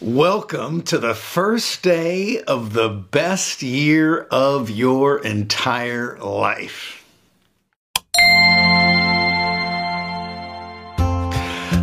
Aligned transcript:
Welcome 0.00 0.82
to 0.82 0.98
the 0.98 1.14
first 1.14 1.82
day 1.82 2.40
of 2.42 2.72
the 2.72 2.88
best 2.88 3.62
year 3.62 4.20
of 4.30 4.70
your 4.70 5.18
entire 5.18 6.18
life. 6.18 7.04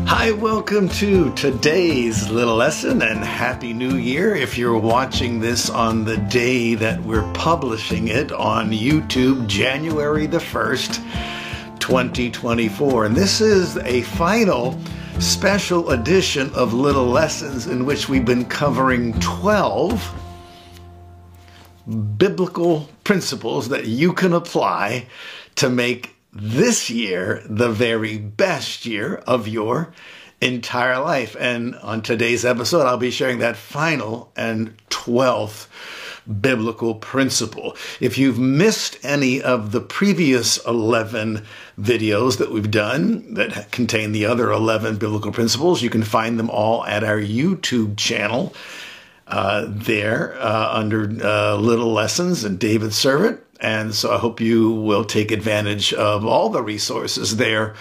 Hi, 0.07 0.31
welcome 0.31 0.89
to 0.89 1.33
today's 1.35 2.29
little 2.29 2.55
lesson 2.55 3.01
and 3.01 3.23
Happy 3.23 3.73
New 3.73 3.97
Year. 3.97 4.35
If 4.35 4.57
you're 4.57 4.77
watching 4.77 5.39
this 5.39 5.69
on 5.69 6.03
the 6.03 6.17
day 6.17 6.73
that 6.75 7.03
we're 7.03 7.31
publishing 7.33 8.07
it 8.07 8.31
on 8.31 8.71
YouTube, 8.71 9.45
January 9.47 10.25
the 10.25 10.39
1st, 10.39 11.79
2024. 11.79 13.05
And 13.05 13.15
this 13.15 13.39
is 13.39 13.77
a 13.77 14.01
final 14.01 14.79
special 15.19 15.91
edition 15.91 16.51
of 16.53 16.73
Little 16.73 17.05
Lessons 17.05 17.67
in 17.67 17.85
which 17.85 18.09
we've 18.09 18.25
been 18.25 18.45
covering 18.45 19.17
12 19.19 20.13
biblical 22.17 22.89
principles 23.03 23.69
that 23.69 23.85
you 23.85 24.13
can 24.13 24.33
apply 24.33 25.07
to 25.55 25.69
make 25.69 26.15
this 26.33 26.89
year 26.89 27.41
the 27.45 27.69
very 27.69 28.17
best 28.17 28.85
year 28.85 29.15
of 29.27 29.47
your 29.47 29.93
entire 30.41 30.99
life. 30.99 31.35
And 31.39 31.75
on 31.75 32.01
today's 32.01 32.43
episode, 32.43 32.85
I'll 32.85 32.97
be 32.97 33.11
sharing 33.11 33.39
that 33.39 33.55
final 33.55 34.31
and 34.35 34.75
12th 34.89 35.67
biblical 36.41 36.95
principle. 36.95 37.75
If 37.99 38.17
you've 38.17 38.39
missed 38.39 38.97
any 39.03 39.41
of 39.41 39.71
the 39.71 39.81
previous 39.81 40.57
11 40.65 41.45
videos 41.79 42.37
that 42.37 42.51
we've 42.51 42.71
done 42.71 43.35
that 43.35 43.71
contain 43.71 44.11
the 44.11 44.25
other 44.25 44.51
11 44.51 44.97
biblical 44.97 45.31
principles, 45.31 45.81
you 45.81 45.89
can 45.89 46.03
find 46.03 46.39
them 46.39 46.49
all 46.49 46.85
at 46.85 47.03
our 47.03 47.19
YouTube 47.19 47.97
channel. 47.97 48.53
Uh, 49.27 49.65
there 49.67 50.39
uh, 50.39 50.77
under 50.77 51.09
uh, 51.25 51.55
Little 51.55 51.91
Lessons 51.91 52.43
and 52.43 52.59
David 52.59 52.93
Servant. 52.93 53.41
And 53.59 53.95
so 53.95 54.13
I 54.13 54.19
hope 54.19 54.39
you 54.39 54.71
will 54.71 55.03
take 55.03 55.31
advantage 55.31 55.93
of 55.93 56.25
all 56.25 56.49
the 56.49 56.61
resources 56.61 57.37
there 57.37 57.73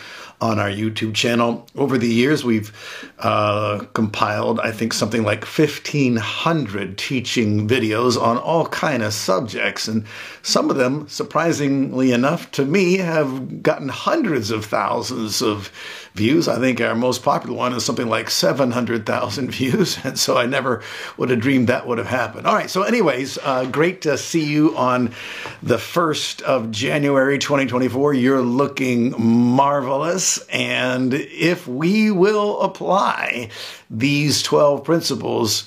on 0.44 0.58
our 0.58 0.68
YouTube 0.68 1.14
channel. 1.14 1.66
Over 1.74 1.96
the 1.96 2.06
years, 2.06 2.44
we've 2.44 2.70
uh, 3.18 3.78
compiled, 3.94 4.60
I 4.60 4.72
think, 4.72 4.92
something 4.92 5.22
like 5.22 5.42
1,500 5.42 6.98
teaching 6.98 7.66
videos 7.66 8.20
on 8.20 8.36
all 8.36 8.66
kind 8.66 9.02
of 9.02 9.14
subjects, 9.14 9.88
and 9.88 10.04
some 10.42 10.68
of 10.68 10.76
them, 10.76 11.08
surprisingly 11.08 12.12
enough 12.12 12.50
to 12.52 12.66
me, 12.66 12.98
have 12.98 13.62
gotten 13.62 13.88
hundreds 13.88 14.50
of 14.50 14.66
thousands 14.66 15.40
of 15.40 15.72
views. 16.14 16.46
I 16.46 16.60
think 16.60 16.80
our 16.80 16.94
most 16.94 17.24
popular 17.24 17.56
one 17.56 17.72
is 17.72 17.84
something 17.84 18.08
like 18.08 18.30
700,000 18.30 19.50
views, 19.50 19.98
and 20.04 20.18
so 20.18 20.36
I 20.36 20.46
never 20.46 20.82
would 21.16 21.30
have 21.30 21.40
dreamed 21.40 21.68
that 21.68 21.86
would 21.86 21.98
have 21.98 22.06
happened. 22.06 22.46
All 22.46 22.54
right, 22.54 22.70
so 22.70 22.82
anyways, 22.82 23.36
uh, 23.42 23.64
great 23.66 24.02
to 24.02 24.16
see 24.16 24.44
you 24.44 24.76
on 24.76 25.12
the 25.62 25.76
1st 25.76 26.42
of 26.42 26.70
January 26.70 27.38
2024. 27.38 28.14
You're 28.14 28.42
looking 28.42 29.14
marvelous, 29.18 30.38
and 30.48 31.12
if 31.12 31.66
we 31.66 32.12
will 32.12 32.60
apply 32.60 33.50
these 33.90 34.42
12 34.42 34.84
principles, 34.84 35.64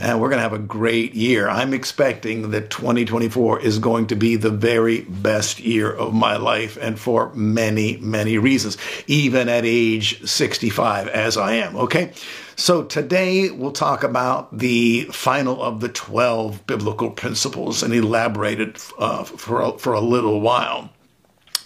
man, 0.00 0.18
we're 0.18 0.28
going 0.28 0.38
to 0.38 0.42
have 0.42 0.52
a 0.52 0.58
great 0.58 1.14
year. 1.14 1.48
I'm 1.48 1.74
expecting 1.74 2.50
that 2.50 2.70
2024 2.70 3.60
is 3.60 3.78
going 3.78 4.06
to 4.08 4.16
be 4.16 4.36
the 4.36 4.50
very 4.50 5.02
best 5.02 5.60
year 5.60 5.92
of 5.92 6.14
my 6.14 6.36
life, 6.36 6.78
and 6.80 6.98
for 6.98 7.32
many, 7.34 7.98
many 7.98 8.38
reasons, 8.38 8.78
even 9.06 9.48
at 9.48 9.64
age 9.64 10.26
65, 10.26 11.08
as 11.08 11.36
I 11.36 11.54
am. 11.54 11.76
Okay. 11.76 12.12
So 12.56 12.84
today 12.84 13.50
we'll 13.50 13.72
talk 13.72 14.02
about 14.02 14.58
the 14.58 15.04
final 15.04 15.62
of 15.62 15.80
the 15.80 15.88
12 15.88 16.66
biblical 16.66 17.10
principles 17.10 17.82
and 17.82 17.94
elaborate 17.94 18.60
it 18.60 18.86
uh, 18.98 19.24
for, 19.24 19.62
a, 19.62 19.78
for 19.78 19.94
a 19.94 20.00
little 20.00 20.40
while. 20.40 20.90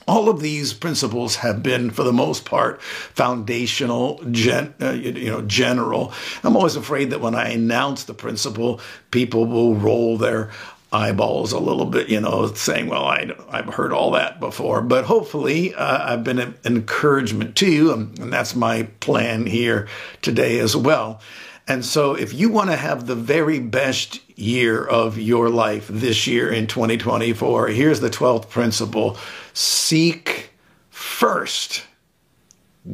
All 0.07 0.29
of 0.29 0.41
these 0.41 0.75
principles 0.75 1.37
have 1.37 1.63
been, 1.63 1.91
for 1.91 2.03
the 2.03 2.13
most 2.13 2.45
part, 2.45 2.83
foundational, 2.83 4.21
gen, 4.31 4.75
uh, 4.81 4.91
you 4.91 5.31
know, 5.31 5.43
general. 5.43 6.13
I'm 6.43 6.57
always 6.57 6.77
afraid 6.77 7.11
that 7.11 7.21
when 7.21 7.35
I 7.35 7.51
announce 7.51 8.05
the 8.05 8.15
principle, 8.15 8.81
people 9.11 9.47
will 9.47 9.75
roll 9.75 10.19
their 10.19 10.51
eyeballs 10.93 11.53
a 11.53 11.59
little 11.59 11.87
bit, 11.87 12.09
you 12.09 12.21
know, 12.21 12.47
saying, 12.55 12.87
well, 12.89 13.05
I, 13.05 13.31
I've 13.51 13.75
heard 13.75 13.93
all 13.93 14.13
that 14.13 14.41
before. 14.41 14.81
But 14.81 15.05
hopefully, 15.05 15.75
uh, 15.75 16.13
I've 16.13 16.23
been 16.23 16.39
an 16.39 16.55
encouragement 16.65 17.57
to 17.57 17.71
you, 17.71 17.93
and, 17.93 18.17
and 18.19 18.33
that's 18.33 18.55
my 18.55 18.85
plan 19.01 19.47
here 19.47 19.89
today 20.23 20.61
as 20.61 20.77
well. 20.77 21.21
And 21.67 21.85
so, 21.85 22.15
if 22.15 22.33
you 22.33 22.51
want 22.51 22.71
to 22.71 22.77
have 22.77 23.07
the 23.07 23.15
very 23.15 23.59
best 23.59 24.21
year 24.37 24.85
of 24.85 25.19
your 25.19 25.49
life 25.49 25.89
this 25.89 26.27
year 26.27 26.53
in 26.53 26.67
2024, 26.67 27.69
here's 27.69 28.01
the 28.01 28.11
12th 28.11 28.49
principle 28.49 29.17
seek 29.53 30.51
first 30.91 31.85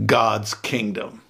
God's 0.06 0.54
kingdom. 0.54 1.22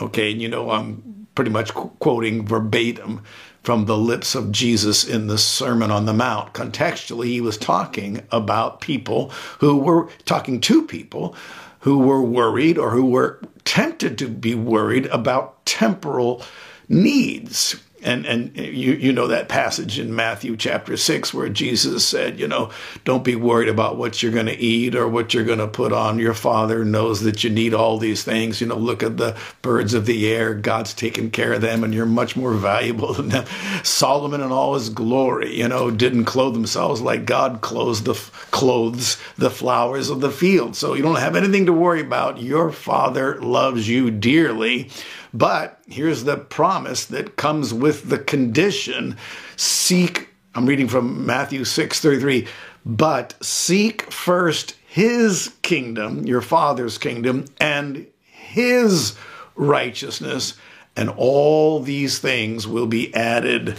Okay, 0.00 0.32
and 0.32 0.42
you 0.42 0.48
know, 0.48 0.70
I'm 0.70 1.26
pretty 1.34 1.50
much 1.50 1.72
qu- 1.72 1.90
quoting 2.00 2.46
verbatim 2.46 3.22
from 3.62 3.86
the 3.86 3.96
lips 3.96 4.34
of 4.34 4.52
Jesus 4.52 5.04
in 5.04 5.26
the 5.26 5.38
Sermon 5.38 5.90
on 5.90 6.06
the 6.06 6.12
Mount. 6.12 6.52
Contextually, 6.52 7.26
he 7.26 7.40
was 7.40 7.58
talking 7.58 8.22
about 8.30 8.80
people 8.80 9.30
who 9.58 9.78
were 9.78 10.08
talking 10.24 10.60
to 10.62 10.86
people 10.86 11.34
who 11.80 11.98
were 11.98 12.22
worried 12.22 12.78
or 12.78 12.90
who 12.90 13.06
were 13.06 13.40
tempted 13.64 14.18
to 14.18 14.28
be 14.28 14.54
worried 14.54 15.06
about 15.06 15.64
temporal 15.66 16.42
needs. 16.88 17.76
And, 18.02 18.26
and 18.26 18.56
you, 18.56 18.92
you 18.92 19.12
know 19.12 19.26
that 19.28 19.48
passage 19.48 19.98
in 19.98 20.14
Matthew 20.14 20.56
chapter 20.56 20.96
6 20.96 21.32
where 21.32 21.48
Jesus 21.48 22.04
said, 22.04 22.38
you 22.38 22.46
know, 22.46 22.70
don't 23.04 23.24
be 23.24 23.36
worried 23.36 23.68
about 23.68 23.96
what 23.96 24.22
you're 24.22 24.32
going 24.32 24.46
to 24.46 24.56
eat 24.56 24.94
or 24.94 25.08
what 25.08 25.32
you're 25.32 25.44
going 25.44 25.58
to 25.58 25.66
put 25.66 25.92
on. 25.92 26.18
Your 26.18 26.34
Father 26.34 26.84
knows 26.84 27.22
that 27.22 27.42
you 27.42 27.50
need 27.50 27.72
all 27.74 27.98
these 27.98 28.22
things. 28.22 28.60
You 28.60 28.66
know, 28.66 28.76
look 28.76 29.02
at 29.02 29.16
the 29.16 29.36
birds 29.62 29.94
of 29.94 30.06
the 30.06 30.30
air. 30.30 30.54
God's 30.54 30.92
taking 30.92 31.30
care 31.30 31.54
of 31.54 31.62
them 31.62 31.82
and 31.82 31.94
you're 31.94 32.06
much 32.06 32.36
more 32.36 32.52
valuable 32.52 33.14
than 33.14 33.30
them. 33.30 33.46
Solomon 33.82 34.40
in 34.40 34.52
all 34.52 34.74
his 34.74 34.90
glory, 34.90 35.56
you 35.56 35.68
know, 35.68 35.90
didn't 35.90 36.26
clothe 36.26 36.54
themselves 36.54 37.00
like 37.00 37.24
God 37.24 37.60
clothes 37.62 38.02
the, 38.02 38.14
clothes 38.50 39.16
the 39.36 39.50
flowers 39.50 40.10
of 40.10 40.20
the 40.20 40.30
field. 40.30 40.76
So 40.76 40.94
you 40.94 41.02
don't 41.02 41.16
have 41.16 41.36
anything 41.36 41.66
to 41.66 41.72
worry 41.72 42.00
about. 42.00 42.40
Your 42.40 42.70
Father 42.70 43.40
loves 43.40 43.88
you 43.88 44.10
dearly. 44.10 44.90
But 45.34 45.80
here's 45.86 46.24
the 46.24 46.36
promise 46.36 47.04
that 47.06 47.36
comes 47.36 47.72
with 47.74 48.08
the 48.08 48.18
condition. 48.18 49.16
Seek, 49.56 50.28
I'm 50.54 50.66
reading 50.66 50.88
from 50.88 51.26
Matthew 51.26 51.64
6 51.64 52.00
33, 52.00 52.46
but 52.84 53.34
seek 53.42 54.10
first 54.12 54.76
his 54.86 55.52
kingdom, 55.62 56.26
your 56.26 56.40
father's 56.40 56.98
kingdom, 56.98 57.44
and 57.60 58.06
his 58.30 59.16
righteousness, 59.54 60.54
and 60.96 61.10
all 61.10 61.80
these 61.80 62.18
things 62.18 62.66
will 62.66 62.86
be 62.86 63.14
added 63.14 63.78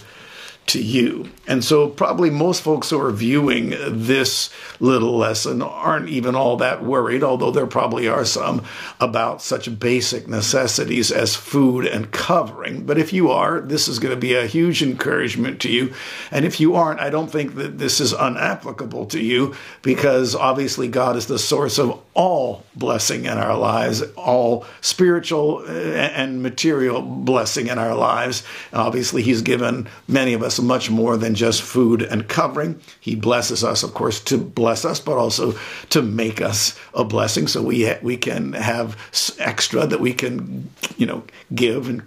to 0.68 0.82
you. 0.82 1.30
And 1.48 1.64
so, 1.64 1.88
probably 1.88 2.30
most 2.30 2.62
folks 2.62 2.90
who 2.90 3.00
are 3.00 3.12
viewing 3.12 3.70
this 3.90 4.50
little 4.80 5.18
lesson 5.18 5.62
aren't 5.62 6.10
even 6.10 6.36
all 6.36 6.58
that 6.58 6.84
worried, 6.84 7.24
although 7.24 7.52
there 7.52 7.68
probably 7.68 8.08
are 8.08 8.26
some 8.26 8.64
about 9.00 9.42
such 9.42 9.80
basic 9.80 10.28
necessities 10.28 11.12
as 11.12 11.36
food 11.36 11.86
and 11.86 12.12
covering. 12.12 12.86
But 12.86 12.98
if 12.98 13.14
you 13.14 13.32
are, 13.32 13.62
this 13.62 13.88
is 13.88 14.00
going 14.00 14.14
to 14.14 14.20
be 14.20 14.36
a 14.36 14.46
huge 14.46 14.84
encouragement 14.84 15.62
to 15.62 15.72
you. 15.72 15.94
And 16.32 16.46
if 16.46 16.60
you 16.60 16.76
aren't, 16.76 17.00
I 17.00 17.10
don't 17.10 17.32
think 17.32 17.56
that 17.56 17.78
this 17.78 18.00
is 18.02 18.14
unapplicable 18.14 19.10
to 19.12 19.22
you 19.22 19.56
because 19.82 20.36
obviously 20.36 20.88
God 20.88 21.16
is 21.16 21.28
the 21.28 21.40
source 21.40 21.78
of 21.80 22.02
all 22.18 22.64
blessing 22.76 23.26
in 23.26 23.38
our 23.38 23.56
lives, 23.56 24.02
all 24.18 24.66
spiritual 24.82 25.60
uh, 25.60 25.72
and 25.72 26.42
material 26.42 27.02
blessing 27.02 27.68
in 27.68 27.78
our 27.78 27.96
lives. 27.96 28.44
Obviously, 28.74 29.22
He's 29.22 29.44
given 29.44 29.88
many 30.08 30.34
of 30.34 30.42
us 30.42 30.60
much 30.60 30.90
more 30.90 31.16
than 31.16 31.36
just 31.36 31.62
food 31.62 32.02
and 32.02 32.28
covering. 32.28 32.82
He 33.00 33.16
blesses 33.16 33.64
us, 33.64 33.84
of 33.84 33.94
course, 33.94 34.20
to 34.22 34.38
bless 34.40 34.84
us, 34.84 35.00
but 35.00 35.18
also 35.18 35.54
to 35.92 36.02
make 36.02 36.42
us 36.42 36.78
a 36.96 37.04
blessing 37.04 37.48
so 37.48 37.62
we, 37.62 37.94
we 38.02 38.18
can 38.18 38.54
have 38.54 38.98
extra 39.38 39.86
that 39.86 40.00
we 40.00 40.14
can, 40.14 40.72
you 40.98 41.06
know, 41.06 41.24
give 41.54 41.88
and 41.88 42.02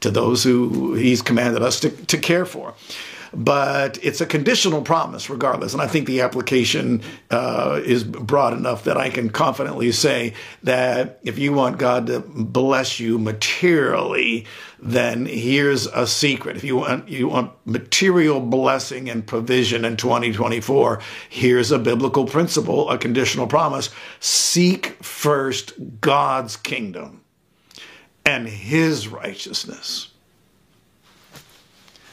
to 0.00 0.10
those 0.10 0.42
who 0.42 0.94
he's 0.94 1.20
commanded 1.20 1.62
us 1.62 1.78
to, 1.80 1.90
to 2.06 2.16
care 2.16 2.46
for 2.46 2.74
but 3.32 3.98
it's 4.02 4.20
a 4.20 4.26
conditional 4.26 4.82
promise 4.82 5.30
regardless. 5.30 5.72
And 5.72 5.82
I 5.82 5.86
think 5.86 6.06
the 6.06 6.20
application 6.20 7.02
uh, 7.30 7.80
is 7.84 8.04
broad 8.04 8.52
enough 8.52 8.84
that 8.84 8.96
I 8.96 9.10
can 9.10 9.30
confidently 9.30 9.92
say 9.92 10.34
that 10.62 11.20
if 11.22 11.38
you 11.38 11.52
want 11.52 11.78
God 11.78 12.06
to 12.08 12.20
bless 12.20 12.98
you 12.98 13.18
materially, 13.18 14.46
then 14.80 15.26
here's 15.26 15.86
a 15.86 16.06
secret. 16.06 16.56
If 16.56 16.64
you 16.64 16.76
want 16.76 17.08
you 17.08 17.28
want 17.28 17.52
material 17.66 18.40
blessing 18.40 19.10
and 19.10 19.26
provision 19.26 19.84
in 19.84 19.96
2024, 19.96 21.00
here's 21.28 21.70
a 21.70 21.78
biblical 21.78 22.26
principle, 22.26 22.90
a 22.90 22.98
conditional 22.98 23.46
promise. 23.46 23.90
Seek 24.20 25.02
first 25.02 25.74
God's 26.00 26.56
kingdom 26.56 27.20
and 28.24 28.48
his 28.48 29.08
righteousness 29.08 30.08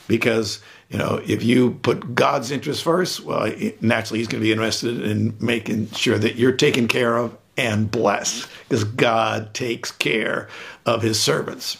because 0.07 0.61
you 0.89 0.97
know 0.97 1.21
if 1.25 1.43
you 1.43 1.71
put 1.71 2.15
God's 2.15 2.51
interest 2.51 2.83
first, 2.83 3.21
well, 3.21 3.51
naturally 3.81 4.19
He's 4.19 4.27
going 4.27 4.41
to 4.41 4.45
be 4.45 4.51
interested 4.51 5.01
in 5.01 5.35
making 5.39 5.91
sure 5.91 6.17
that 6.17 6.35
you're 6.35 6.53
taken 6.53 6.87
care 6.87 7.17
of 7.17 7.37
and 7.57 7.89
blessed, 7.89 8.47
because 8.69 8.83
God 8.83 9.53
takes 9.53 9.91
care 9.91 10.47
of 10.85 11.01
His 11.01 11.19
servants, 11.19 11.77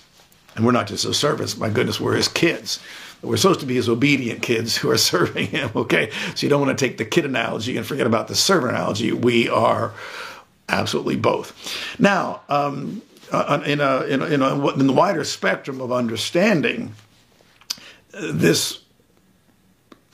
and 0.55 0.65
we're 0.65 0.71
not 0.71 0.87
just 0.87 1.03
His 1.03 1.17
servants. 1.17 1.57
My 1.57 1.69
goodness, 1.69 1.99
we're 1.99 2.15
His 2.15 2.27
kids. 2.27 2.79
We're 3.21 3.37
supposed 3.37 3.61
to 3.61 3.65
be 3.65 3.75
his 3.75 3.89
obedient 3.89 4.43
kids 4.43 4.77
who 4.77 4.91
are 4.91 4.97
serving 4.97 5.47
him, 5.47 5.71
okay? 5.75 6.11
So 6.35 6.45
you 6.45 6.49
don't 6.49 6.61
want 6.61 6.77
to 6.77 6.85
take 6.85 6.97
the 6.97 7.05
kid 7.05 7.25
analogy 7.25 7.77
and 7.77 7.85
forget 7.85 8.07
about 8.07 8.27
the 8.27 8.35
servant 8.35 8.73
analogy. 8.73 9.11
We 9.11 9.49
are 9.49 9.91
absolutely 10.69 11.15
both. 11.15 11.99
Now, 11.99 12.41
um, 12.49 13.01
uh, 13.31 13.61
in, 13.65 13.81
a, 13.81 14.01
in, 14.03 14.21
a, 14.21 14.25
in, 14.25 14.41
a, 14.41 14.67
in 14.69 14.87
the 14.87 14.93
wider 14.93 15.23
spectrum 15.23 15.81
of 15.81 15.91
understanding, 15.91 16.93
this 18.11 18.79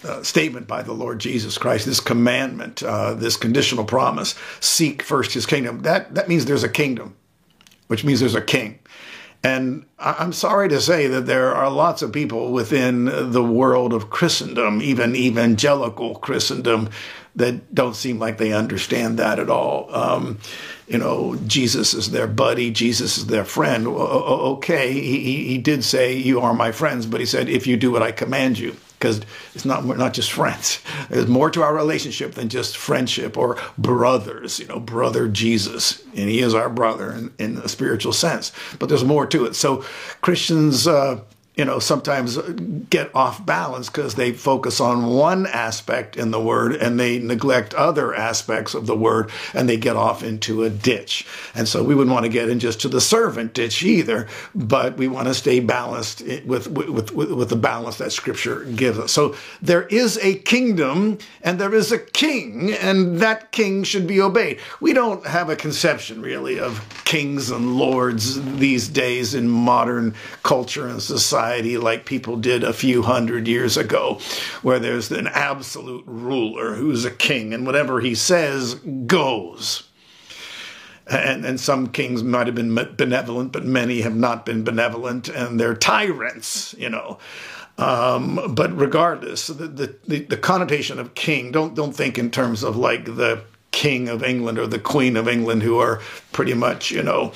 uh, 0.06 0.24
statement 0.24 0.68
by 0.68 0.82
the 0.82 0.94
Lord 0.94 1.20
Jesus 1.20 1.58
Christ, 1.58 1.86
this 1.86 2.00
commandment, 2.00 2.84
uh, 2.84 3.14
this 3.14 3.38
conditional 3.38 3.86
promise, 3.86 4.36
seek 4.60 5.02
first 5.02 5.34
his 5.34 5.46
kingdom, 5.46 5.82
that, 5.82 6.16
that 6.16 6.28
means 6.28 6.46
there's 6.46 6.64
a 6.64 6.70
kingdom, 6.70 7.16
which 7.88 8.04
means 8.04 8.20
there's 8.20 8.36
a 8.36 8.42
king. 8.42 8.80
And 9.46 9.86
I'm 10.00 10.32
sorry 10.32 10.70
to 10.70 10.80
say 10.80 11.08
that 11.08 11.26
there 11.26 11.54
are 11.54 11.70
lots 11.70 12.02
of 12.02 12.14
people 12.14 12.54
within 12.54 13.32
the 13.32 13.44
world 13.44 13.92
of 13.92 14.10
Christendom, 14.10 14.82
even 14.82 15.18
evangelical 15.18 16.16
Christendom, 16.16 16.90
that 17.36 17.76
don't 17.76 17.96
seem 17.96 18.20
like 18.20 18.38
they 18.38 18.54
understand 18.54 19.20
that 19.20 19.40
at 19.40 19.50
all. 19.50 19.94
Um, 19.94 20.40
you 20.88 20.98
know, 20.98 21.36
Jesus 21.46 21.94
is 21.94 22.12
their 22.12 22.28
buddy, 22.28 22.72
Jesus 22.72 23.18
is 23.18 23.26
their 23.26 23.44
friend. 23.44 23.86
Okay, 23.88 24.94
he, 24.94 25.48
he 25.48 25.58
did 25.58 25.84
say, 25.84 26.16
You 26.16 26.40
are 26.40 26.54
my 26.54 26.72
friends, 26.72 27.06
but 27.06 27.20
he 27.20 27.26
said, 27.26 27.50
If 27.50 27.68
you 27.68 27.76
do 27.76 27.92
what 27.92 28.04
I 28.04 28.14
command 28.14 28.60
you 28.60 28.78
because 29.04 29.20
it's 29.54 29.66
not 29.66 29.84
we're 29.84 29.98
not 29.98 30.14
just 30.14 30.32
friends. 30.32 30.80
There's 31.10 31.28
more 31.28 31.50
to 31.52 31.62
our 31.62 31.76
relationship 31.76 32.36
than 32.36 32.48
just 32.48 32.78
friendship 32.78 33.38
or 33.38 33.58
brothers. 33.78 34.60
You 34.60 34.68
know, 34.68 34.80
brother 34.80 35.28
Jesus, 35.28 36.02
and 36.16 36.30
he 36.30 36.40
is 36.40 36.56
our 36.56 36.70
brother 36.70 37.12
in, 37.12 37.34
in 37.38 37.58
a 37.58 37.68
spiritual 37.68 38.14
sense. 38.14 38.54
But 38.80 38.88
there's 38.88 39.04
more 39.04 39.28
to 39.28 39.46
it. 39.46 39.56
So 39.56 39.84
Christians. 40.22 40.88
Uh, 40.88 41.20
you 41.56 41.66
know, 41.66 41.78
sometimes 41.78 42.38
get 42.90 43.14
off 43.16 43.46
balance 43.46 43.88
because 43.88 44.16
they 44.16 44.32
focus 44.32 44.80
on 44.80 45.06
one 45.06 45.46
aspect 45.46 46.18
in 46.18 46.32
the 46.32 46.40
word 46.40 46.76
and 46.76 47.00
they 47.00 47.20
neglect 47.20 47.76
other 47.76 48.14
aspects 48.16 48.74
of 48.74 48.88
the 48.88 48.96
word 48.96 49.30
and 49.54 49.70
they 49.70 49.78
get 49.78 49.96
off 49.96 50.24
into 50.24 50.64
a 50.64 50.70
ditch. 50.70 51.28
And 51.54 51.68
so 51.68 51.84
we 51.84 51.94
wouldn't 51.94 52.14
want 52.14 52.26
to 52.26 52.30
get 52.30 52.50
in 52.50 52.60
just 52.60 52.82
to 52.82 52.90
the 52.90 53.00
servant 53.00 53.54
ditch 53.54 53.84
either, 53.84 54.28
but 54.56 54.98
we 54.98 55.08
want 55.08 55.28
to 55.28 55.36
stay 55.36 55.60
balanced 55.60 56.24
with, 56.44 56.68
with, 56.70 57.12
with, 57.12 57.12
with 57.12 57.50
the 57.50 57.56
balance 57.56 58.00
that 58.00 58.12
scripture 58.12 58.66
gives 58.66 58.98
us. 58.98 59.12
So 59.12 59.36
there 59.62 59.84
is 59.84 60.18
a 60.24 60.36
kingdom 60.36 61.20
and 61.44 61.60
there 61.60 61.76
is 61.76 61.92
a 61.92 62.00
king 62.00 62.74
and 62.74 63.20
that 63.20 63.52
king 63.52 63.84
should 63.84 64.08
be 64.08 64.20
obeyed. 64.22 64.60
We 64.80 64.94
don't 64.94 65.24
have 65.28 65.52
a 65.52 65.56
conception 65.56 66.24
really 66.24 66.60
of 66.60 66.84
kings 67.06 67.52
and 67.52 67.78
lords 67.78 68.44
these 68.58 68.88
days 68.88 69.36
in 69.36 69.48
modern 69.48 70.16
culture 70.42 70.88
and 70.88 71.00
society 71.00 71.43
society 71.44 71.78
like 71.78 72.06
people 72.06 72.38
did 72.38 72.64
a 72.64 72.72
few 72.72 73.02
hundred 73.02 73.48
years 73.48 73.76
ago, 73.76 74.20
where 74.62 74.80
there's 74.80 75.12
an 75.12 75.28
absolute 75.28 76.04
ruler 76.08 76.76
who's 76.76 77.04
a 77.04 77.12
king, 77.12 77.54
and 77.54 77.66
whatever 77.66 78.00
he 78.00 78.16
says 78.16 78.76
goes. 79.06 79.84
And, 81.06 81.46
and 81.46 81.60
some 81.60 81.88
kings 81.88 82.24
might 82.24 82.48
have 82.48 82.56
been 82.56 82.74
benevolent, 82.96 83.52
but 83.52 83.66
many 83.66 84.02
have 84.02 84.16
not 84.16 84.46
been 84.46 84.64
benevolent, 84.64 85.28
and 85.28 85.60
they're 85.60 85.76
tyrants, 85.76 86.74
you 86.78 86.90
know. 86.90 87.20
Um, 87.78 88.40
but 88.56 88.76
regardless, 88.78 89.48
the, 89.48 89.68
the, 90.08 90.20
the 90.20 90.38
connotation 90.38 90.98
of 90.98 91.14
king, 91.14 91.52
don't, 91.52 91.76
don't 91.76 91.94
think 91.94 92.18
in 92.18 92.32
terms 92.32 92.64
of 92.64 92.78
like 92.78 93.04
the 93.04 93.44
king 93.72 94.08
of 94.08 94.24
England 94.24 94.60
or 94.60 94.68
the 94.68 94.80
queen 94.80 95.18
of 95.18 95.28
England, 95.28 95.64
who 95.64 95.78
are 95.78 96.00
pretty 96.32 96.54
much, 96.54 96.90
you 96.90 97.04
know, 97.04 97.34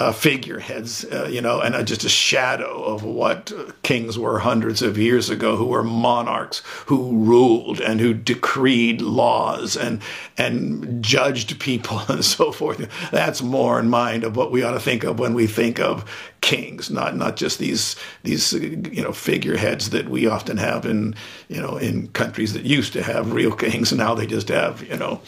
uh, 0.00 0.12
figureheads, 0.12 1.04
uh, 1.04 1.28
you 1.30 1.42
know, 1.42 1.60
and 1.60 1.74
uh, 1.74 1.82
just 1.82 2.04
a 2.04 2.08
shadow 2.08 2.82
of 2.82 3.04
what 3.04 3.52
kings 3.82 4.18
were 4.18 4.38
hundreds 4.38 4.80
of 4.80 4.96
years 4.96 5.28
ago, 5.28 5.56
who 5.56 5.66
were 5.66 5.84
monarchs 5.84 6.62
who 6.86 7.22
ruled 7.22 7.82
and 7.82 8.00
who 8.00 8.14
decreed 8.14 9.02
laws 9.02 9.76
and 9.76 10.00
and 10.38 11.04
judged 11.04 11.60
people 11.60 12.00
and 12.08 12.24
so 12.24 12.50
forth. 12.50 12.88
That's 13.10 13.42
more 13.42 13.78
in 13.78 13.90
mind 13.90 14.24
of 14.24 14.36
what 14.36 14.50
we 14.50 14.62
ought 14.62 14.72
to 14.72 14.80
think 14.80 15.04
of 15.04 15.18
when 15.18 15.34
we 15.34 15.46
think 15.46 15.78
of 15.78 16.10
kings, 16.40 16.90
not 16.90 17.14
not 17.14 17.36
just 17.36 17.58
these 17.58 17.94
these 18.22 18.54
you 18.54 19.02
know 19.02 19.12
figureheads 19.12 19.90
that 19.90 20.08
we 20.08 20.26
often 20.26 20.56
have 20.56 20.86
in 20.86 21.14
you 21.48 21.60
know 21.60 21.76
in 21.76 22.08
countries 22.08 22.54
that 22.54 22.62
used 22.62 22.94
to 22.94 23.02
have 23.02 23.34
real 23.34 23.52
kings, 23.52 23.92
and 23.92 23.98
now 23.98 24.14
they 24.14 24.26
just 24.26 24.48
have 24.48 24.82
you 24.82 24.96
know. 24.96 25.20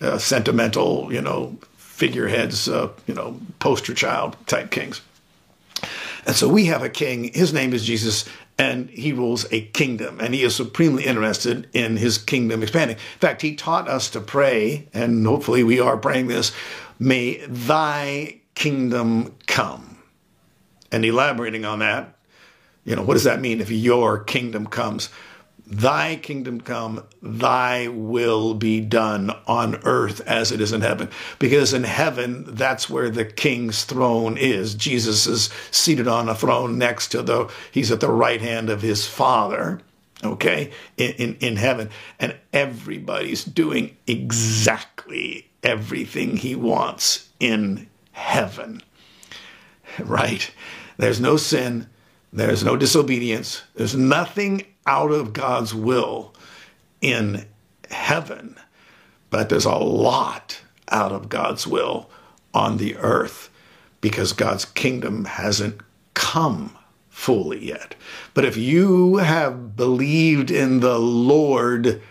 Uh, 0.00 0.18
sentimental, 0.18 1.12
you 1.12 1.20
know, 1.20 1.56
figureheads, 2.02 2.68
uh, 2.68 2.88
you 3.06 3.14
know, 3.14 3.38
poster 3.60 3.94
child 3.94 4.36
type 4.48 4.72
kings. 4.72 5.02
And 6.26 6.34
so 6.34 6.48
we 6.48 6.64
have 6.64 6.82
a 6.82 6.88
king. 6.88 7.32
His 7.32 7.52
name 7.52 7.72
is 7.72 7.84
Jesus, 7.84 8.24
and 8.58 8.90
he 8.90 9.12
rules 9.12 9.46
a 9.52 9.66
kingdom, 9.66 10.18
and 10.18 10.34
he 10.34 10.42
is 10.42 10.56
supremely 10.56 11.04
interested 11.04 11.68
in 11.72 11.98
his 11.98 12.18
kingdom 12.18 12.60
expanding. 12.60 12.96
In 12.96 13.20
fact, 13.20 13.40
he 13.40 13.54
taught 13.54 13.88
us 13.88 14.10
to 14.10 14.20
pray, 14.20 14.88
and 14.92 15.24
hopefully 15.24 15.62
we 15.62 15.78
are 15.78 15.96
praying 15.96 16.26
this 16.26 16.50
May 16.98 17.46
thy 17.46 18.40
kingdom 18.56 19.36
come. 19.46 19.98
And 20.90 21.04
elaborating 21.04 21.64
on 21.64 21.78
that, 21.78 22.16
you 22.84 22.96
know, 22.96 23.02
what 23.02 23.14
does 23.14 23.24
that 23.24 23.40
mean 23.40 23.60
if 23.60 23.70
your 23.70 24.24
kingdom 24.24 24.66
comes? 24.66 25.08
Thy 25.72 26.16
kingdom 26.16 26.60
come, 26.60 27.02
thy 27.22 27.88
will 27.88 28.52
be 28.52 28.78
done 28.78 29.30
on 29.46 29.76
earth 29.84 30.20
as 30.26 30.52
it 30.52 30.60
is 30.60 30.70
in 30.70 30.82
heaven. 30.82 31.08
Because 31.38 31.72
in 31.72 31.84
heaven, 31.84 32.44
that's 32.46 32.90
where 32.90 33.08
the 33.08 33.24
king's 33.24 33.84
throne 33.84 34.36
is. 34.36 34.74
Jesus 34.74 35.26
is 35.26 35.48
seated 35.70 36.06
on 36.06 36.28
a 36.28 36.34
throne 36.34 36.76
next 36.76 37.08
to 37.08 37.22
the, 37.22 37.50
he's 37.70 37.90
at 37.90 38.00
the 38.00 38.10
right 38.10 38.42
hand 38.42 38.68
of 38.68 38.82
his 38.82 39.06
father, 39.06 39.80
okay, 40.22 40.70
in, 40.98 41.12
in, 41.12 41.36
in 41.36 41.56
heaven. 41.56 41.88
And 42.20 42.36
everybody's 42.52 43.42
doing 43.42 43.96
exactly 44.06 45.48
everything 45.62 46.36
he 46.36 46.54
wants 46.54 47.30
in 47.40 47.88
heaven, 48.10 48.82
right? 49.98 50.52
There's 50.98 51.18
no 51.18 51.38
sin. 51.38 51.88
There's 52.30 52.62
no 52.62 52.76
disobedience. 52.76 53.62
There's 53.74 53.96
nothing 53.96 54.66
out 54.86 55.10
of 55.10 55.32
God's 55.32 55.74
will 55.74 56.34
in 57.00 57.46
heaven, 57.90 58.56
but 59.30 59.48
there's 59.48 59.64
a 59.64 59.74
lot 59.74 60.60
out 60.88 61.12
of 61.12 61.28
God's 61.28 61.66
will 61.66 62.10
on 62.54 62.76
the 62.76 62.96
earth 62.96 63.50
because 64.00 64.32
God's 64.32 64.64
kingdom 64.64 65.24
hasn't 65.24 65.80
come 66.14 66.76
fully 67.08 67.64
yet. 67.64 67.94
But 68.34 68.44
if 68.44 68.56
you 68.56 69.16
have 69.16 69.76
believed 69.76 70.50
in 70.50 70.80
the 70.80 70.98
Lord 70.98 72.02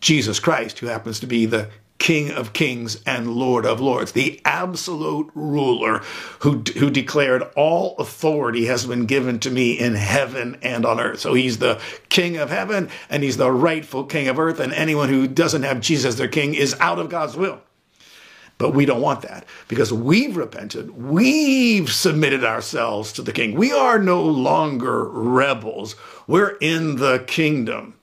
Jesus 0.00 0.38
Christ, 0.38 0.78
who 0.78 0.86
happens 0.86 1.20
to 1.20 1.26
be 1.26 1.46
the 1.46 1.68
King 1.98 2.30
of 2.30 2.52
Kings 2.52 3.02
and 3.04 3.34
Lord 3.34 3.66
of 3.66 3.80
Lords, 3.80 4.12
the 4.12 4.40
absolute 4.44 5.30
ruler 5.34 5.98
who, 6.40 6.62
who 6.76 6.90
declared 6.90 7.42
all 7.56 7.96
authority 7.98 8.66
has 8.66 8.86
been 8.86 9.06
given 9.06 9.40
to 9.40 9.50
me 9.50 9.72
in 9.72 9.94
heaven 9.94 10.58
and 10.62 10.86
on 10.86 11.00
earth. 11.00 11.20
So 11.20 11.34
he's 11.34 11.58
the 11.58 11.80
King 12.08 12.36
of 12.36 12.50
heaven 12.50 12.88
and 13.10 13.22
he's 13.22 13.36
the 13.36 13.50
rightful 13.50 14.04
King 14.04 14.28
of 14.28 14.38
earth. 14.38 14.60
And 14.60 14.72
anyone 14.72 15.08
who 15.08 15.26
doesn't 15.26 15.64
have 15.64 15.80
Jesus 15.80 16.14
their 16.14 16.28
King 16.28 16.54
is 16.54 16.76
out 16.78 17.00
of 17.00 17.10
God's 17.10 17.36
will. 17.36 17.60
But 18.58 18.74
we 18.74 18.86
don't 18.86 19.00
want 19.00 19.22
that 19.22 19.44
because 19.68 19.92
we've 19.92 20.36
repented. 20.36 20.90
We've 20.90 21.90
submitted 21.90 22.44
ourselves 22.44 23.12
to 23.14 23.22
the 23.22 23.32
King. 23.32 23.54
We 23.54 23.72
are 23.72 23.98
no 23.98 24.22
longer 24.22 25.04
rebels. 25.04 25.94
We're 26.26 26.56
in 26.60 26.96
the 26.96 27.24
kingdom. 27.26 27.94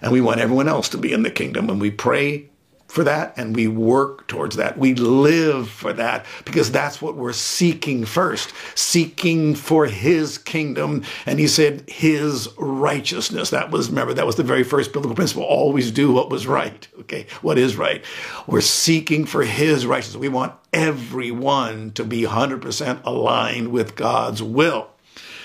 And 0.00 0.12
we 0.12 0.20
want 0.20 0.40
everyone 0.40 0.68
else 0.68 0.88
to 0.90 0.98
be 0.98 1.12
in 1.12 1.22
the 1.22 1.30
kingdom. 1.30 1.70
And 1.70 1.80
we 1.80 1.90
pray 1.90 2.50
for 2.94 3.02
that 3.02 3.36
and 3.36 3.56
we 3.56 3.66
work 3.66 4.28
towards 4.28 4.54
that. 4.54 4.78
We 4.78 4.94
live 4.94 5.68
for 5.68 5.92
that 5.94 6.24
because 6.44 6.70
that's 6.70 7.02
what 7.02 7.16
we're 7.16 7.32
seeking 7.32 8.04
first, 8.04 8.52
seeking 8.76 9.56
for 9.56 9.86
his 9.86 10.38
kingdom. 10.38 11.02
And 11.26 11.40
he 11.40 11.48
said 11.48 11.82
his 11.88 12.48
righteousness. 12.56 13.50
That 13.50 13.72
was, 13.72 13.88
remember, 13.88 14.14
that 14.14 14.26
was 14.26 14.36
the 14.36 14.44
very 14.44 14.62
first 14.62 14.92
biblical 14.92 15.16
principle. 15.16 15.42
Always 15.42 15.90
do 15.90 16.12
what 16.12 16.30
was 16.30 16.46
right. 16.46 16.86
Okay. 17.00 17.26
What 17.42 17.58
is 17.58 17.76
right? 17.76 18.04
We're 18.46 18.60
seeking 18.60 19.26
for 19.26 19.42
his 19.42 19.86
righteousness. 19.86 20.20
We 20.20 20.28
want 20.28 20.54
everyone 20.72 21.90
to 21.92 22.04
be 22.04 22.22
100% 22.22 23.04
aligned 23.04 23.72
with 23.72 23.96
God's 23.96 24.40
will. 24.40 24.88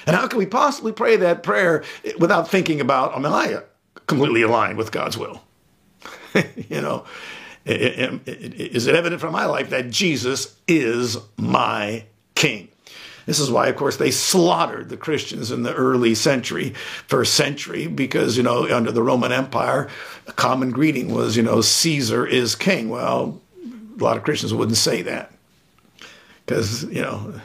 And 0.06 0.16
how 0.16 0.28
can 0.28 0.38
we 0.38 0.46
possibly 0.46 0.92
pray 0.92 1.16
that 1.16 1.42
prayer 1.42 1.84
without 2.20 2.48
thinking 2.48 2.80
about, 2.80 3.16
am 3.16 3.26
I 3.26 3.64
completely 4.06 4.44
aligned 4.44 4.78
with 4.78 4.92
God's 4.92 5.18
will? 5.18 5.42
you 6.70 6.82
know, 6.82 7.06
is 7.70 8.88
it 8.88 8.96
evident 8.96 9.22
from 9.22 9.34
my 9.34 9.46
life 9.46 9.70
that 9.70 9.90
Jesus 9.90 10.56
is 10.68 11.18
my 11.38 12.06
King? 12.36 12.70
This 13.26 13.40
is 13.40 13.52
why, 13.52 13.68
of 13.68 13.76
course, 13.76 13.98
they 13.98 14.10
slaughtered 14.10 14.90
the 14.90 14.98
Christians 14.98 15.52
in 15.52 15.62
the 15.62 15.74
early 15.76 16.16
century, 16.16 16.74
first 17.06 17.36
century, 17.36 17.86
because, 17.86 18.38
you 18.38 18.42
know, 18.42 18.68
under 18.76 18.92
the 18.92 19.04
Roman 19.04 19.32
Empire, 19.32 19.88
a 20.26 20.34
common 20.34 20.72
greeting 20.72 21.14
was, 21.14 21.38
you 21.38 21.44
know, 21.44 21.62
Caesar 21.62 22.26
is 22.26 22.56
king. 22.56 22.90
Well, 22.90 23.40
a 23.64 24.04
lot 24.04 24.18
of 24.18 24.24
Christians 24.24 24.52
wouldn't 24.52 24.78
say 24.78 25.04
that 25.04 25.32
because, 26.46 26.86
you 26.86 27.02
know, 27.02 27.40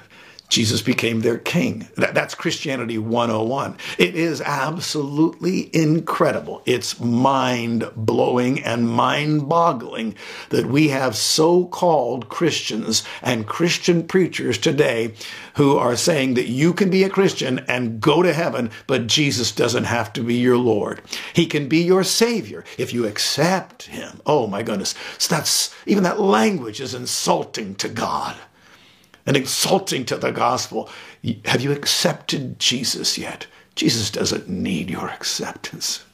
Jesus 0.54 0.82
became 0.82 1.22
their 1.22 1.38
king. 1.38 1.88
That, 1.96 2.14
that's 2.14 2.36
Christianity 2.36 2.96
101. 2.96 3.76
It 3.98 4.14
is 4.14 4.40
absolutely 4.40 5.68
incredible. 5.74 6.62
It's 6.64 7.00
mind 7.00 7.90
blowing 7.96 8.62
and 8.62 8.88
mind 8.88 9.48
boggling 9.48 10.14
that 10.50 10.66
we 10.66 10.90
have 10.90 11.16
so 11.16 11.64
called 11.64 12.28
Christians 12.28 13.02
and 13.20 13.48
Christian 13.48 14.06
preachers 14.06 14.56
today 14.56 15.14
who 15.54 15.76
are 15.76 15.96
saying 15.96 16.34
that 16.34 16.46
you 16.46 16.72
can 16.72 16.88
be 16.88 17.02
a 17.02 17.10
Christian 17.10 17.58
and 17.66 18.00
go 18.00 18.22
to 18.22 18.32
heaven, 18.32 18.70
but 18.86 19.08
Jesus 19.08 19.50
doesn't 19.50 19.84
have 19.84 20.12
to 20.12 20.22
be 20.22 20.36
your 20.36 20.56
Lord. 20.56 21.02
He 21.32 21.46
can 21.46 21.68
be 21.68 21.78
your 21.78 22.04
Savior 22.04 22.62
if 22.78 22.94
you 22.94 23.08
accept 23.08 23.86
Him. 23.86 24.20
Oh 24.24 24.46
my 24.46 24.62
goodness. 24.62 24.94
So 25.18 25.34
that's, 25.34 25.74
even 25.84 26.04
that 26.04 26.20
language 26.20 26.80
is 26.80 26.94
insulting 26.94 27.74
to 27.74 27.88
God 27.88 28.36
and 29.26 29.36
insulting 29.36 30.04
to 30.06 30.16
the 30.16 30.32
gospel. 30.32 30.88
Have 31.44 31.60
you 31.60 31.72
accepted 31.72 32.58
Jesus 32.58 33.16
yet? 33.18 33.46
Jesus 33.74 34.10
doesn't 34.10 34.48
need 34.48 34.90
your 34.90 35.08
acceptance. 35.08 36.04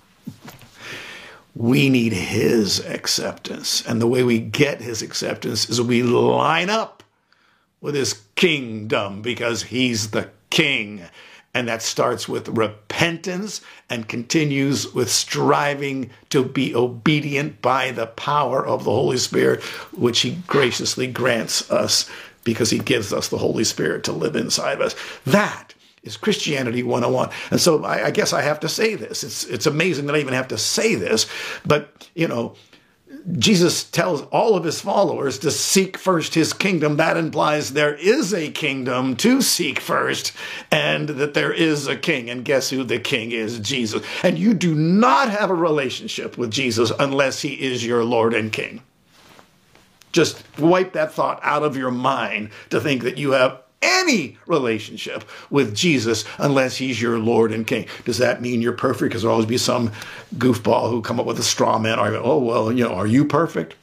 We 1.55 1.91
need 1.91 2.13
his 2.13 2.81
acceptance. 2.87 3.85
And 3.87 4.01
the 4.01 4.07
way 4.07 4.23
we 4.23 4.39
get 4.39 4.81
his 4.81 5.03
acceptance 5.03 5.69
is 5.69 5.83
we 5.83 6.03
line 6.03 6.71
up 6.71 7.03
with 7.81 7.95
his 7.95 8.23
kingdom 8.37 9.23
because 9.23 9.65
he's 9.65 10.11
the 10.11 10.31
king. 10.51 11.03
And 11.53 11.67
that 11.67 11.83
starts 11.83 12.29
with 12.29 12.49
repentance 12.49 13.61
and 13.89 14.09
continues 14.09 14.95
with 14.95 15.11
striving 15.11 16.11
to 16.31 16.45
be 16.45 16.75
obedient 16.77 17.61
by 17.61 17.91
the 17.91 18.07
power 18.07 18.65
of 18.65 18.85
the 18.85 18.93
Holy 18.93 19.17
Spirit, 19.17 19.61
which 19.93 20.21
he 20.21 20.39
graciously 20.47 21.09
grants 21.09 21.69
us 21.71 22.09
because 22.45 22.71
he 22.71 22.79
gives 22.79 23.13
us 23.13 23.29
the 23.29 23.39
Holy 23.39 23.65
Spirit 23.65 24.05
to 24.05 24.13
live 24.13 24.37
inside 24.37 24.75
of 24.75 24.81
us. 24.81 24.97
That 25.27 25.75
is 26.03 26.17
Christianity 26.17 26.83
101. 26.83 27.31
And 27.51 27.61
so 27.61 27.85
I, 27.85 28.07
I, 28.07 28.11
guess 28.11 28.33
I 28.33 28.43
have 28.43 28.61
to 28.61 28.69
say 28.69 28.95
this. 28.95 29.23
It's, 29.23 29.45
it's 29.45 29.67
amazing 29.67 30.07
that 30.07 30.17
I 30.17 30.21
even 30.21 30.35
have 30.35 30.49
to 30.49 30.59
say 30.59 30.95
this, 30.95 31.27
but, 31.65 32.09
you 32.15 32.27
know, 32.27 32.57
Jesus 33.39 33.85
tells 33.85 34.23
all 34.27 34.57
of 34.57 34.65
his 34.65 34.81
followers 34.81 35.39
to 35.41 35.51
seek 35.51 35.99
first 35.99 36.35
his 36.35 36.53
kingdom. 36.53 36.97
That 36.97 37.17
implies 37.17 37.73
there 37.73 37.95
is 37.95 38.33
a 38.33 38.51
kingdom 38.51 39.17
to 39.17 39.43
seek 39.43 39.79
first 39.79 40.33
and 40.71 41.09
that 41.09 41.35
there 41.35 41.53
is 41.53 41.87
a 41.87 41.97
king. 41.97 42.31
And 42.31 42.45
guess 42.45 42.71
who 42.71 42.83
the 42.83 42.99
king 42.99 43.33
is? 43.33 43.59
Jesus. 43.59 44.03
And 44.23 44.39
you 44.39 44.55
do 44.55 44.75
not 44.75 45.29
have 45.29 45.51
a 45.51 45.55
relationship 45.55 46.39
with 46.39 46.51
Jesus 46.51 46.93
unless 46.99 47.43
he 47.43 47.61
is 47.61 47.85
your 47.85 48.05
Lord 48.05 48.33
and 48.33 48.53
King. 48.53 48.83
Just 50.13 50.43
wipe 50.59 50.93
that 50.95 51.13
thought 51.13 51.41
out 51.43 51.63
of 51.63 51.77
your 51.77 51.91
mind 51.91 52.51
to 52.71 52.81
think 52.81 53.03
that 53.05 53.19
you 53.19 53.33
have 53.33 53.61
any 53.83 54.37
relationship 54.47 55.25
with 55.51 55.75
Jesus 55.75 56.25
unless 56.39 56.77
he's 56.77 57.01
your 57.01 57.19
Lord 57.19 57.53
and 57.53 57.67
King. 57.67 57.87
Does 58.05 58.19
that 58.19 58.43
mean 58.43 58.61
you're 58.61 58.73
perfect? 58.73 59.11
Because 59.11 59.23
there'll 59.23 59.35
always 59.35 59.49
be 59.49 59.59
some 59.59 59.93
goofball 60.37 60.91
who 60.91 61.03
come 61.03 61.19
up 61.19 61.27
with 61.27 61.39
a 61.39 61.45
straw 61.45 61.79
man 61.79 61.99
argument. 61.99 62.27
Oh, 62.27 62.39
well, 62.39 62.73
you 62.73 62.85
know, 62.85 62.95
are 62.95 63.07
you 63.07 63.25
perfect? 63.25 63.75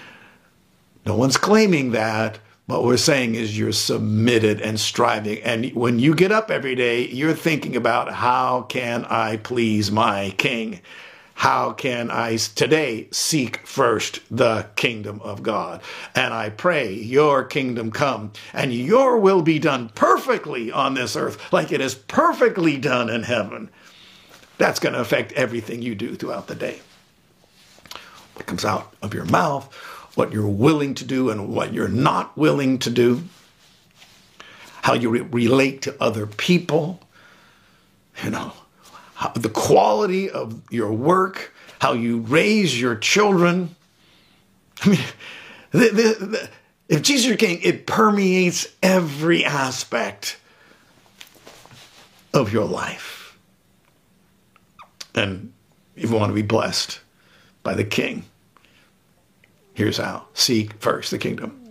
no 1.06 1.16
one's 1.16 1.36
claiming 1.36 1.92
that. 1.92 2.38
What 2.66 2.84
we're 2.84 2.96
saying 2.96 3.34
is 3.34 3.58
you're 3.58 3.72
submitted 3.72 4.60
and 4.60 4.78
striving. 4.78 5.42
And 5.42 5.74
when 5.74 5.98
you 5.98 6.14
get 6.14 6.32
up 6.32 6.50
every 6.50 6.74
day, 6.74 7.06
you're 7.08 7.34
thinking 7.34 7.76
about 7.76 8.12
how 8.12 8.62
can 8.62 9.04
I 9.06 9.36
please 9.38 9.90
my 9.90 10.30
King? 10.38 10.80
How 11.34 11.72
can 11.72 12.10
I 12.10 12.36
today 12.36 13.08
seek 13.10 13.66
first 13.66 14.20
the 14.30 14.68
kingdom 14.76 15.20
of 15.22 15.42
God? 15.42 15.82
And 16.14 16.32
I 16.32 16.50
pray 16.50 16.92
your 16.92 17.44
kingdom 17.44 17.90
come 17.90 18.32
and 18.52 18.72
your 18.72 19.18
will 19.18 19.42
be 19.42 19.58
done 19.58 19.88
perfectly 19.90 20.70
on 20.70 20.94
this 20.94 21.16
earth 21.16 21.52
like 21.52 21.72
it 21.72 21.80
is 21.80 21.94
perfectly 21.94 22.76
done 22.76 23.10
in 23.10 23.24
heaven. 23.24 23.70
That's 24.58 24.78
going 24.78 24.92
to 24.92 25.00
affect 25.00 25.32
everything 25.32 25.82
you 25.82 25.94
do 25.94 26.14
throughout 26.14 26.46
the 26.46 26.54
day. 26.54 26.80
What 28.34 28.46
comes 28.46 28.64
out 28.64 28.94
of 29.02 29.12
your 29.12 29.24
mouth, 29.24 29.72
what 30.14 30.32
you're 30.32 30.46
willing 30.46 30.94
to 30.94 31.04
do 31.04 31.30
and 31.30 31.48
what 31.48 31.72
you're 31.72 31.88
not 31.88 32.36
willing 32.36 32.78
to 32.80 32.90
do, 32.90 33.24
how 34.82 34.94
you 34.94 35.10
re 35.10 35.20
relate 35.22 35.82
to 35.82 35.96
other 36.00 36.26
people, 36.26 37.00
you 38.22 38.30
know, 38.30 38.52
how, 39.14 39.30
the 39.30 39.48
quality 39.48 40.30
of 40.30 40.60
your 40.70 40.92
work, 40.92 41.52
how 41.80 41.92
you 41.92 42.18
raise 42.18 42.80
your 42.80 42.96
children. 42.96 43.74
I 44.82 44.88
mean, 44.88 45.00
the, 45.70 45.78
the, 45.78 46.26
the, 46.26 46.50
if 46.88 47.02
Jesus 47.02 47.30
is 47.30 47.36
king, 47.36 47.60
it 47.62 47.86
permeates 47.86 48.68
every 48.82 49.44
aspect 49.44 50.38
of 52.34 52.52
your 52.52 52.64
life. 52.64 53.38
And 55.14 55.52
if 55.96 56.10
you 56.10 56.16
want 56.16 56.30
to 56.30 56.34
be 56.34 56.42
blessed 56.42 57.00
by 57.62 57.74
the 57.74 57.84
king, 57.84 58.24
here's 59.74 59.98
how 59.98 60.26
seek 60.34 60.74
first 60.74 61.10
the 61.10 61.18
kingdom 61.18 61.61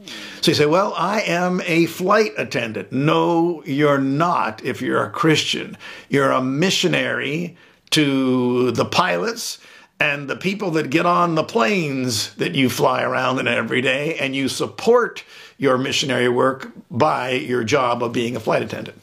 so 0.41 0.51
you 0.51 0.55
say, 0.55 0.65
well, 0.65 0.93
I 0.97 1.21
am 1.21 1.61
a 1.65 1.85
flight 1.85 2.31
attendant. 2.37 2.91
No, 2.91 3.63
you're 3.65 3.99
not 3.99 4.63
if 4.65 4.81
you're 4.81 5.03
a 5.03 5.09
Christian. 5.09 5.77
You're 6.09 6.31
a 6.31 6.41
missionary 6.41 7.55
to 7.91 8.71
the 8.71 8.85
pilots 8.85 9.59
and 9.99 10.27
the 10.27 10.35
people 10.35 10.71
that 10.71 10.89
get 10.89 11.05
on 11.05 11.35
the 11.35 11.43
planes 11.43 12.33
that 12.35 12.55
you 12.55 12.69
fly 12.69 13.03
around 13.03 13.37
in 13.37 13.47
every 13.47 13.81
day, 13.81 14.17
and 14.17 14.35
you 14.35 14.49
support 14.49 15.23
your 15.59 15.77
missionary 15.77 16.27
work 16.27 16.71
by 16.89 17.29
your 17.29 17.63
job 17.63 18.01
of 18.01 18.11
being 18.11 18.35
a 18.35 18.39
flight 18.39 18.63
attendant. 18.63 18.97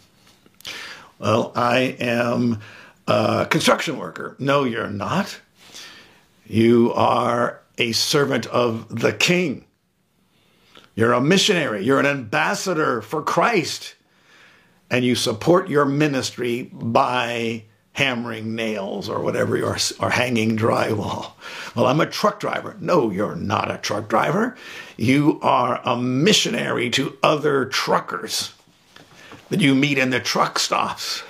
Well, 1.20 1.52
I 1.54 1.96
am 2.00 2.58
a 3.06 3.46
construction 3.48 3.96
worker. 3.96 4.34
No, 4.40 4.64
you're 4.64 4.90
not. 4.90 5.38
You 6.48 6.92
are 6.94 7.60
a 7.76 7.92
servant 7.92 8.46
of 8.46 8.88
the 9.00 9.12
king. 9.12 9.66
You're 10.98 11.12
a 11.12 11.20
missionary. 11.20 11.84
You're 11.84 12.00
an 12.00 12.06
ambassador 12.06 13.02
for 13.02 13.22
Christ. 13.22 13.94
And 14.90 15.04
you 15.04 15.14
support 15.14 15.68
your 15.68 15.84
ministry 15.84 16.72
by 16.72 17.66
hammering 17.92 18.56
nails 18.56 19.08
or 19.08 19.20
whatever 19.20 19.56
you 19.56 19.64
are, 19.64 19.78
or 20.00 20.10
hanging 20.10 20.56
drywall. 20.56 21.34
Well, 21.76 21.86
I'm 21.86 22.00
a 22.00 22.06
truck 22.06 22.40
driver. 22.40 22.76
No, 22.80 23.12
you're 23.12 23.36
not 23.36 23.70
a 23.70 23.78
truck 23.78 24.08
driver. 24.08 24.56
You 24.96 25.38
are 25.40 25.80
a 25.84 25.96
missionary 25.96 26.90
to 26.90 27.16
other 27.22 27.66
truckers 27.66 28.52
that 29.50 29.60
you 29.60 29.76
meet 29.76 29.98
in 29.98 30.10
the 30.10 30.18
truck 30.18 30.58
stops. 30.58 31.22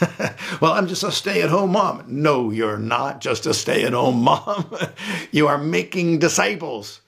well, 0.62 0.72
I'm 0.72 0.88
just 0.88 1.02
a 1.02 1.12
stay 1.12 1.42
at 1.42 1.50
home 1.50 1.72
mom. 1.72 2.04
No, 2.06 2.50
you're 2.50 2.78
not 2.78 3.20
just 3.20 3.44
a 3.44 3.52
stay 3.52 3.84
at 3.84 3.92
home 3.92 4.22
mom. 4.22 4.74
you 5.30 5.46
are 5.46 5.58
making 5.58 6.20
disciples 6.20 7.02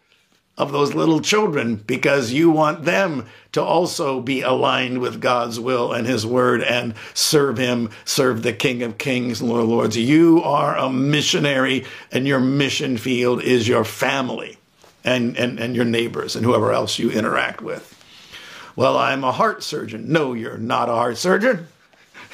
of 0.58 0.70
those 0.70 0.94
little 0.94 1.20
children 1.20 1.76
because 1.76 2.32
you 2.32 2.50
want 2.50 2.84
them 2.84 3.26
to 3.52 3.62
also 3.62 4.20
be 4.20 4.42
aligned 4.42 4.98
with 4.98 5.20
God's 5.20 5.58
will 5.58 5.92
and 5.92 6.06
his 6.06 6.26
word 6.26 6.62
and 6.62 6.94
serve 7.14 7.56
him, 7.56 7.90
serve 8.04 8.42
the 8.42 8.52
King 8.52 8.82
of 8.82 8.98
Kings 8.98 9.40
Lord 9.40 9.62
of 9.62 9.68
Lords. 9.68 9.96
You 9.96 10.42
are 10.42 10.76
a 10.76 10.90
missionary 10.90 11.84
and 12.10 12.26
your 12.26 12.40
mission 12.40 12.98
field 12.98 13.42
is 13.42 13.66
your 13.66 13.84
family 13.84 14.58
and, 15.04 15.36
and, 15.38 15.58
and 15.58 15.74
your 15.74 15.86
neighbors 15.86 16.36
and 16.36 16.44
whoever 16.44 16.72
else 16.72 16.98
you 16.98 17.10
interact 17.10 17.62
with. 17.62 17.88
Well, 18.76 18.96
I'm 18.96 19.24
a 19.24 19.32
heart 19.32 19.62
surgeon. 19.62 20.12
No, 20.12 20.34
you're 20.34 20.58
not 20.58 20.88
a 20.88 20.92
heart 20.92 21.18
surgeon. 21.18 21.66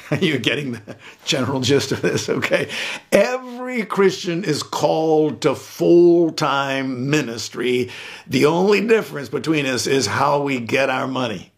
You're 0.21 0.39
getting 0.39 0.71
the 0.71 0.95
general 1.25 1.61
gist 1.61 1.91
of 1.91 2.01
this, 2.01 2.29
okay? 2.29 2.69
Every 3.11 3.58
Christian 3.85 4.43
is 4.43 4.63
called 4.63 5.41
to 5.41 5.53
full 5.53 6.31
time 6.31 7.09
ministry. 7.09 7.91
The 8.25 8.45
only 8.45 8.85
difference 8.85 9.29
between 9.29 9.65
us 9.67 9.85
is 9.85 10.07
how 10.07 10.41
we 10.41 10.59
get 10.59 10.89
our 10.89 11.07
money, 11.07 11.51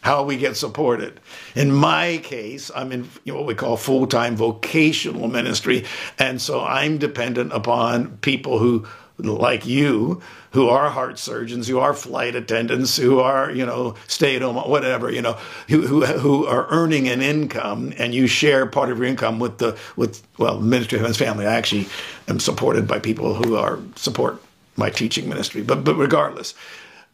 how 0.00 0.24
we 0.24 0.36
get 0.36 0.56
supported. 0.56 1.20
In 1.54 1.70
my 1.70 2.18
case, 2.18 2.70
I'm 2.74 2.90
in 2.90 3.08
what 3.26 3.46
we 3.46 3.54
call 3.54 3.76
full 3.76 4.08
time 4.08 4.34
vocational 4.34 5.28
ministry, 5.28 5.84
and 6.18 6.42
so 6.42 6.64
I'm 6.64 6.98
dependent 6.98 7.52
upon 7.52 8.16
people 8.18 8.58
who 8.58 8.86
like 9.18 9.66
you 9.66 10.20
who 10.52 10.68
are 10.68 10.90
heart 10.90 11.18
surgeons, 11.18 11.68
who 11.68 11.78
are 11.78 11.94
flight 11.94 12.34
attendants, 12.34 12.96
who 12.96 13.20
are, 13.20 13.50
you 13.50 13.64
know, 13.64 13.94
stay 14.06 14.36
at 14.36 14.42
home, 14.42 14.56
whatever, 14.56 15.10
you 15.10 15.22
know, 15.22 15.34
who, 15.68 15.86
who, 15.86 16.04
who 16.04 16.46
are 16.46 16.66
earning 16.70 17.08
an 17.08 17.22
income 17.22 17.92
and 17.98 18.14
you 18.14 18.26
share 18.26 18.66
part 18.66 18.90
of 18.90 18.98
your 18.98 19.06
income 19.06 19.38
with 19.38 19.58
the, 19.58 19.78
with, 19.96 20.22
well, 20.38 20.60
Ministry 20.60 20.96
of 20.96 21.02
Heaven's 21.02 21.18
Family. 21.18 21.46
I 21.46 21.54
actually 21.54 21.86
am 22.28 22.40
supported 22.40 22.86
by 22.86 22.98
people 22.98 23.34
who 23.34 23.56
are 23.56 23.78
support 23.96 24.42
my 24.76 24.90
teaching 24.90 25.28
ministry. 25.28 25.62
But, 25.62 25.84
but 25.84 25.94
regardless, 25.94 26.54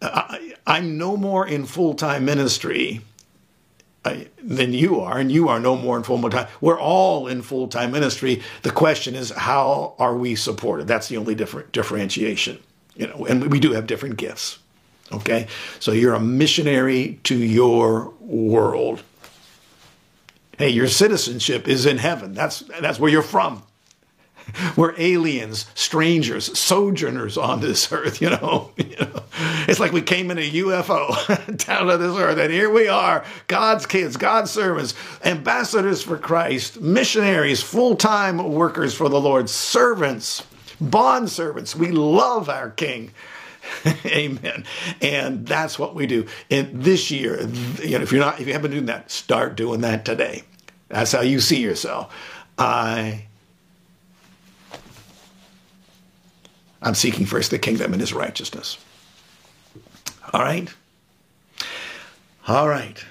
I, 0.03 0.55
I'm 0.67 0.97
no 0.97 1.17
more 1.17 1.47
in 1.47 1.67
full 1.67 1.95
time 1.95 2.25
than 4.03 4.73
you 4.73 5.01
are, 5.01 5.19
and 5.19 5.31
you 5.31 5.49
are 5.49 5.61
no 5.61 5.77
more 5.77 5.97
in 5.97 6.03
full 6.03 6.29
time. 6.31 6.49
We're 6.61 6.81
all 6.81 7.27
in 7.27 7.43
full 7.43 7.69
time 7.69 7.93
ministry. 7.93 8.43
The 8.63 8.71
question 8.71 9.15
is, 9.15 9.31
how 9.31 9.95
are 9.99 10.15
we 10.15 10.35
supported? 10.35 10.87
That's 10.87 11.09
the 11.09 11.17
only 11.17 11.35
different 11.35 11.73
differentiation, 11.73 12.59
you 12.97 13.07
know. 13.07 13.27
And 13.27 13.51
we 13.51 13.61
do 13.61 13.73
have 13.73 13.87
different 13.87 14.17
gifts. 14.17 14.59
Okay, 15.13 15.49
so 15.81 15.93
you're 15.93 16.15
a 16.15 16.21
missionary 16.21 17.19
to 17.25 17.37
your 17.37 18.11
world. 18.21 19.03
Hey, 20.57 20.71
your 20.71 20.87
citizenship 20.87 21.67
is 21.69 21.85
in 21.85 21.99
heaven. 21.99 22.33
That's 22.33 22.61
that's 22.81 22.99
where 22.99 23.11
you're 23.11 23.23
from. 23.23 23.63
We're 24.77 24.95
aliens, 24.99 25.67
strangers, 25.75 26.59
sojourners 26.59 27.37
on 27.37 27.61
this 27.61 27.91
earth, 27.93 28.21
you 28.21 28.31
know. 28.31 28.73
It's 29.69 29.81
like 29.81 29.93
we 29.93 30.03
came 30.03 30.31
in 30.31 30.39
a 30.39 30.51
UFO 30.51 31.57
down 31.67 31.87
to 31.87 31.97
this 31.97 32.17
earth, 32.17 32.39
and 32.39 32.53
here 32.53 32.69
we 32.69 32.89
are, 32.89 33.25
God's 33.47 33.87
kids, 33.87 34.17
God's 34.17 34.51
servants, 34.51 34.95
ambassadors 35.25 36.03
for 36.03 36.19
Christ, 36.19 36.81
missionaries, 36.81 37.63
full-time 37.63 38.53
workers 38.53 38.93
for 38.93 39.09
the 39.09 39.21
Lord, 39.21 39.49
servants, 39.49 40.45
bond 40.81 41.31
servants. 41.31 41.77
We 41.77 41.91
love 41.91 42.49
our 42.49 42.71
King. 42.71 43.13
Amen. 44.07 44.65
And 45.01 45.47
that's 45.47 45.79
what 45.79 45.95
we 45.95 46.07
do. 46.07 46.27
And 46.51 46.83
this 46.83 47.11
year, 47.11 47.41
you 47.83 47.99
know, 47.99 48.03
if 48.03 48.13
you're 48.13 48.21
not, 48.21 48.41
if 48.41 48.47
you 48.47 48.53
haven't 48.53 48.71
been 48.71 48.79
doing 48.79 48.87
that, 48.87 49.11
start 49.11 49.57
doing 49.57 49.83
that 49.83 50.05
today. 50.05 50.43
That's 50.89 51.13
how 51.13 51.21
you 51.21 51.41
see 51.41 51.61
yourself. 51.61 52.13
I 52.59 53.27
I'm 56.83 56.95
seeking 56.95 57.27
first 57.27 57.51
the 57.51 57.59
kingdom 57.59 57.93
and 57.93 58.01
his 58.01 58.13
righteousness. 58.13 58.79
All 60.33 60.41
right? 60.41 60.69
All 62.49 62.69
right. 62.69 63.05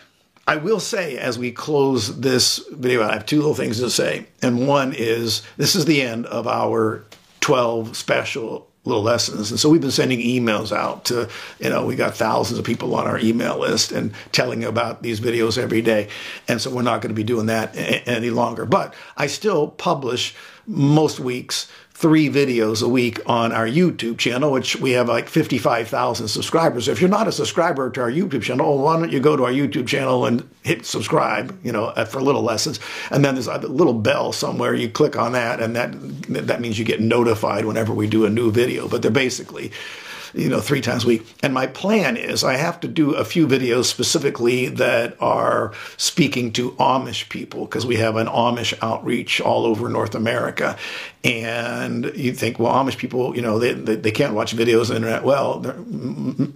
I 0.48 0.56
will 0.56 0.80
say 0.80 1.18
as 1.18 1.38
we 1.38 1.52
close 1.52 2.20
this 2.20 2.58
video, 2.72 3.04
I 3.04 3.14
have 3.14 3.26
two 3.26 3.38
little 3.38 3.54
things 3.54 3.80
to 3.80 3.90
say. 3.90 4.26
And 4.42 4.68
one 4.68 4.94
is 4.98 5.44
this 5.58 5.76
is 5.76 5.86
the 5.86 6.02
end 6.02 6.26
of 6.26 6.48
our 6.48 7.04
12 7.42 7.96
special 7.96 8.68
little 8.86 9.04
lessons. 9.04 9.52
And 9.52 9.60
so 9.60 9.70
we've 9.70 9.82
been 9.82 9.92
sending 9.92 10.20
emails 10.20 10.76
out 10.76 11.06
to, 11.06 11.30
you 11.60 11.70
know, 11.70 11.86
we 11.86 11.96
got 11.96 12.16
thousands 12.16 12.58
of 12.58 12.66
people 12.66 12.96
on 12.96 13.06
our 13.06 13.20
email 13.20 13.60
list 13.60 13.92
and 13.92 14.12
telling 14.32 14.64
about 14.64 15.04
these 15.04 15.20
videos 15.20 15.58
every 15.58 15.82
day. 15.82 16.08
And 16.48 16.60
so 16.60 16.72
we're 16.72 16.82
not 16.82 17.02
going 17.02 17.12
to 17.12 17.16
be 17.16 17.24
doing 17.24 17.46
that 17.48 17.76
any 18.08 18.32
longer. 18.32 18.66
But 18.66 18.96
I 19.18 19.28
still 19.28 19.68
publish 19.68 20.36
most 20.66 21.20
weeks 21.20 21.72
three 22.00 22.30
videos 22.30 22.82
a 22.82 22.88
week 22.88 23.20
on 23.26 23.52
our 23.52 23.68
YouTube 23.68 24.18
channel, 24.18 24.54
which 24.54 24.78
we 24.78 24.92
have 24.92 25.10
like 25.10 25.28
55,000 25.28 26.30
subscribers. 26.30 26.88
If 26.88 27.02
you're 27.02 27.10
not 27.10 27.28
a 27.28 27.32
subscriber 27.34 27.90
to 27.90 28.00
our 28.00 28.10
YouTube 28.10 28.42
channel, 28.42 28.78
why 28.78 28.98
don't 28.98 29.12
you 29.12 29.20
go 29.20 29.36
to 29.36 29.44
our 29.44 29.52
YouTube 29.52 29.86
channel 29.86 30.26
and 30.26 30.50
hit 30.64 30.86
subscribe, 30.86 31.60
you 31.62 31.74
know, 31.74 31.88
uh, 31.88 32.06
for 32.06 32.22
little 32.22 32.42
lessons. 32.42 32.80
And 33.12 33.26
then 33.26 33.36
there's 33.36 33.48
a 33.48 33.58
little 33.58 33.94
bell 33.94 34.32
somewhere. 34.32 34.74
You 34.74 34.90
click 34.90 35.18
on 35.18 35.34
that, 35.34 35.60
and 35.60 35.76
that 35.76 35.92
that 36.48 36.62
means 36.62 36.80
you 36.80 36.86
get 36.86 37.02
notified 37.02 37.66
whenever 37.66 37.94
we 37.94 38.08
do 38.08 38.24
a 38.24 38.30
new 38.30 38.50
video. 38.50 38.88
But 38.88 39.02
they're 39.02 39.12
basically 39.12 39.74
you 40.34 40.50
know, 40.50 40.60
three 40.60 40.82
times 40.82 41.04
a 41.04 41.08
week. 41.08 41.26
And 41.42 41.54
my 41.54 41.68
plan 41.68 42.18
is 42.18 42.44
I 42.44 42.56
have 42.56 42.80
to 42.82 42.88
do 42.88 43.14
a 43.14 43.26
few 43.26 43.48
videos 43.48 43.86
specifically 43.86 44.68
that 44.68 45.16
are 45.22 45.74
speaking 45.98 46.52
to 46.54 46.72
Amish 46.72 47.30
people 47.30 47.66
because 47.66 47.86
we 47.86 47.98
have 47.98 48.16
an 48.16 48.28
Amish 48.28 48.74
outreach 48.82 49.42
all 49.42 49.66
over 49.66 49.90
North 49.90 50.16
America. 50.16 50.78
And 51.24 52.06
you 52.16 52.32
think, 52.34 52.60
well, 52.60 52.74
Amish 52.74 52.98
people, 52.98 53.36
you 53.36 53.42
know, 53.42 53.60
they, 53.60 53.74
they, 53.74 53.96
they 53.96 54.12
can't 54.12 54.34
watch 54.34 54.56
videos 54.56 54.84
on 54.84 54.90
the 54.90 54.96
internet. 54.96 55.24
Well, 55.24 55.66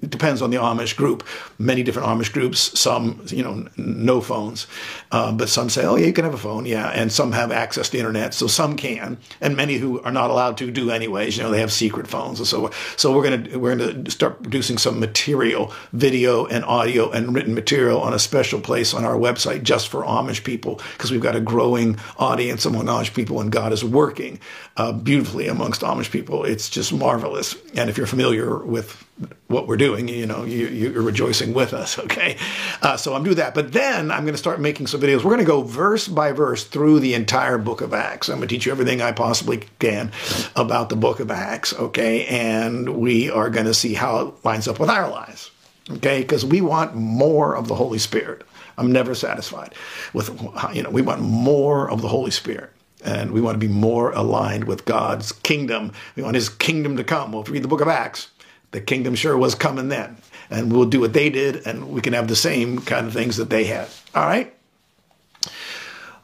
it 0.01 0.09
depends 0.09 0.41
on 0.41 0.51
the 0.51 0.57
Amish 0.57 0.95
group. 0.95 1.25
Many 1.57 1.83
different 1.83 2.07
Amish 2.07 2.31
groups, 2.31 2.79
some, 2.79 3.25
you 3.27 3.43
know, 3.43 3.67
no 3.75 4.21
phones. 4.21 4.67
Uh, 5.11 5.33
but 5.33 5.49
some 5.49 5.69
say, 5.69 5.85
oh, 5.85 5.95
yeah, 5.95 6.05
you 6.05 6.13
can 6.13 6.23
have 6.23 6.33
a 6.33 6.37
phone. 6.37 6.65
Yeah. 6.65 6.87
And 6.87 7.11
some 7.11 7.33
have 7.33 7.51
access 7.51 7.89
to 7.89 7.97
internet. 7.97 8.33
So 8.33 8.47
some 8.47 8.77
can. 8.77 9.17
And 9.41 9.57
many 9.57 9.77
who 9.77 10.01
are 10.01 10.11
not 10.11 10.29
allowed 10.29 10.57
to 10.57 10.71
do 10.71 10.91
anyways. 10.91 11.35
You 11.35 11.43
know, 11.43 11.51
they 11.51 11.59
have 11.59 11.71
secret 11.71 12.07
phones 12.07 12.39
and 12.39 12.47
so 12.47 12.71
So 12.95 13.13
we're 13.15 13.23
going 13.23 13.43
to 13.43 13.59
we're 13.63 13.77
going 13.77 14.03
to 14.03 14.11
start 14.11 14.43
producing 14.43 14.77
some 14.77 14.99
material, 14.99 15.71
video 15.93 16.45
and 16.45 16.65
audio 16.65 17.09
and 17.09 17.33
written 17.33 17.55
material 17.55 18.01
on 18.01 18.13
a 18.13 18.19
special 18.19 18.59
place 18.59 18.93
on 18.93 19.05
our 19.05 19.15
website 19.15 19.63
just 19.63 19.87
for 19.87 20.03
Amish 20.03 20.43
people 20.43 20.81
because 20.97 21.11
we've 21.11 21.21
got 21.21 21.37
a 21.37 21.39
growing 21.39 21.97
audience 22.17 22.65
among 22.65 22.87
Amish 22.87 23.13
people 23.13 23.39
and 23.39 23.53
God 23.53 23.71
is 23.71 23.81
working 23.81 24.37
uh, 24.75 24.91
beautifully 24.91 25.47
amongst 25.47 25.79
Amish 25.79 26.11
people. 26.11 26.43
It's 26.43 26.69
just 26.69 26.91
marvelous. 26.91 27.55
And 27.73 27.89
if 27.89 27.97
you're 27.97 28.05
familiar 28.05 28.57
with 28.57 29.01
what 29.47 29.67
we're 29.67 29.77
doing, 29.77 30.07
you 30.07 30.25
know, 30.25 30.43
you, 30.43 30.97
are 30.97 31.01
rejoicing 31.01 31.53
with 31.53 31.73
us, 31.73 31.99
okay? 32.05 32.37
Uh, 32.81 32.97
so 32.97 33.13
I'm 33.13 33.23
doing 33.23 33.37
that. 33.37 33.53
But 33.53 33.71
then 33.71 34.11
I'm 34.11 34.23
going 34.23 34.33
to 34.33 34.39
start 34.39 34.59
making 34.59 34.87
some 34.87 35.01
videos. 35.01 35.17
We're 35.17 35.35
going 35.35 35.37
to 35.39 35.45
go 35.45 35.61
verse 35.61 36.07
by 36.07 36.31
verse 36.31 36.63
through 36.63 36.99
the 36.99 37.13
entire 37.13 37.57
book 37.57 37.81
of 37.81 37.93
Acts. 37.93 38.29
I'm 38.29 38.37
going 38.37 38.47
to 38.47 38.55
teach 38.55 38.65
you 38.65 38.71
everything 38.71 39.01
I 39.01 39.11
possibly 39.11 39.63
can 39.79 40.11
about 40.55 40.89
the 40.89 40.95
book 40.95 41.19
of 41.19 41.31
Acts, 41.31 41.73
okay? 41.73 42.25
And 42.25 42.97
we 42.97 43.29
are 43.29 43.49
going 43.49 43.67
to 43.67 43.73
see 43.73 43.93
how 43.93 44.19
it 44.19 44.45
lines 44.45 44.67
up 44.67 44.79
with 44.79 44.89
our 44.89 45.09
lives, 45.09 45.51
okay? 45.89 46.21
Because 46.21 46.43
we 46.43 46.61
want 46.61 46.95
more 46.95 47.55
of 47.55 47.67
the 47.67 47.75
Holy 47.75 47.99
Spirit. 47.99 48.43
I'm 48.77 48.91
never 48.91 49.13
satisfied 49.13 49.75
with, 50.13 50.29
you 50.73 50.81
know, 50.81 50.89
we 50.89 51.03
want 51.03 51.21
more 51.21 51.91
of 51.91 52.01
the 52.01 52.07
Holy 52.07 52.31
Spirit 52.31 52.71
and 53.03 53.31
we 53.31 53.41
want 53.41 53.53
to 53.55 53.59
be 53.59 53.71
more 53.71 54.11
aligned 54.13 54.63
with 54.63 54.85
God's 54.85 55.31
kingdom. 55.31 55.91
We 56.15 56.23
want 56.23 56.35
his 56.35 56.49
kingdom 56.49 56.97
to 56.97 57.03
come. 57.03 57.31
Well, 57.31 57.41
if 57.41 57.47
you 57.49 57.53
read 57.53 57.63
the 57.63 57.67
book 57.67 57.81
of 57.81 57.87
Acts, 57.87 58.29
the 58.73 58.81
kingdom 58.81 59.15
sure 59.15 59.37
was 59.37 59.55
coming 59.55 59.87
then. 59.87 60.17
And 60.49 60.71
we'll 60.71 60.85
do 60.85 60.99
what 60.99 61.13
they 61.13 61.29
did, 61.29 61.65
and 61.65 61.89
we 61.89 62.01
can 62.01 62.13
have 62.13 62.27
the 62.27 62.35
same 62.35 62.79
kind 62.79 63.07
of 63.07 63.13
things 63.13 63.37
that 63.37 63.49
they 63.49 63.63
had. 63.63 63.87
All 64.13 64.25
right? 64.25 64.53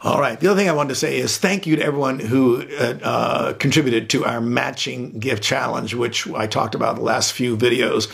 All 0.02 0.20
right. 0.20 0.40
The 0.40 0.48
other 0.48 0.60
thing 0.60 0.70
I 0.70 0.74
wanted 0.74 0.90
to 0.90 0.96
say 0.96 1.18
is 1.18 1.38
thank 1.38 1.66
you 1.66 1.78
to 1.78 1.84
everyone 1.84 2.20
who 2.20 2.64
uh, 2.78 3.00
uh, 3.02 3.54
contributed 3.54 4.10
to 4.12 4.26
our 4.26 4.40
matching 4.42 5.20
gift 5.20 5.42
challenge, 5.42 5.94
which 5.94 6.28
I 6.30 6.48
talked 6.48 6.76
about 6.76 6.92
in 6.92 6.96
the 6.98 7.06
last 7.06 7.34
few 7.34 7.58
videos. 7.58 8.08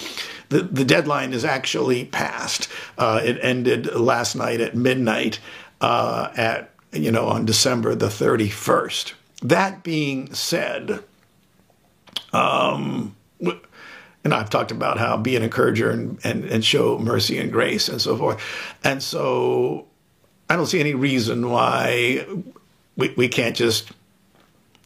The, 0.49 0.61
the 0.61 0.85
deadline 0.85 1.33
is 1.33 1.43
actually 1.43 2.05
passed. 2.05 2.69
Uh, 2.97 3.21
it 3.23 3.39
ended 3.41 3.87
last 3.93 4.35
night 4.35 4.61
at 4.61 4.75
midnight 4.75 5.39
uh, 5.81 6.31
at 6.35 6.71
you 6.95 7.11
know, 7.11 7.27
on 7.27 7.45
December 7.45 7.93
the 7.95 8.07
31st. 8.07 9.13
That 9.43 9.83
being 9.83 10.33
said, 10.33 11.03
um, 12.33 13.15
and 14.25 14.33
I've 14.33 14.49
talked 14.49 14.71
about 14.71 14.97
how 14.97 15.15
be 15.15 15.37
an 15.37 15.43
encourager 15.43 15.89
and, 15.89 16.19
and, 16.25 16.43
and 16.43 16.65
show 16.65 16.99
mercy 16.99 17.37
and 17.37 17.49
grace 17.49 17.87
and 17.87 18.01
so 18.01 18.17
forth. 18.17 18.43
And 18.83 19.01
so 19.01 19.87
I 20.49 20.57
don't 20.57 20.65
see 20.65 20.81
any 20.81 20.93
reason 20.95 21.49
why 21.49 22.25
we, 22.97 23.13
we 23.15 23.29
can't 23.29 23.55
just 23.55 23.91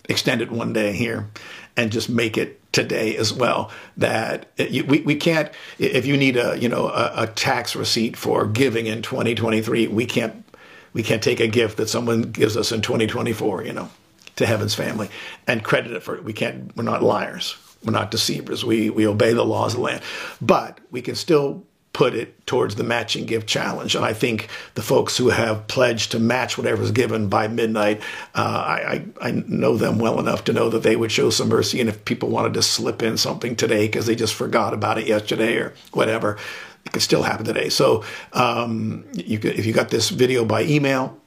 extend 0.08 0.42
it 0.42 0.52
one 0.52 0.74
day 0.74 0.94
here 0.94 1.28
and 1.76 1.92
just 1.92 2.10
make 2.10 2.38
it 2.38 2.60
today 2.72 3.18
as 3.18 3.34
well 3.34 3.72
that 3.98 4.48
we, 4.58 5.02
we 5.02 5.16
can't 5.16 5.50
if 5.80 6.06
you 6.06 6.16
need 6.16 6.38
a 6.38 6.56
you 6.60 6.70
know 6.70 6.88
a, 6.90 7.24
a 7.24 7.28
tax 7.28 7.76
receipt 7.76 8.16
for 8.16 8.46
giving 8.46 8.86
in 8.86 9.02
2023 9.02 9.88
we 9.88 10.06
can't 10.06 10.46
we 10.94 11.04
can't 11.04 11.22
take 11.24 11.40
a 11.40 11.48
gift 11.48 11.78
that 11.78 11.90
someone 11.90 12.24
gives 12.24 12.58
us 12.58 12.72
in 12.72 12.82
2024, 12.82 13.64
you 13.64 13.74
know, 13.74 13.90
to 14.36 14.46
heaven's 14.46 14.76
family 14.76 15.10
and 15.48 15.64
credit 15.64 15.92
it 15.92 16.04
for 16.04 16.16
it. 16.16 16.24
We 16.24 16.34
can't, 16.34 16.76
we're 16.76 16.84
not 16.84 17.04
liars. 17.04 17.56
We're 17.84 17.94
not 17.94 18.12
deceivers. 18.12 18.66
We, 18.66 18.90
we 18.90 19.08
obey 19.08 19.34
the 19.34 19.46
laws 19.46 19.74
of 19.74 19.80
the 19.80 19.86
land. 19.86 20.02
But 20.42 20.80
we 20.92 21.02
can 21.02 21.16
still 21.16 21.64
put 21.94 22.14
it 22.14 22.46
towards 22.46 22.76
the 22.76 22.84
matching 22.84 23.26
gift 23.26 23.48
challenge. 23.48 23.96
And 23.96 24.06
I 24.06 24.14
think 24.14 24.48
the 24.76 24.82
folks 24.82 25.18
who 25.18 25.30
have 25.30 25.68
pledged 25.68 26.12
to 26.12 26.20
match 26.20 26.58
whatever 26.58 26.84
is 26.84 26.92
given 26.92 27.30
by 27.30 27.48
midnight, 27.48 28.02
uh, 28.36 28.64
I, 28.68 29.06
I, 29.22 29.28
I, 29.30 29.32
know 29.32 29.76
them 29.76 29.98
well 29.98 30.20
enough 30.20 30.44
to 30.46 30.54
know 30.54 30.70
that 30.70 30.84
they 30.84 30.96
would 30.96 31.12
show 31.12 31.30
some 31.30 31.50
mercy. 31.50 31.80
And 31.80 31.90
if 31.90 32.06
people 32.06 32.30
wanted 32.30 32.54
to 32.54 32.62
slip 32.62 33.02
in 33.02 33.18
something 33.18 33.56
today 33.56 33.88
because 33.88 34.06
they 34.06 34.16
just 34.16 34.36
forgot 34.36 34.74
about 34.74 34.98
it 34.98 35.08
yesterday 35.08 35.56
or 35.58 35.74
whatever, 35.92 36.38
it 36.86 36.94
could 36.94 37.02
still 37.02 37.24
happen 37.24 37.46
today. 37.46 37.70
So 37.70 38.04
um, 38.34 39.06
you 39.14 39.40
could, 39.40 39.58
if 39.58 39.66
you 39.66 39.74
got 39.74 39.90
this 39.90 40.10
video 40.10 40.46
by 40.46 40.64
email, 40.64 41.20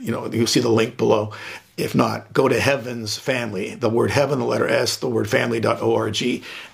you 0.00 0.10
know, 0.10 0.26
you'll 0.30 0.46
see 0.46 0.60
the 0.60 0.68
link 0.68 0.96
below. 0.96 1.32
If 1.78 1.94
not, 1.94 2.32
go 2.32 2.48
to 2.48 2.58
Heaven's 2.58 3.16
Family, 3.16 3.74
the 3.76 3.88
word 3.88 4.10
heaven, 4.10 4.40
the 4.40 4.44
letter 4.44 4.68
S, 4.68 4.96
the 4.96 5.08
word 5.08 5.30
family.org, 5.30 6.22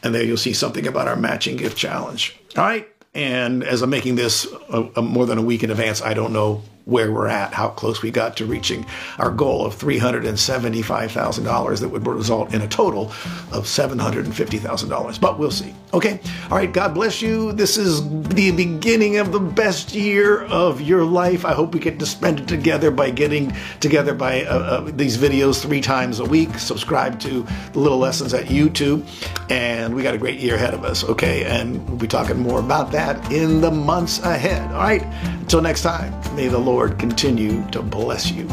and 0.03 0.15
there 0.15 0.25
you'll 0.25 0.37
see 0.39 0.55
something 0.55 0.87
about 0.87 1.09
our 1.09 1.17
matching 1.17 1.57
gift 1.57 1.77
challenge. 1.77 2.37
All 2.57 2.65
right. 2.65 2.89
And 3.13 3.63
as 3.63 3.83
I'm 3.83 3.91
making 3.91 4.17
this 4.17 4.47
a, 4.71 4.89
a 4.97 5.03
more 5.03 5.27
than 5.27 5.39
a 5.39 5.43
week 5.43 5.63
in 5.63 5.71
advance, 5.71 6.03
I 6.03 6.15
don't 6.15 6.33
know 6.33 6.63
where 6.85 7.11
we're 7.11 7.29
at, 7.29 7.55
how 7.55 7.69
close 7.69 8.03
we 8.03 8.11
got 8.11 8.37
to 8.37 8.45
reaching 8.45 8.85
our 9.19 9.31
goal 9.31 9.65
of 9.65 9.75
$375,000 9.77 11.81
that 11.81 11.89
would 11.89 12.07
result 12.07 12.53
in 12.53 12.61
a 12.61 12.69
total 12.69 13.05
of 13.53 13.65
$750,000. 13.65 15.21
But 15.21 15.39
we'll 15.39 15.51
see. 15.51 15.75
Okay. 15.95 16.21
All 16.51 16.59
right. 16.59 16.71
God 16.71 16.93
bless 16.93 17.23
you. 17.23 17.53
This 17.53 17.77
is 17.77 18.03
the 18.29 18.51
beginning 18.51 19.17
of 19.17 19.33
the 19.33 19.41
best 19.41 19.95
year 19.95 20.43
of 20.45 20.81
your 20.81 21.05
life. 21.05 21.45
I 21.45 21.55
hope 21.55 21.73
we 21.73 21.81
get 21.81 21.99
to 22.01 22.07
spend 22.07 22.41
it 22.41 22.49
together 22.49 22.91
by 22.91 23.11
getting 23.11 23.55
together 23.81 24.13
by 24.13 24.45
uh, 24.45 24.59
uh, 24.59 24.91
these 24.95 25.17
videos 25.17 25.63
three 25.63 25.81
times 25.81 26.19
a 26.19 26.25
week. 26.25 26.59
Subscribe 26.59 27.21
to 27.21 27.47
the 27.73 27.79
little 27.79 27.99
lessons 27.99 28.35
at 28.35 28.47
YouTube. 28.47 29.07
And 29.51 29.95
we 29.95 30.03
got 30.03 30.15
a 30.15 30.19
great 30.19 30.41
year 30.41 30.57
ahead 30.57 30.75
of 30.75 30.85
us. 30.85 31.05
Okay. 31.05 31.45
And 31.45 31.87
we'll 31.89 31.97
be 31.97 32.09
talking 32.09 32.39
more 32.39 32.59
about 32.59 32.91
that 32.93 33.33
in 33.33 33.61
the 33.61 33.71
months 33.71 34.19
ahead. 34.19 34.71
All 34.73 34.83
right. 34.83 35.03
Until 35.45 35.63
next 35.63 35.83
time, 35.83 36.13
may 36.35 36.49
the 36.49 36.59
Lord 36.59 36.74
continue 36.83 37.65
to 37.71 37.81
bless 37.83 38.31
you. 38.33 38.49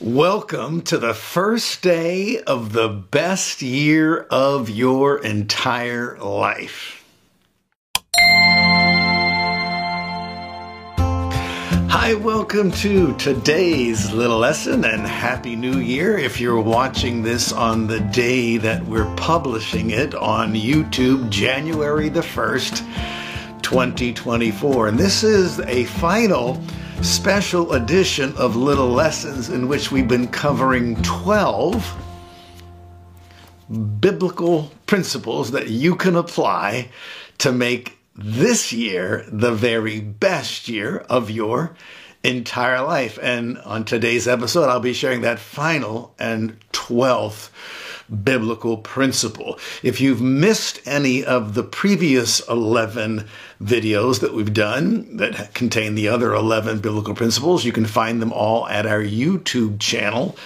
Welcome 0.00 0.82
to 0.82 0.98
the 0.98 1.14
first 1.14 1.82
day 1.82 2.40
of 2.42 2.72
the 2.72 2.88
best 2.88 3.62
year 3.62 4.22
of 4.30 4.68
your 4.68 5.22
entire 5.24 6.18
life. 6.18 7.04
Hi, 11.88 12.14
welcome 12.14 12.72
to 12.72 13.16
today's 13.16 14.12
little 14.12 14.38
lesson 14.38 14.84
and 14.84 15.06
Happy 15.06 15.54
New 15.54 15.78
Year. 15.78 16.18
If 16.18 16.40
you're 16.40 16.60
watching 16.60 17.22
this 17.22 17.52
on 17.52 17.86
the 17.86 18.00
day 18.00 18.56
that 18.56 18.84
we're 18.86 19.14
publishing 19.14 19.90
it 19.90 20.12
on 20.14 20.54
YouTube, 20.54 21.30
January 21.30 22.08
the 22.08 22.22
1st, 22.22 22.78
2024. 23.62 24.88
And 24.88 24.98
this 24.98 25.22
is 25.22 25.60
a 25.60 25.84
final 25.84 26.60
special 27.02 27.74
edition 27.74 28.36
of 28.36 28.56
Little 28.56 28.90
Lessons 28.90 29.48
in 29.48 29.68
which 29.68 29.92
we've 29.92 30.08
been 30.08 30.26
covering 30.26 31.00
12 31.02 32.02
biblical 34.00 34.72
principles 34.86 35.52
that 35.52 35.68
you 35.68 35.94
can 35.94 36.16
apply 36.16 36.88
to 37.38 37.52
make 37.52 37.95
this 38.16 38.72
year 38.72 39.24
the 39.28 39.52
very 39.52 40.00
best 40.00 40.68
year 40.68 40.98
of 41.10 41.30
your 41.30 41.76
entire 42.22 42.82
life. 42.82 43.18
And 43.22 43.58
on 43.58 43.84
today's 43.84 44.26
episode, 44.26 44.68
I'll 44.68 44.80
be 44.80 44.92
sharing 44.92 45.20
that 45.22 45.38
final 45.38 46.14
and 46.18 46.58
12th 46.72 47.50
biblical 48.22 48.78
principle. 48.78 49.58
If 49.82 50.00
you've 50.00 50.22
missed 50.22 50.80
any 50.86 51.24
of 51.24 51.54
the 51.54 51.64
previous 51.64 52.40
11 52.48 53.26
videos 53.60 54.20
that 54.20 54.32
we've 54.32 54.54
done 54.54 55.16
that 55.16 55.54
contain 55.54 55.94
the 55.94 56.08
other 56.08 56.32
11 56.32 56.80
biblical 56.80 57.14
principles, 57.14 57.64
you 57.64 57.72
can 57.72 57.86
find 57.86 58.22
them 58.22 58.32
all 58.32 58.68
at 58.68 58.86
our 58.86 59.02
YouTube 59.02 59.80
channel. 59.80 60.36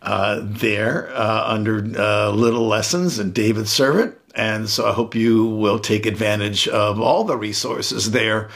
Uh, 0.00 0.40
there 0.42 1.10
uh, 1.12 1.44
under 1.46 1.78
uh, 1.98 2.30
Little 2.30 2.68
Lessons 2.68 3.18
and 3.18 3.34
David 3.34 3.68
Servant. 3.68 4.16
And 4.34 4.68
so 4.68 4.88
I 4.88 4.92
hope 4.92 5.16
you 5.16 5.46
will 5.46 5.80
take 5.80 6.06
advantage 6.06 6.68
of 6.68 7.00
all 7.00 7.24
the 7.24 7.36
resources 7.36 8.12
there 8.12 8.48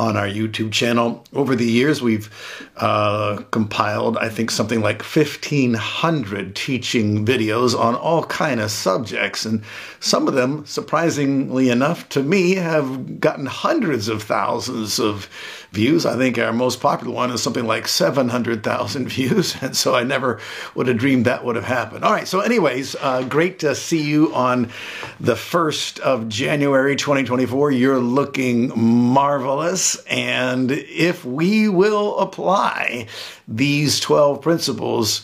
on 0.00 0.16
our 0.16 0.26
YouTube 0.26 0.72
channel. 0.72 1.22
Over 1.34 1.54
the 1.54 1.66
years, 1.66 2.00
we've 2.00 2.30
uh, 2.78 3.42
compiled, 3.50 4.16
I 4.16 4.30
think, 4.30 4.50
something 4.50 4.80
like 4.80 5.02
1,500 5.02 6.56
teaching 6.56 7.26
videos 7.26 7.78
on 7.78 7.94
all 7.94 8.24
kind 8.24 8.60
of 8.60 8.70
subjects, 8.70 9.44
and 9.44 9.62
some 10.00 10.26
of 10.26 10.32
them, 10.32 10.64
surprisingly 10.64 11.68
enough 11.68 12.08
to 12.10 12.22
me, 12.22 12.54
have 12.54 13.20
gotten 13.20 13.44
hundreds 13.44 14.08
of 14.08 14.22
thousands 14.22 14.98
of 14.98 15.28
views. 15.72 16.04
I 16.04 16.16
think 16.16 16.38
our 16.38 16.52
most 16.52 16.80
popular 16.80 17.14
one 17.14 17.30
is 17.30 17.42
something 17.42 17.66
like 17.66 17.86
700,000 17.86 19.08
views. 19.10 19.56
And 19.62 19.76
so 19.76 19.94
I 19.94 20.02
never 20.02 20.40
would 20.74 20.88
have 20.88 20.98
dreamed 20.98 21.26
that 21.26 21.44
would 21.44 21.56
have 21.56 21.64
happened. 21.64 22.04
All 22.04 22.12
right. 22.12 22.26
So, 22.26 22.40
anyways, 22.40 22.96
uh, 22.96 23.22
great 23.24 23.60
to 23.60 23.74
see 23.74 24.02
you 24.02 24.34
on 24.34 24.70
the 25.18 25.34
1st 25.34 26.00
of 26.00 26.28
January 26.28 26.96
2024. 26.96 27.70
You're 27.70 27.98
looking 27.98 28.72
marvelous. 28.76 29.89
And 30.08 30.70
if 30.70 31.24
we 31.24 31.68
will 31.68 32.18
apply 32.18 33.06
these 33.46 34.00
12 34.00 34.42
principles, 34.42 35.22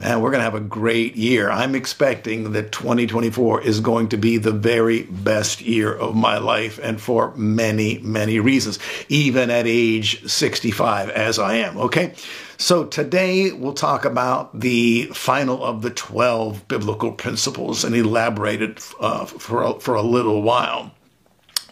man, 0.00 0.20
we're 0.20 0.30
going 0.30 0.40
to 0.40 0.44
have 0.44 0.54
a 0.54 0.60
great 0.60 1.16
year. 1.16 1.50
I'm 1.50 1.74
expecting 1.74 2.52
that 2.52 2.72
2024 2.72 3.62
is 3.62 3.80
going 3.80 4.08
to 4.08 4.16
be 4.16 4.38
the 4.38 4.52
very 4.52 5.02
best 5.02 5.60
year 5.60 5.92
of 5.92 6.16
my 6.16 6.38
life, 6.38 6.80
and 6.82 7.00
for 7.00 7.34
many, 7.36 7.98
many 7.98 8.40
reasons, 8.40 8.78
even 9.08 9.50
at 9.50 9.66
age 9.66 10.26
65, 10.26 11.10
as 11.10 11.38
I 11.38 11.56
am. 11.56 11.76
Okay. 11.76 12.14
So 12.56 12.84
today 12.84 13.52
we'll 13.52 13.72
talk 13.72 14.04
about 14.04 14.58
the 14.58 15.06
final 15.14 15.64
of 15.64 15.80
the 15.80 15.90
12 15.90 16.68
biblical 16.68 17.12
principles 17.12 17.84
and 17.84 17.94
elaborate 17.94 18.60
it 18.60 18.86
uh, 19.00 19.24
for, 19.24 19.80
for 19.80 19.94
a 19.94 20.02
little 20.02 20.42
while 20.42 20.92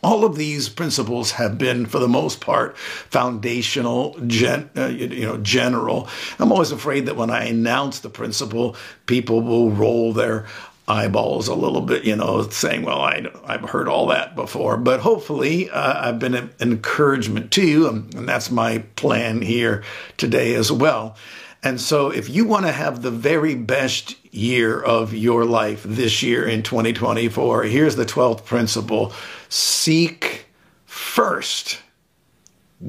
all 0.03 0.25
of 0.25 0.37
these 0.37 0.69
principles 0.69 1.33
have 1.33 1.59
been, 1.59 1.87
for 1.87 1.99
the 1.99 2.09
most 2.09 2.41
part, 2.41 2.77
foundational, 2.77 4.19
gen, 4.27 4.71
uh, 4.77 4.87
you 4.87 5.27
know, 5.27 5.39
general. 5.39 6.09
I'm 6.39 6.53
always 6.53 6.71
afraid 6.71 7.07
that 7.07 7.17
when 7.17 7.31
I 7.31 7.45
announce 7.45 8.01
the 8.01 8.11
principle, 8.11 8.77
people 9.07 9.41
will 9.43 9.71
roll 9.71 10.13
their 10.13 10.47
eyeballs 10.89 11.49
a 11.49 11.55
little 11.55 11.83
bit, 11.83 12.05
you 12.05 12.17
know, 12.17 12.49
saying, 12.49 12.83
well, 12.83 13.01
I, 13.03 13.27
I've 13.45 13.69
heard 13.69 13.89
all 13.89 14.07
that 14.07 14.35
before. 14.35 14.79
But 14.79 15.01
hopefully, 15.01 15.69
uh, 15.69 16.09
I've 16.09 16.19
been 16.19 16.35
an 16.35 16.51
encouragement 16.61 17.51
to 17.53 17.67
you, 17.67 17.89
and 17.89 18.29
that's 18.29 18.51
my 18.51 18.79
plan 18.97 19.43
here 19.43 19.85
today 20.17 20.55
as 20.55 20.73
well. 20.73 21.17
And 21.63 21.81
so, 21.81 22.11
if 22.11 22.29
you 22.29 22.45
want 22.45 22.67
to 22.67 22.73
have 22.73 23.03
the 23.03 23.11
very 23.11 23.55
best 23.55 24.17
year 24.33 24.81
of 24.81 25.13
your 25.13 25.45
life 25.45 25.83
this 25.83 26.23
year 26.23 26.47
in 26.47 26.63
2024, 26.63 27.65
here's 27.65 27.97
the 27.97 28.07
12th 28.07 28.45
principle 28.45 29.13
seek 29.49 30.47
first 30.87 31.81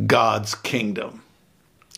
God's 0.05 0.53
kingdom. 0.53 1.23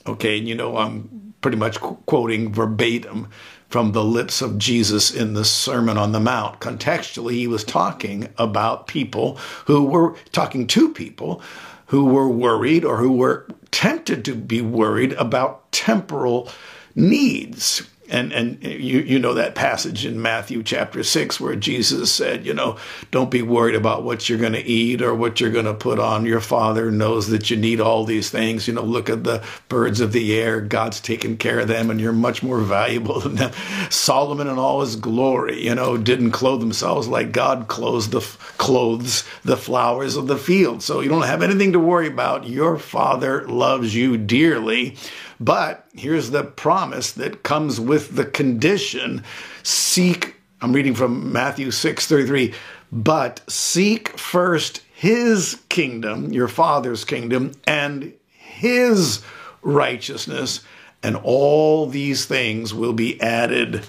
Okay, 0.08 0.38
and 0.38 0.48
you 0.48 0.56
know, 0.56 0.78
I'm 0.78 1.34
pretty 1.42 1.58
much 1.58 1.80
qu- 1.80 1.98
quoting 2.06 2.54
verbatim 2.54 3.28
from 3.68 3.92
the 3.92 4.04
lips 4.04 4.42
of 4.42 4.58
Jesus 4.58 5.14
in 5.14 5.34
the 5.34 5.46
Sermon 5.46 5.98
on 5.98 6.12
the 6.12 6.20
Mount. 6.20 6.60
Contextually, 6.60 7.34
he 7.34 7.48
was 7.48 7.64
talking 7.64 8.30
about 8.38 8.88
people 8.88 9.38
who 9.66 9.86
were 9.86 10.16
talking 10.32 10.68
to 10.68 10.94
people 10.94 11.42
who 11.92 12.06
were 12.06 12.30
worried 12.30 12.86
or 12.86 12.96
who 12.96 13.12
were 13.12 13.46
tempted 13.70 14.24
to 14.24 14.34
be 14.34 14.62
worried 14.62 15.12
about 15.14 15.70
temporal 15.74 16.50
needs 16.96 17.86
and 18.12 18.34
and 18.34 18.64
you 18.64 19.00
you 19.00 19.18
know 19.18 19.34
that 19.34 19.56
passage 19.56 20.06
in 20.06 20.22
Matthew 20.22 20.62
chapter 20.62 21.02
6 21.04 21.40
where 21.40 21.56
Jesus 21.56 22.12
said, 22.12 22.46
you 22.46 22.54
know, 22.54 22.78
don't 23.10 23.32
be 23.32 23.42
worried 23.42 23.76
about 23.76 24.04
what 24.04 24.28
you're 24.28 24.38
going 24.38 24.54
to 24.54 24.64
eat 24.64 25.02
or 25.02 25.16
what 25.16 25.40
you're 25.40 25.50
going 25.50 25.66
to 25.66 25.74
put 25.74 25.98
on. 25.98 26.26
Your 26.26 26.42
Father 26.42 26.92
knows 26.92 27.30
that 27.30 27.50
you 27.50 27.58
need 27.58 27.80
all 27.80 28.04
these 28.04 28.30
things. 28.30 28.68
You 28.68 28.74
know, 28.74 28.84
look 28.84 29.10
at 29.10 29.24
the 29.24 29.44
birds 29.70 30.02
of 30.02 30.12
the 30.12 30.38
air. 30.40 30.60
God's 30.62 31.00
taken 31.00 31.38
care 31.38 31.62
of 31.62 31.70
them 31.70 31.90
and 31.90 32.00
you're 32.00 32.12
much 32.12 32.44
more 32.44 32.60
valuable 32.60 33.20
than 33.22 33.36
them. 33.36 33.52
Solomon 33.90 34.48
in 34.48 34.58
all 34.58 34.82
his 34.82 34.98
glory, 34.98 35.64
you 35.64 35.74
know, 35.74 35.98
didn't 35.98 36.32
clothe 36.32 36.60
themselves 36.60 37.08
like 37.08 37.32
God 37.32 37.68
clothes 37.68 38.10
the 38.10 38.22
clothes 38.58 39.24
the 39.44 39.58
flowers 39.58 40.16
of 40.18 40.28
the 40.28 40.38
field. 40.38 40.84
So 40.84 41.00
you 41.00 41.10
don't 41.10 41.24
have 41.24 41.42
anything 41.42 41.72
to 41.74 41.80
worry 41.80 42.08
about. 42.08 42.48
Your 42.48 42.78
Father 42.78 43.48
loves 43.48 43.96
you 43.96 44.18
dearly. 44.18 44.98
But 45.42 45.88
here's 45.96 46.30
the 46.30 46.44
promise 46.44 47.14
that 47.14 47.42
comes 47.42 47.80
with 47.80 48.16
the 48.16 48.26
condition. 48.26 49.24
Seek, 49.64 50.36
I'm 50.62 50.72
reading 50.72 50.94
from 50.94 51.34
Matthew 51.34 51.72
6 51.72 52.06
33, 52.06 52.54
but 52.92 53.42
seek 53.50 54.20
first 54.20 54.84
his 54.94 55.60
kingdom, 55.68 56.32
your 56.32 56.48
father's 56.48 57.04
kingdom, 57.04 57.54
and 57.66 58.14
his 58.38 59.24
righteousness, 59.64 60.62
and 61.02 61.16
all 61.16 61.88
these 61.88 62.26
things 62.26 62.72
will 62.72 62.94
be 62.94 63.20
added 63.20 63.84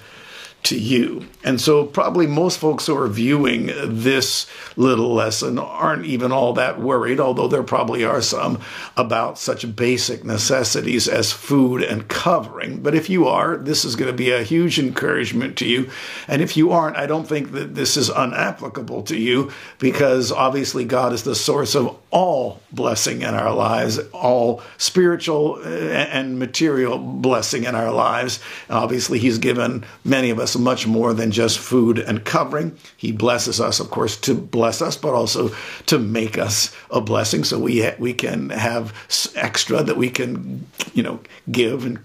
to 0.64 0.78
you. 0.78 1.26
And 1.42 1.60
so, 1.60 1.84
probably 1.84 2.26
most 2.26 2.58
folks 2.58 2.86
who 2.86 2.96
are 2.96 3.08
viewing 3.08 3.66
this 3.66 4.46
little 4.76 5.12
lesson 5.12 5.58
aren't 5.58 6.06
even 6.06 6.30
all 6.30 6.52
that 6.52 6.80
worried, 6.80 7.18
although 7.18 7.48
there 7.48 7.64
probably 7.64 8.04
are 8.04 8.22
some, 8.22 8.60
about 8.96 9.38
such 9.38 9.74
basic 9.74 10.24
necessities 10.24 11.08
as 11.08 11.32
food 11.32 11.82
and 11.82 12.06
covering. 12.08 12.80
But 12.80 12.94
if 12.94 13.10
you 13.10 13.26
are, 13.26 13.56
this 13.56 13.84
is 13.84 13.96
going 13.96 14.10
to 14.10 14.16
be 14.16 14.30
a 14.30 14.44
huge 14.44 14.78
encouragement 14.78 15.58
to 15.58 15.66
you. 15.66 15.90
And 16.28 16.40
if 16.40 16.56
you 16.56 16.70
aren't, 16.70 16.96
I 16.96 17.06
don't 17.06 17.26
think 17.26 17.52
that 17.52 17.74
this 17.74 17.96
is 17.96 18.08
unapplicable 18.08 19.04
to 19.06 19.18
you 19.18 19.50
because 19.80 20.30
obviously 20.30 20.84
God 20.84 21.12
is 21.12 21.24
the 21.24 21.34
source 21.34 21.74
of 21.74 21.96
all 22.12 22.60
blessing 22.70 23.22
in 23.22 23.34
our 23.34 23.52
lives, 23.52 23.98
all 24.12 24.62
spiritual 24.76 25.54
uh, 25.64 25.68
and 25.68 26.38
material 26.38 26.98
blessing 26.98 27.64
in 27.64 27.74
our 27.74 27.90
lives. 27.90 28.38
Obviously, 28.70 29.18
He's 29.18 29.38
given 29.38 29.84
many 30.04 30.30
of 30.30 30.38
us 30.38 30.51
much 30.56 30.86
more 30.86 31.12
than 31.14 31.30
just 31.30 31.58
food 31.58 31.98
and 31.98 32.24
covering. 32.24 32.76
He 32.96 33.12
blesses 33.12 33.60
us, 33.60 33.80
of 33.80 33.90
course, 33.90 34.16
to 34.20 34.34
bless 34.34 34.82
us, 34.82 34.96
but 34.96 35.14
also 35.14 35.50
to 35.86 35.98
make 35.98 36.38
us 36.38 36.74
a 36.90 37.00
blessing 37.00 37.44
so 37.44 37.58
we, 37.58 37.88
we 37.98 38.12
can 38.12 38.50
have 38.50 38.94
extra 39.34 39.82
that 39.82 39.96
we 39.96 40.10
can, 40.10 40.66
you 40.94 41.02
know, 41.02 41.20
give 41.50 41.84
and 41.84 41.98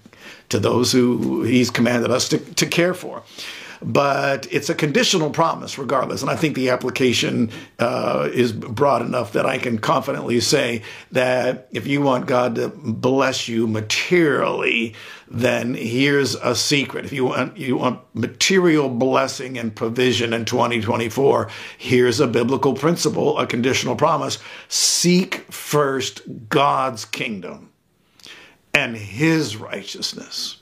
to 0.49 0.59
those 0.59 0.91
who 0.91 1.43
He's 1.43 1.69
commanded 1.69 2.11
us 2.11 2.29
to, 2.29 2.37
to 2.37 2.65
care 2.65 2.93
for 2.93 3.23
but 3.81 4.47
it's 4.51 4.69
a 4.69 4.75
conditional 4.75 5.29
promise 5.29 5.77
regardless. 5.77 6.21
And 6.21 6.29
I 6.29 6.35
think 6.35 6.55
the 6.55 6.69
application 6.69 7.51
uh, 7.79 8.29
is 8.33 8.51
broad 8.51 9.01
enough 9.01 9.33
that 9.33 9.45
I 9.45 9.57
can 9.57 9.77
confidently 9.77 10.39
say 10.39 10.81
that 11.11 11.67
if 11.71 11.87
you 11.87 12.01
want 12.01 12.27
God 12.27 12.55
to 12.55 12.69
bless 12.69 13.47
you 13.47 13.67
materially, 13.67 14.95
then 15.29 15.73
here's 15.73 16.35
a 16.35 16.55
secret. 16.55 17.05
If 17.05 17.11
you 17.11 17.25
want 17.25 17.57
you 17.57 17.77
want 17.77 17.99
material 18.13 18.89
blessing 18.89 19.57
and 19.57 19.75
provision 19.75 20.33
in 20.33 20.45
2024, 20.45 21.49
here's 21.77 22.19
a 22.19 22.27
biblical 22.27 22.73
principle, 22.73 23.37
a 23.37 23.45
conditional 23.45 23.95
promise. 23.95 24.39
Seek 24.69 25.51
first 25.51 26.21
God's 26.49 27.05
kingdom 27.05 27.71
and 28.73 28.95
his 28.95 29.57
righteousness. 29.57 30.57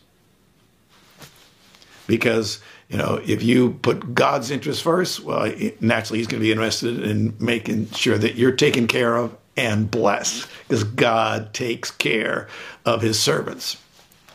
Because 2.08 2.62
you 2.90 2.98
know, 2.98 3.20
if 3.26 3.42
you 3.42 3.72
put 3.82 4.14
God's 4.14 4.52
interest 4.52 4.84
first, 4.84 5.22
well, 5.22 5.52
naturally 5.80 6.20
He's 6.20 6.28
going 6.28 6.40
to 6.40 6.46
be 6.46 6.52
interested 6.52 7.02
in 7.02 7.36
making 7.40 7.90
sure 7.92 8.18
that 8.18 8.36
you're 8.36 8.52
taken 8.52 8.88
care 8.88 9.16
of 9.16 9.36
and 9.58 9.90
blessed, 9.90 10.48
because 10.68 10.84
God 10.84 11.54
takes 11.54 11.90
care 11.90 12.48
of 12.86 13.02
His 13.02 13.20
servants. 13.20 13.78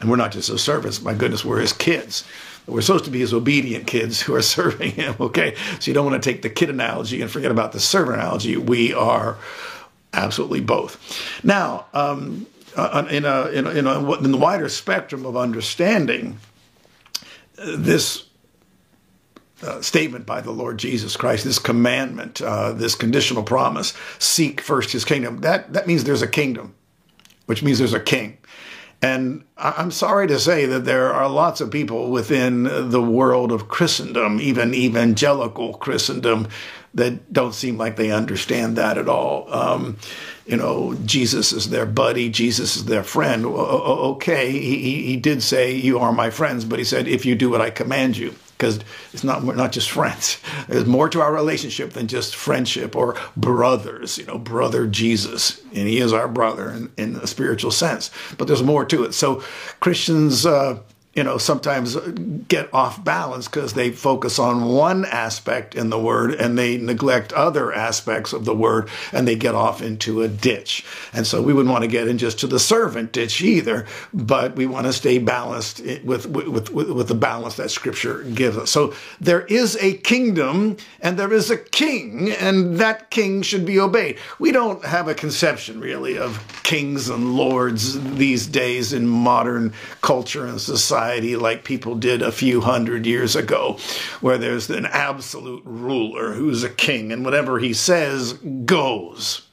And 0.01 0.09
we're 0.09 0.17
not 0.17 0.33
just 0.33 0.49
His 0.49 0.63
servants, 0.63 1.03
my 1.03 1.15
goodness, 1.15 1.45
we're 1.45 1.61
His 1.61 1.73
kids. 1.73 2.25
We're 2.67 2.81
supposed 2.81 3.05
to 3.05 3.11
be 3.11 3.21
His 3.21 3.35
obedient 3.35 3.87
kids 3.87 4.21
who 4.21 4.35
are 4.35 4.43
serving 4.57 4.93
Him, 4.93 5.15
okay? 5.21 5.55
So 5.79 5.91
you 5.91 5.95
don't 5.95 6.07
want 6.07 6.21
to 6.21 6.31
take 6.31 6.43
the 6.43 6.51
kid 6.51 6.71
analogy 6.71 7.23
and 7.23 7.31
forget 7.31 7.51
about 7.51 7.73
the 7.73 7.81
servant 7.81 8.17
analogy. 8.17 8.57
We 8.57 8.95
are 8.95 9.37
absolutely 10.13 10.61
both. 10.61 11.45
Now, 11.45 11.87
um, 11.95 12.47
uh, 12.77 13.07
in, 13.11 13.25
a, 13.25 13.47
in, 13.49 13.67
a, 13.67 13.71
in, 13.71 13.87
a, 13.87 14.13
in 14.15 14.33
the 14.33 14.39
wider 14.39 14.69
spectrum 14.69 15.27
of 15.27 15.37
understanding, 15.37 16.39
this 17.57 18.25
uh, 19.63 19.81
statement 19.83 20.27
by 20.27 20.41
the 20.41 20.51
Lord 20.51 20.79
Jesus 20.79 21.17
Christ, 21.17 21.45
this 21.45 21.59
commandment, 21.59 22.41
uh, 22.41 22.73
this 22.73 22.95
conditional 22.95 23.43
promise, 23.43 23.93
seek 24.19 24.61
first 24.61 24.93
his 24.93 25.05
kingdom. 25.05 25.41
That, 25.41 25.73
that 25.73 25.87
means 25.87 26.05
there's 26.05 26.23
a 26.23 26.29
kingdom, 26.29 26.75
which 27.47 27.63
means 27.63 27.79
there's 27.79 27.95
a 27.95 28.01
king. 28.01 28.39
And 29.03 29.45
I'm 29.57 29.91
sorry 29.91 30.29
to 30.29 30.39
say 30.39 30.67
that 30.67 30.85
there 30.85 31.11
are 31.13 31.29
lots 31.29 31.63
of 31.63 31.71
people 31.71 32.11
within 32.11 32.65
the 32.91 33.01
world 33.01 33.51
of 33.51 33.69
Christendom, 33.69 34.41
even 34.43 34.75
evangelical 34.75 35.75
Christendom, 35.75 36.49
that 36.93 37.33
don't 37.33 37.55
seem 37.55 37.79
like 37.79 37.97
they 37.97 38.11
understand 38.11 38.77
that 38.77 38.99
at 38.99 39.09
all. 39.09 39.51
Um, 39.53 39.97
you 40.45 40.57
know, 40.57 40.95
Jesus 41.07 41.53
is 41.53 41.71
their 41.71 41.87
buddy, 41.87 42.29
Jesus 42.29 42.77
is 42.77 42.85
their 42.87 43.05
friend. 43.05 43.47
Okay, 43.47 44.53
he, 44.53 45.03
he 45.07 45.17
did 45.17 45.43
say, 45.43 45.75
You 45.75 45.99
are 46.01 46.13
my 46.13 46.29
friends, 46.29 46.67
but 46.67 46.79
he 46.79 46.85
said, 46.85 47.09
If 47.09 47.25
you 47.25 47.35
do 47.35 47.49
what 47.49 47.63
I 47.63 47.71
command 47.71 48.19
you 48.19 48.35
because 48.61 48.79
it's 49.15 49.25
not 49.25 49.43
we're 49.43 49.55
not 49.55 49.73
just 49.73 49.91
friends. 49.91 50.39
There's 50.69 50.85
more 50.87 51.09
to 51.09 51.23
our 51.23 51.33
relationship 51.33 51.95
than 51.95 52.07
just 52.07 52.37
friendship 52.37 52.95
or 52.95 53.17
brothers. 53.37 54.19
You 54.19 54.27
know, 54.27 54.39
brother 54.39 54.87
Jesus, 54.87 55.61
and 55.75 55.89
he 55.89 55.99
is 55.99 56.13
our 56.13 56.29
brother 56.29 56.71
in, 56.71 56.93
in 56.99 57.17
a 57.17 57.27
spiritual 57.27 57.71
sense. 57.71 58.11
But 58.37 58.47
there's 58.47 58.63
more 58.63 58.85
to 58.85 59.05
it. 59.05 59.15
So 59.15 59.43
Christians. 59.81 60.45
Uh, 60.47 60.81
you 61.15 61.25
know, 61.25 61.39
sometimes 61.39 61.97
get 62.47 62.73
off 62.73 63.03
balance 63.03 63.49
because 63.49 63.75
they 63.75 63.91
focus 63.91 64.39
on 64.39 64.67
one 64.67 65.05
aspect 65.05 65.75
in 65.75 65.91
the 65.91 65.99
word 65.99 66.33
and 66.35 66.57
they 66.57 66.77
neglect 66.77 67.33
other 67.33 67.73
aspects 67.73 68.33
of 68.33 68.45
the 68.45 68.55
word 68.55 68.89
and 69.13 69.27
they 69.27 69.35
get 69.35 69.57
off 69.57 69.83
into 69.83 70.23
a 70.23 70.29
ditch. 70.29 70.85
And 71.13 71.27
so 71.27 71.43
we 71.43 71.53
wouldn't 71.53 71.73
want 71.73 71.83
to 71.83 71.89
get 71.89 72.07
in 72.07 72.17
just 72.17 72.39
to 72.41 72.47
the 72.47 72.61
servant 72.61 73.11
ditch 73.11 73.41
either, 73.41 73.87
but 74.15 74.55
we 74.55 74.67
want 74.67 74.87
to 74.87 74.93
stay 74.93 75.19
balanced 75.19 75.81
with, 76.05 76.27
with, 76.27 76.71
with, 76.71 76.71
with 76.71 77.09
the 77.09 77.15
balance 77.17 77.57
that 77.57 77.73
scripture 77.73 78.23
gives 78.23 78.57
us. 78.57 78.71
So 78.71 78.95
there 79.21 79.43
is 79.43 79.77
a 79.81 79.95
kingdom 79.95 80.77
and 81.01 81.19
there 81.19 81.33
is 81.33 81.51
a 81.51 81.57
king 81.57 82.31
and 82.31 82.77
that 82.77 83.11
king 83.11 83.43
should 83.43 83.67
be 83.67 83.81
obeyed. 83.81 84.19
We 84.39 84.53
don't 84.53 84.85
have 84.85 85.09
a 85.09 85.15
conception 85.15 85.81
really 85.81 86.19
of 86.19 86.63
kings 86.63 87.09
and 87.09 87.35
lords 87.35 88.01
these 88.15 88.47
days 88.47 88.93
in 88.93 89.09
modern 89.09 89.73
culture 90.03 90.47
and 90.47 90.61
society 90.61 91.00
society 91.01 91.35
like 91.35 91.65
people 91.65 91.95
did 91.95 92.21
a 92.21 92.31
few 92.31 92.61
hundred 92.61 93.07
years 93.07 93.35
ago, 93.35 93.79
where 94.21 94.37
there's 94.37 94.69
an 94.69 94.85
absolute 94.87 95.63
ruler 95.65 96.33
who's 96.35 96.63
a 96.63 96.69
king, 96.69 97.11
and 97.11 97.25
whatever 97.25 97.59
he 97.59 97.73
says 97.73 98.35
goes. 98.65 99.47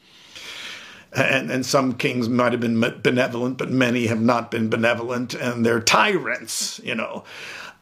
And, 1.14 1.50
and 1.50 1.66
some 1.66 1.94
kings 1.94 2.28
might 2.28 2.52
have 2.52 2.60
been 2.60 2.80
benevolent, 3.02 3.58
but 3.58 3.72
many 3.72 4.08
have 4.08 4.22
not 4.22 4.52
been 4.52 4.70
benevolent, 4.70 5.34
and 5.34 5.66
they're 5.66 5.80
tyrants, 5.80 6.82
you 6.84 6.96
know. 6.96 7.24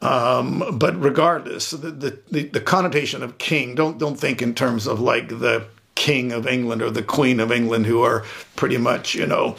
Um, 0.02 0.78
but 0.78 1.02
regardless, 1.02 1.72
the, 1.72 2.20
the, 2.30 2.44
the 2.44 2.62
connotation 2.62 3.24
of 3.24 3.40
king, 3.40 3.74
don't, 3.74 3.98
don't 3.98 4.20
think 4.20 4.44
in 4.44 4.54
terms 4.54 4.86
of 4.86 5.00
like 5.00 5.30
the 5.30 5.66
king 5.96 6.32
of 6.32 6.46
England 6.46 6.84
or 6.84 6.92
the 6.92 7.02
queen 7.02 7.40
of 7.40 7.52
England, 7.52 7.88
who 7.88 8.04
are 8.04 8.24
pretty 8.56 8.78
much, 8.78 9.16
you 9.16 9.26
know, 9.26 9.56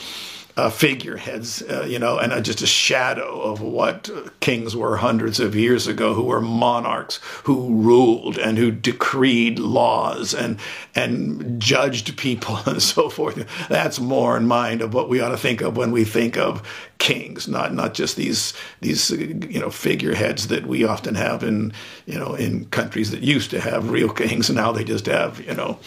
uh, 0.56 0.70
figureheads, 0.70 1.60
uh, 1.62 1.84
you 1.86 1.98
know, 1.98 2.18
and 2.18 2.42
just 2.42 2.62
a 2.62 2.66
shadow 2.66 3.42
of 3.42 3.60
what 3.60 4.08
kings 4.40 4.74
were 4.74 4.96
hundreds 4.96 5.38
of 5.38 5.54
years 5.54 5.86
ago, 5.86 6.14
who 6.14 6.22
were 6.22 6.40
monarchs 6.40 7.16
who 7.44 7.74
ruled 7.74 8.38
and 8.38 8.56
who 8.56 8.70
decreed 8.70 9.58
laws 9.58 10.32
and 10.32 10.58
and 10.94 11.60
judged 11.60 12.16
people 12.16 12.56
and 12.66 12.82
so 12.82 13.10
forth. 13.10 13.46
That's 13.68 14.00
more 14.00 14.36
in 14.36 14.46
mind 14.46 14.80
of 14.80 14.94
what 14.94 15.10
we 15.10 15.20
ought 15.20 15.28
to 15.28 15.36
think 15.36 15.60
of 15.60 15.76
when 15.76 15.92
we 15.92 16.04
think 16.04 16.38
of 16.38 16.66
kings, 16.96 17.46
not 17.46 17.74
not 17.74 17.92
just 17.92 18.16
these 18.16 18.54
these 18.80 19.10
you 19.10 19.60
know 19.60 19.70
figureheads 19.70 20.48
that 20.48 20.66
we 20.66 20.84
often 20.84 21.16
have 21.16 21.42
in 21.42 21.72
you 22.06 22.18
know 22.18 22.34
in 22.34 22.64
countries 22.66 23.10
that 23.10 23.20
used 23.20 23.50
to 23.50 23.60
have 23.60 23.90
real 23.90 24.08
kings, 24.08 24.48
and 24.48 24.56
now 24.56 24.72
they 24.72 24.84
just 24.84 25.06
have 25.06 25.38
you 25.40 25.54
know. 25.54 25.78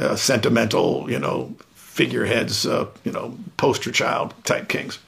Uh, 0.00 0.14
sentimental, 0.14 1.10
you 1.10 1.18
know, 1.18 1.52
figureheads, 1.98 2.64
uh, 2.64 2.86
you 3.02 3.10
know, 3.10 3.36
poster 3.56 3.90
child 3.90 4.32
type 4.44 4.68
kings. 4.68 5.00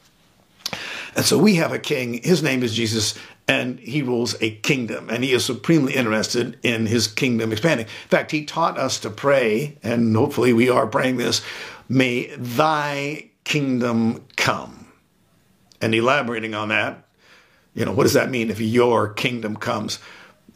And 1.14 1.24
so 1.24 1.38
we 1.38 1.54
have 1.54 1.72
a 1.72 1.78
king. 1.78 2.14
His 2.14 2.42
name 2.42 2.64
is 2.64 2.74
Jesus, 2.74 3.16
and 3.46 3.78
he 3.78 4.02
rules 4.02 4.34
a 4.40 4.56
kingdom, 4.56 5.08
and 5.08 5.22
he 5.22 5.32
is 5.32 5.44
supremely 5.44 5.94
interested 5.94 6.58
in 6.64 6.86
his 6.86 7.06
kingdom 7.06 7.52
expanding. 7.52 7.86
In 7.86 8.08
fact, 8.08 8.32
he 8.32 8.44
taught 8.44 8.76
us 8.76 8.98
to 9.00 9.10
pray, 9.10 9.78
and 9.84 10.16
hopefully 10.16 10.52
we 10.52 10.68
are 10.68 10.88
praying 10.88 11.18
this 11.18 11.42
may 11.88 12.34
thy 12.36 13.30
kingdom 13.44 14.24
come. 14.36 14.88
And 15.80 15.94
elaborating 15.94 16.56
on 16.56 16.70
that, 16.70 17.06
you 17.72 17.84
know, 17.84 17.92
what 17.92 18.02
does 18.02 18.14
that 18.14 18.30
mean 18.30 18.50
if 18.50 18.60
your 18.60 19.12
kingdom 19.12 19.54
comes? 19.54 20.00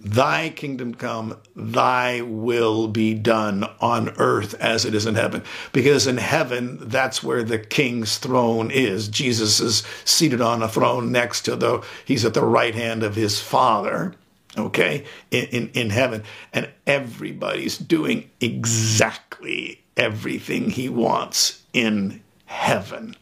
Thy 0.05 0.51
kingdom 0.51 0.95
come, 0.95 1.39
thy 1.57 2.21
will 2.21 2.89
be 2.89 3.15
done 3.15 3.65
on 3.81 4.11
earth 4.19 4.53
as 4.61 4.85
it 4.85 4.95
is 4.95 5.07
in 5.07 5.15
heaven. 5.15 5.43
Because 5.73 6.07
in 6.07 6.19
heaven, 6.19 6.79
that's 6.83 7.23
where 7.23 7.43
the 7.43 7.59
king's 7.59 8.19
throne 8.19 8.71
is. 8.71 9.09
Jesus 9.09 9.61
is 9.61 9.83
seated 10.05 10.43
on 10.43 10.63
a 10.63 10.69
throne 10.69 11.11
next 11.11 11.43
to 11.43 11.57
the, 11.57 11.83
he's 12.05 12.27
at 12.27 12.35
the 12.35 12.45
right 12.45 12.75
hand 12.75 13.03
of 13.03 13.15
his 13.15 13.41
Father, 13.41 14.15
okay, 14.59 15.05
in, 15.31 15.47
in, 15.47 15.71
in 15.71 15.91
heaven. 15.91 16.23
And 16.53 16.69
everybody's 16.87 17.79
doing 17.79 18.29
exactly 18.43 19.81
everything 19.97 20.69
he 20.69 20.91
wants 20.91 21.63
in 21.73 22.23
heaven, 22.45 23.17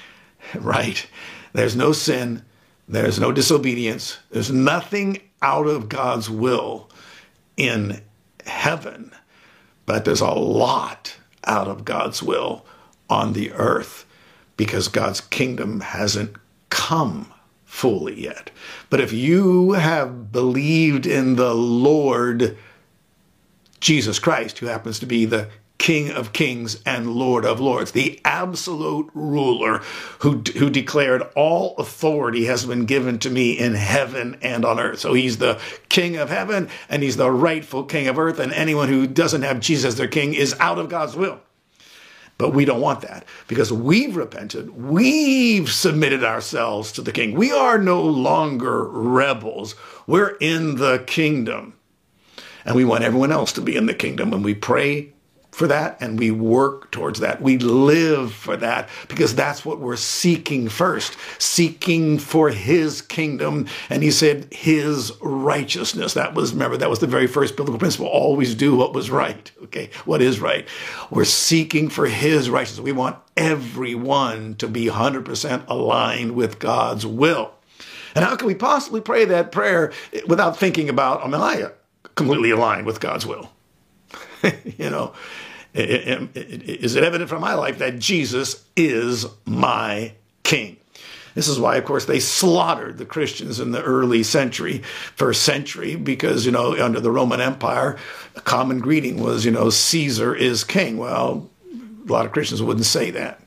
right? 0.56 1.06
There's 1.52 1.76
no 1.76 1.92
sin. 1.92 2.42
There's 2.88 3.20
no 3.20 3.30
disobedience. 3.30 4.18
There's 4.30 4.50
nothing 4.50 5.20
out 5.42 5.66
of 5.66 5.88
God's 5.88 6.28
will 6.30 6.88
in 7.56 8.00
heaven, 8.44 9.12
but 9.84 10.04
there's 10.04 10.20
a 10.20 10.30
lot 10.30 11.16
out 11.44 11.68
of 11.68 11.84
God's 11.84 12.22
will 12.22 12.64
on 13.08 13.32
the 13.32 13.52
earth 13.52 14.04
because 14.56 14.88
God's 14.88 15.20
kingdom 15.20 15.80
hasn't 15.80 16.36
come 16.70 17.32
fully 17.64 18.20
yet. 18.20 18.50
But 18.90 19.00
if 19.00 19.12
you 19.12 19.72
have 19.72 20.32
believed 20.32 21.06
in 21.06 21.36
the 21.36 21.54
Lord 21.54 22.56
Jesus 23.80 24.18
Christ, 24.18 24.58
who 24.58 24.66
happens 24.66 24.98
to 24.98 25.06
be 25.06 25.26
the 25.26 25.48
King 25.78 26.10
of 26.10 26.32
Kings 26.32 26.80
and 26.86 27.14
Lord 27.14 27.44
of 27.44 27.60
Lords, 27.60 27.92
the 27.92 28.20
absolute 28.24 29.10
ruler 29.14 29.78
who, 30.20 30.42
who 30.56 30.70
declared 30.70 31.22
all 31.34 31.76
authority 31.76 32.46
has 32.46 32.64
been 32.64 32.86
given 32.86 33.18
to 33.20 33.30
me 33.30 33.52
in 33.52 33.74
heaven 33.74 34.38
and 34.42 34.64
on 34.64 34.80
earth. 34.80 35.00
So 35.00 35.12
he's 35.12 35.38
the 35.38 35.60
King 35.88 36.16
of 36.16 36.30
heaven 36.30 36.68
and 36.88 37.02
he's 37.02 37.16
the 37.16 37.30
rightful 37.30 37.84
King 37.84 38.08
of 38.08 38.18
earth. 38.18 38.38
And 38.38 38.52
anyone 38.52 38.88
who 38.88 39.06
doesn't 39.06 39.42
have 39.42 39.60
Jesus 39.60 39.94
their 39.94 40.08
King 40.08 40.34
is 40.34 40.56
out 40.58 40.78
of 40.78 40.88
God's 40.88 41.14
will. 41.14 41.40
But 42.38 42.52
we 42.52 42.64
don't 42.66 42.82
want 42.82 43.00
that 43.00 43.24
because 43.48 43.72
we've 43.72 44.14
repented. 44.14 44.70
We've 44.70 45.70
submitted 45.70 46.22
ourselves 46.22 46.92
to 46.92 47.02
the 47.02 47.12
King. 47.12 47.34
We 47.34 47.50
are 47.50 47.78
no 47.78 48.02
longer 48.02 48.84
rebels. 48.84 49.74
We're 50.06 50.36
in 50.40 50.76
the 50.76 51.02
kingdom. 51.06 51.74
And 52.64 52.74
we 52.74 52.84
want 52.84 53.04
everyone 53.04 53.32
else 53.32 53.52
to 53.52 53.60
be 53.62 53.76
in 53.76 53.86
the 53.86 53.94
kingdom. 53.94 54.32
And 54.32 54.44
we 54.44 54.54
pray 54.54 55.12
for 55.56 55.66
that 55.66 55.96
and 56.02 56.18
we 56.18 56.30
work 56.30 56.90
towards 56.90 57.20
that. 57.20 57.40
We 57.40 57.56
live 57.56 58.34
for 58.34 58.58
that 58.58 58.90
because 59.08 59.34
that's 59.34 59.64
what 59.64 59.80
we're 59.80 59.96
seeking 59.96 60.68
first, 60.68 61.16
seeking 61.38 62.18
for 62.18 62.50
his 62.50 63.00
kingdom. 63.00 63.66
And 63.88 64.02
he 64.02 64.10
said 64.10 64.52
his 64.52 65.12
righteousness. 65.22 66.12
That 66.12 66.34
was, 66.34 66.52
remember, 66.52 66.76
that 66.76 66.90
was 66.90 66.98
the 66.98 67.06
very 67.06 67.26
first 67.26 67.56
biblical 67.56 67.78
principle. 67.78 68.06
Always 68.06 68.54
do 68.54 68.76
what 68.76 68.92
was 68.92 69.10
right. 69.10 69.50
Okay. 69.62 69.88
What 70.04 70.20
is 70.20 70.40
right? 70.40 70.68
We're 71.10 71.24
seeking 71.24 71.88
for 71.88 72.04
his 72.04 72.50
righteousness. 72.50 72.84
We 72.84 72.92
want 72.92 73.16
everyone 73.34 74.56
to 74.56 74.68
be 74.68 74.88
100% 74.88 75.68
aligned 75.68 76.32
with 76.32 76.58
God's 76.58 77.06
will. 77.06 77.54
And 78.14 78.22
how 78.26 78.36
can 78.36 78.46
we 78.46 78.54
possibly 78.54 79.00
pray 79.00 79.24
that 79.24 79.52
prayer 79.52 79.94
without 80.26 80.58
thinking 80.58 80.90
about, 80.90 81.22
oh, 81.22 81.24
am 81.24 81.34
I 81.34 81.70
completely 82.14 82.50
aligned 82.50 82.84
with 82.84 83.00
God's 83.00 83.24
will? 83.24 83.52
you 84.78 84.90
know, 84.90 85.14
is 85.76 86.96
it 86.96 87.04
evident 87.04 87.28
from 87.28 87.42
my 87.42 87.54
life 87.54 87.78
that 87.78 87.98
Jesus 87.98 88.64
is 88.76 89.26
my 89.44 90.12
king? 90.42 90.78
This 91.34 91.48
is 91.48 91.60
why, 91.60 91.76
of 91.76 91.84
course, 91.84 92.06
they 92.06 92.18
slaughtered 92.18 92.96
the 92.96 93.04
Christians 93.04 93.60
in 93.60 93.72
the 93.72 93.82
early 93.82 94.22
century, 94.22 94.78
first 95.16 95.42
century, 95.42 95.94
because, 95.94 96.46
you 96.46 96.52
know, 96.52 96.82
under 96.82 96.98
the 96.98 97.10
Roman 97.10 97.42
Empire, 97.42 97.98
a 98.36 98.40
common 98.40 98.78
greeting 98.78 99.22
was, 99.22 99.44
you 99.44 99.50
know, 99.50 99.68
Caesar 99.68 100.34
is 100.34 100.64
king. 100.64 100.96
Well, 100.96 101.50
a 102.08 102.10
lot 102.10 102.24
of 102.24 102.32
Christians 102.32 102.62
wouldn't 102.62 102.86
say 102.86 103.10
that 103.10 103.42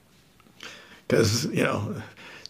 because, 1.07 1.45
you 1.45 1.63
know, 1.63 1.95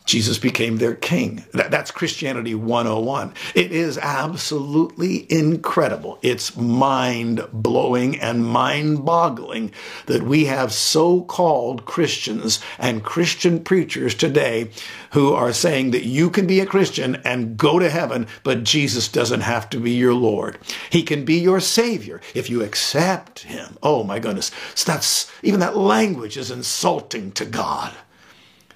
Jesus 0.09 0.39
became 0.39 0.77
their 0.77 0.95
king. 0.95 1.45
That, 1.53 1.69
that's 1.69 1.91
Christianity 1.91 2.55
101. 2.55 3.31
It 3.53 3.71
is 3.71 3.99
absolutely 3.99 5.31
incredible. 5.31 6.17
It's 6.23 6.57
mind 6.57 7.45
blowing 7.53 8.19
and 8.19 8.43
mind 8.43 9.05
boggling 9.05 9.71
that 10.07 10.23
we 10.23 10.45
have 10.45 10.73
so 10.73 11.21
called 11.21 11.85
Christians 11.85 12.59
and 12.79 13.03
Christian 13.03 13.63
preachers 13.63 14.15
today 14.15 14.71
who 15.11 15.31
are 15.33 15.53
saying 15.53 15.91
that 15.91 16.05
you 16.05 16.31
can 16.31 16.47
be 16.47 16.59
a 16.59 16.65
Christian 16.65 17.17
and 17.23 17.55
go 17.55 17.77
to 17.77 17.91
heaven, 17.91 18.25
but 18.43 18.63
Jesus 18.63 19.09
doesn't 19.09 19.41
have 19.41 19.69
to 19.69 19.79
be 19.79 19.91
your 19.91 20.15
Lord. 20.15 20.57
He 20.89 21.03
can 21.03 21.23
be 21.23 21.35
your 21.35 21.59
Savior 21.59 22.19
if 22.33 22.49
you 22.49 22.63
accept 22.63 23.43
Him. 23.43 23.77
Oh 23.83 24.03
my 24.03 24.17
goodness. 24.17 24.49
So 24.73 24.91
that's, 24.91 25.31
even 25.43 25.59
that 25.59 25.77
language 25.77 26.35
is 26.35 26.49
insulting 26.49 27.31
to 27.33 27.45
God 27.45 27.93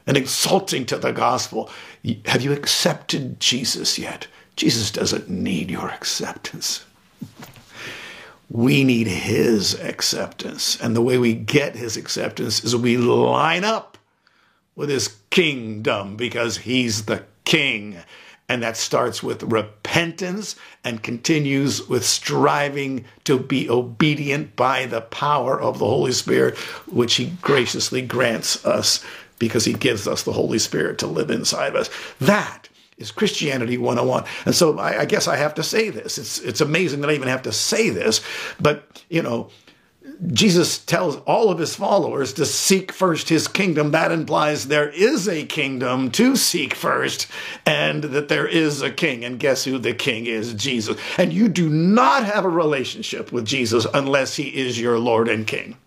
and 0.05 0.17
insulting 0.17 0.85
to 0.85 0.97
the 0.97 1.11
gospel. 1.11 1.69
Have 2.25 2.41
you 2.41 2.51
accepted 2.53 3.39
Jesus 3.39 3.97
yet? 3.97 4.27
Jesus 4.55 4.91
doesn't 4.91 5.29
need 5.29 5.71
your 5.71 5.89
acceptance. 5.89 6.85
We 8.49 8.83
need 8.83 9.07
his 9.07 9.73
acceptance. 9.79 10.79
And 10.79 10.95
the 10.95 11.01
way 11.01 11.17
we 11.17 11.33
get 11.33 11.75
his 11.75 11.97
acceptance 11.97 12.63
is 12.63 12.75
we 12.75 12.97
line 12.97 13.63
up 13.63 13.97
with 14.75 14.89
his 14.89 15.15
kingdom 15.29 16.15
because 16.15 16.57
he's 16.57 17.05
the 17.05 17.23
king. 17.45 17.97
And 18.49 18.61
that 18.61 18.77
starts 18.77 19.23
with 19.23 19.41
repentance 19.43 20.55
and 20.83 21.01
continues 21.01 21.87
with 21.87 22.05
striving 22.05 23.05
to 23.23 23.39
be 23.39 23.69
obedient 23.69 24.55
by 24.55 24.85
the 24.85 25.01
power 25.01 25.59
of 25.59 25.79
the 25.79 25.85
Holy 25.85 26.11
Spirit, 26.11 26.57
which 26.87 27.15
he 27.15 27.33
graciously 27.41 28.01
grants 28.01 28.63
us 28.65 29.03
because 29.47 29.65
he 29.65 29.73
gives 29.73 30.07
us 30.07 30.23
the 30.23 30.33
Holy 30.33 30.59
Spirit 30.59 30.97
to 30.99 31.07
live 31.07 31.29
inside 31.29 31.69
of 31.69 31.75
us. 31.75 31.89
That 32.19 32.69
is 32.97 33.11
Christianity 33.11 33.77
101. 33.77 34.23
And 34.45 34.55
so 34.55 34.77
I, 34.79 35.01
I, 35.01 35.05
guess 35.05 35.27
I 35.27 35.35
have 35.35 35.55
to 35.55 35.63
say 35.63 35.89
this. 35.89 36.17
It's, 36.17 36.39
it's 36.39 36.61
amazing 36.61 37.01
that 37.01 37.09
I 37.09 37.13
even 37.13 37.27
have 37.27 37.41
to 37.43 37.51
say 37.51 37.89
this, 37.89 38.21
but 38.59 39.03
you 39.09 39.21
know, 39.21 39.49
Jesus 40.27 40.77
tells 40.77 41.17
all 41.21 41.49
of 41.49 41.59
his 41.59 41.75
followers 41.75 42.33
to 42.33 42.45
seek 42.45 42.91
first 42.91 43.29
his 43.29 43.47
kingdom. 43.47 43.91
That 43.91 44.11
implies 44.11 44.67
there 44.67 44.89
is 44.89 45.27
a 45.27 45.45
kingdom 45.45 46.11
to 46.11 46.35
seek 46.35 46.73
first 46.73 47.27
and 47.65 48.03
that 48.03 48.27
there 48.27 48.47
is 48.47 48.81
a 48.81 48.91
king. 48.91 49.23
And 49.23 49.39
guess 49.39 49.63
who 49.63 49.77
the 49.77 49.93
king 49.93 50.25
is? 50.25 50.53
Jesus. 50.53 50.97
And 51.17 51.33
you 51.33 51.47
do 51.47 51.69
not 51.69 52.25
have 52.25 52.45
a 52.45 52.49
relationship 52.49 53.31
with 53.31 53.45
Jesus 53.45 53.87
unless 53.93 54.35
he 54.35 54.55
is 54.55 54.79
your 54.79 54.99
Lord 54.99 55.27
and 55.27 55.47
King. 55.47 55.77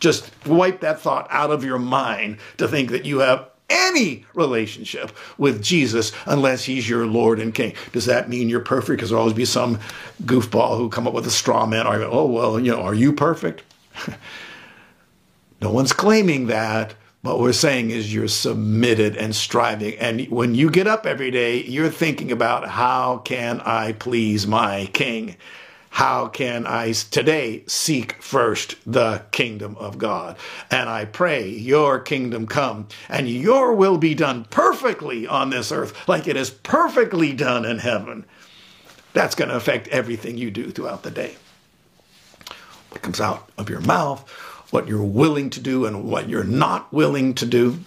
Just 0.00 0.30
wipe 0.46 0.80
that 0.80 1.00
thought 1.00 1.26
out 1.30 1.50
of 1.50 1.64
your 1.64 1.78
mind 1.78 2.38
to 2.58 2.68
think 2.68 2.90
that 2.90 3.04
you 3.04 3.20
have 3.20 3.48
any 3.68 4.24
relationship 4.34 5.10
with 5.38 5.62
Jesus 5.62 6.12
unless 6.26 6.64
he's 6.64 6.88
your 6.88 7.06
Lord 7.06 7.40
and 7.40 7.54
King. 7.54 7.74
Does 7.92 8.06
that 8.06 8.28
mean 8.28 8.48
you're 8.48 8.60
perfect? 8.60 8.98
Because 8.98 9.10
there'll 9.10 9.22
always 9.22 9.36
be 9.36 9.44
some 9.44 9.78
goofball 10.24 10.78
who 10.78 10.88
come 10.88 11.06
up 11.06 11.14
with 11.14 11.26
a 11.26 11.30
straw 11.30 11.66
man 11.66 11.86
argument. 11.86 12.14
Oh, 12.14 12.26
well, 12.26 12.60
you 12.60 12.70
know, 12.70 12.82
are 12.82 12.94
you 12.94 13.12
perfect? 13.12 13.62
no 15.60 15.70
one's 15.70 15.92
claiming 15.92 16.46
that. 16.46 16.94
What 17.22 17.40
we're 17.40 17.52
saying 17.52 17.90
is 17.90 18.14
you're 18.14 18.28
submitted 18.28 19.16
and 19.16 19.34
striving. 19.34 19.98
And 19.98 20.28
when 20.28 20.54
you 20.54 20.70
get 20.70 20.86
up 20.86 21.06
every 21.06 21.32
day, 21.32 21.64
you're 21.64 21.90
thinking 21.90 22.30
about 22.30 22.68
how 22.68 23.18
can 23.18 23.60
I 23.62 23.92
please 23.92 24.46
my 24.46 24.88
King? 24.92 25.36
How 25.96 26.28
can 26.28 26.66
I 26.66 26.92
today 26.92 27.64
seek 27.66 28.22
first 28.22 28.76
the 28.84 29.22
kingdom 29.30 29.76
of 29.78 29.96
God? 29.96 30.36
And 30.70 30.90
I 30.90 31.06
pray 31.06 31.48
your 31.48 32.00
kingdom 32.00 32.46
come 32.46 32.88
and 33.08 33.30
your 33.30 33.74
will 33.74 33.96
be 33.96 34.14
done 34.14 34.44
perfectly 34.50 35.26
on 35.26 35.48
this 35.48 35.72
earth 35.72 36.06
like 36.06 36.28
it 36.28 36.36
is 36.36 36.50
perfectly 36.50 37.32
done 37.32 37.64
in 37.64 37.78
heaven. 37.78 38.26
That's 39.14 39.34
going 39.34 39.48
to 39.48 39.56
affect 39.56 39.88
everything 39.88 40.36
you 40.36 40.50
do 40.50 40.70
throughout 40.70 41.02
the 41.02 41.10
day. 41.10 41.34
What 42.90 43.00
comes 43.00 43.18
out 43.18 43.48
of 43.56 43.70
your 43.70 43.80
mouth, 43.80 44.28
what 44.72 44.88
you're 44.88 45.02
willing 45.02 45.48
to 45.48 45.60
do 45.60 45.86
and 45.86 46.04
what 46.04 46.28
you're 46.28 46.44
not 46.44 46.92
willing 46.92 47.32
to 47.36 47.46
do, 47.46 47.78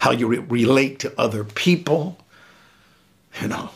how 0.00 0.10
you 0.10 0.26
re 0.26 0.38
relate 0.38 0.98
to 0.98 1.14
other 1.16 1.44
people, 1.44 2.18
you 3.40 3.46
know, 3.46 3.70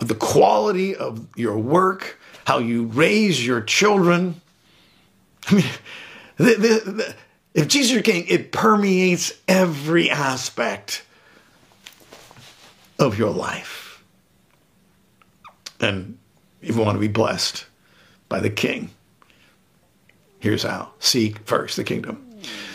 the 0.00 0.14
quality 0.14 0.96
of 0.96 1.26
your 1.36 1.58
work, 1.58 2.18
how 2.44 2.58
you 2.58 2.86
raise 2.86 3.44
your 3.44 3.60
children. 3.60 4.40
I 5.48 5.54
mean, 5.54 5.64
the, 6.36 6.44
the, 6.44 6.90
the, 6.90 7.14
if 7.54 7.68
Jesus 7.68 7.96
is 7.96 8.02
king, 8.02 8.26
it 8.28 8.52
permeates 8.52 9.32
every 9.46 10.10
aspect 10.10 11.04
of 12.98 13.18
your 13.18 13.30
life. 13.30 14.04
And 15.80 16.18
if 16.60 16.76
you 16.76 16.82
want 16.82 16.96
to 16.96 17.00
be 17.00 17.08
blessed 17.08 17.66
by 18.28 18.40
the 18.40 18.50
king, 18.50 18.90
here's 20.38 20.64
how 20.64 20.90
seek 20.98 21.38
first 21.40 21.76
the 21.76 21.84
kingdom 21.84 22.25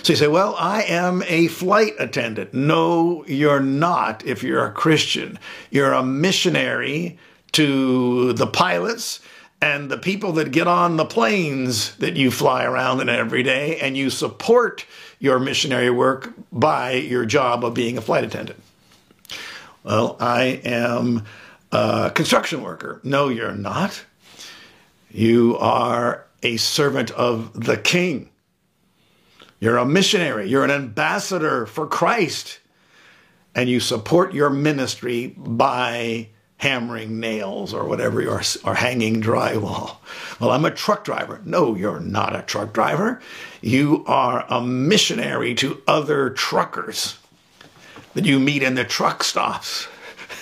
so 0.04 0.14
you 0.14 0.18
say, 0.18 0.28
well, 0.28 0.56
I 0.58 0.84
am 0.84 1.24
a 1.28 1.48
flight 1.48 1.94
attendant. 2.00 2.54
No, 2.54 3.24
you're 3.28 3.60
not 3.60 4.26
if 4.26 4.44
you're 4.44 4.66
a 4.66 4.72
Christian. 4.72 5.38
You're 5.70 5.94
a 5.94 6.04
missionary 6.04 7.20
to 7.54 8.34
the 8.34 8.48
pilots 8.48 9.20
and 9.62 9.92
the 9.92 9.98
people 9.98 10.34
that 10.34 10.52
get 10.52 10.68
on 10.68 10.98
the 10.98 11.06
planes 11.06 11.96
that 11.98 12.18
you 12.18 12.32
fly 12.32 12.64
around 12.64 13.00
in 13.00 13.10
every 13.10 13.44
day, 13.44 13.80
and 13.80 13.96
you 13.96 14.10
support 14.10 14.88
your 15.20 15.38
missionary 15.38 15.92
work 15.92 16.34
by 16.52 16.94
your 16.94 17.26
job 17.26 17.64
of 17.64 17.76
being 17.76 17.96
a 17.96 18.02
flight 18.02 18.24
attendant. 18.24 18.60
Well, 19.84 20.18
I 20.20 20.62
am 20.64 21.26
a 21.72 22.12
construction 22.14 22.64
worker. 22.64 23.02
No, 23.04 23.30
you're 23.30 23.54
not. 23.54 24.04
You 25.12 25.58
are 25.60 26.26
a 26.42 26.58
servant 26.58 27.12
of 27.12 27.66
the 27.66 27.78
king. 27.78 28.31
You're 29.62 29.78
a 29.78 29.86
missionary, 29.86 30.50
you're 30.50 30.64
an 30.64 30.72
ambassador 30.72 31.68
for 31.68 31.86
Christ, 31.86 32.60
and 33.54 33.70
you 33.70 33.80
support 33.80 34.34
your 34.34 34.50
ministry 34.50 35.36
by 35.38 36.30
hammering 36.58 37.20
nails 37.20 37.72
or 37.72 37.86
whatever 37.86 38.22
you're, 38.22 38.42
or 38.64 38.74
hanging 38.74 39.22
drywall. 39.22 39.98
Well, 40.40 40.50
I'm 40.50 40.66
a 40.66 40.72
truck 40.72 41.04
driver. 41.04 41.42
No, 41.46 41.76
you're 41.76 42.00
not 42.00 42.36
a 42.36 42.42
truck 42.42 42.74
driver. 42.74 43.22
You 43.62 44.04
are 44.08 44.46
a 44.50 44.62
missionary 44.62 45.54
to 45.56 45.80
other 45.88 46.32
truckers. 46.32 47.20
that 48.16 48.26
you 48.26 48.40
meet 48.40 48.64
in 48.64 48.74
the 48.74 48.84
truck 48.84 49.24
stops. 49.24 49.88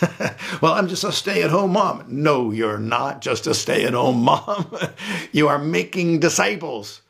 well, 0.62 0.74
I'm 0.74 0.88
just 0.88 1.04
a 1.04 1.12
stay 1.12 1.44
at 1.44 1.50
home 1.50 1.74
mom. 1.74 2.06
No, 2.08 2.52
you're 2.52 2.80
not 2.80 3.20
just 3.20 3.48
a 3.48 3.54
stay 3.54 3.84
at 3.84 3.94
home 3.94 4.24
mom. 4.24 4.74
you 5.34 5.50
are 5.50 5.60
making 5.60 6.22
disciples 6.22 7.02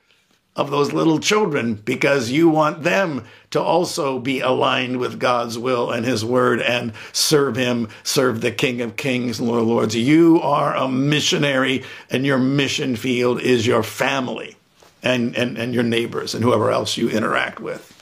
of 0.60 0.72
those 0.72 0.92
little 0.92 1.20
children 1.20 1.74
because 1.74 2.32
you 2.32 2.50
want 2.50 2.84
them 2.84 3.24
to 3.50 3.62
also 3.62 4.20
be 4.20 4.42
aligned 4.42 5.00
with 5.00 5.18
God's 5.18 5.58
will 5.58 5.90
and 5.90 6.06
His 6.06 6.26
word 6.26 6.62
and 6.62 6.92
serve 7.14 7.56
Him, 7.56 7.88
serve 8.04 8.42
the 8.42 8.52
King 8.52 8.82
of 8.82 8.98
Kings 8.98 9.40
Lord 9.40 9.62
of 9.62 9.68
Lords. 9.68 9.96
You 9.96 10.42
are 10.42 10.76
a 10.76 10.90
missionary, 10.90 11.86
and 12.10 12.26
your 12.26 12.38
mission 12.38 12.98
field 12.98 13.42
is 13.42 13.66
your 13.66 13.84
family 13.84 14.58
and, 15.02 15.34
and, 15.38 15.58
and 15.58 15.74
your 15.74 15.84
neighbors 15.84 16.36
and 16.36 16.44
whoever 16.44 16.70
else 16.72 16.98
you 16.98 17.10
interact 17.10 17.62
with. 17.62 17.96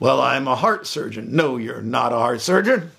Well, 0.00 0.22
I'm 0.22 0.48
a 0.48 0.56
heart 0.56 0.86
surgeon. 0.86 1.36
No, 1.36 1.58
you're 1.58 1.82
not 1.82 2.14
a 2.14 2.16
heart 2.16 2.40
surgeon. 2.40 2.92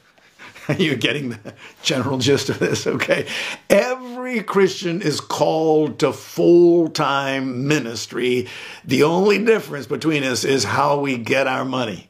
You're 0.78 0.96
getting 0.96 1.30
the 1.30 1.54
general 1.84 2.18
gist 2.18 2.50
of 2.50 2.60
this, 2.60 2.88
okay? 2.88 3.28
Every 3.70 4.42
Christian 4.42 5.02
is 5.02 5.20
called 5.20 6.00
to 6.00 6.12
full 6.12 6.90
time 6.90 7.68
ministry. 7.68 8.48
The 8.84 9.04
only 9.04 9.44
difference 9.44 9.88
between 9.88 10.24
us 10.24 10.44
is 10.44 10.64
how 10.64 11.00
we 11.00 11.18
get 11.18 11.48
our 11.48 11.66
money, 11.66 12.10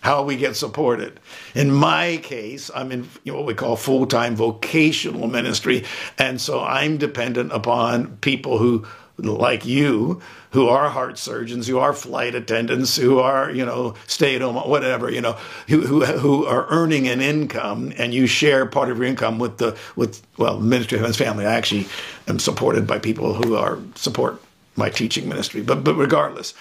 how 0.00 0.22
we 0.22 0.36
get 0.36 0.56
supported. 0.56 1.20
In 1.54 1.70
my 1.70 2.18
case, 2.22 2.70
I'm 2.74 2.90
in 2.90 3.08
what 3.24 3.44
we 3.44 3.54
call 3.54 3.76
full 3.76 4.06
time 4.06 4.34
vocational 4.34 5.28
ministry. 5.28 5.84
And 6.18 6.40
so 6.40 6.62
I'm 6.62 6.96
dependent 6.96 7.52
upon 7.52 8.16
people 8.18 8.58
who 8.58 8.86
like 9.22 9.64
you 9.64 10.20
who 10.50 10.68
are 10.68 10.90
heart 10.90 11.18
surgeons, 11.18 11.66
who 11.66 11.78
are 11.78 11.92
flight 11.92 12.34
attendants, 12.34 12.96
who 12.96 13.18
are, 13.18 13.50
you 13.50 13.64
know, 13.64 13.94
stay 14.06 14.34
at 14.34 14.42
home, 14.42 14.56
whatever, 14.56 15.10
you 15.10 15.20
know, 15.20 15.32
who, 15.68 15.80
who, 15.80 16.04
who 16.04 16.44
are 16.44 16.66
earning 16.68 17.08
an 17.08 17.20
income 17.20 17.92
and 17.96 18.12
you 18.12 18.26
share 18.26 18.66
part 18.66 18.90
of 18.90 18.98
your 18.98 19.06
income 19.06 19.38
with 19.38 19.58
the, 19.58 19.76
with, 19.96 20.22
well, 20.36 20.58
the 20.58 20.64
Ministry 20.64 20.96
of 20.98 21.02
Heaven's 21.02 21.16
Family. 21.16 21.46
I 21.46 21.54
actually 21.54 21.86
am 22.28 22.38
supported 22.38 22.86
by 22.86 22.98
people 22.98 23.34
who 23.34 23.56
are, 23.56 23.78
support 23.94 24.42
my 24.76 24.90
teaching 24.90 25.28
ministry. 25.28 25.62
But, 25.62 25.84
but 25.84 25.94
regardless, 25.94 26.54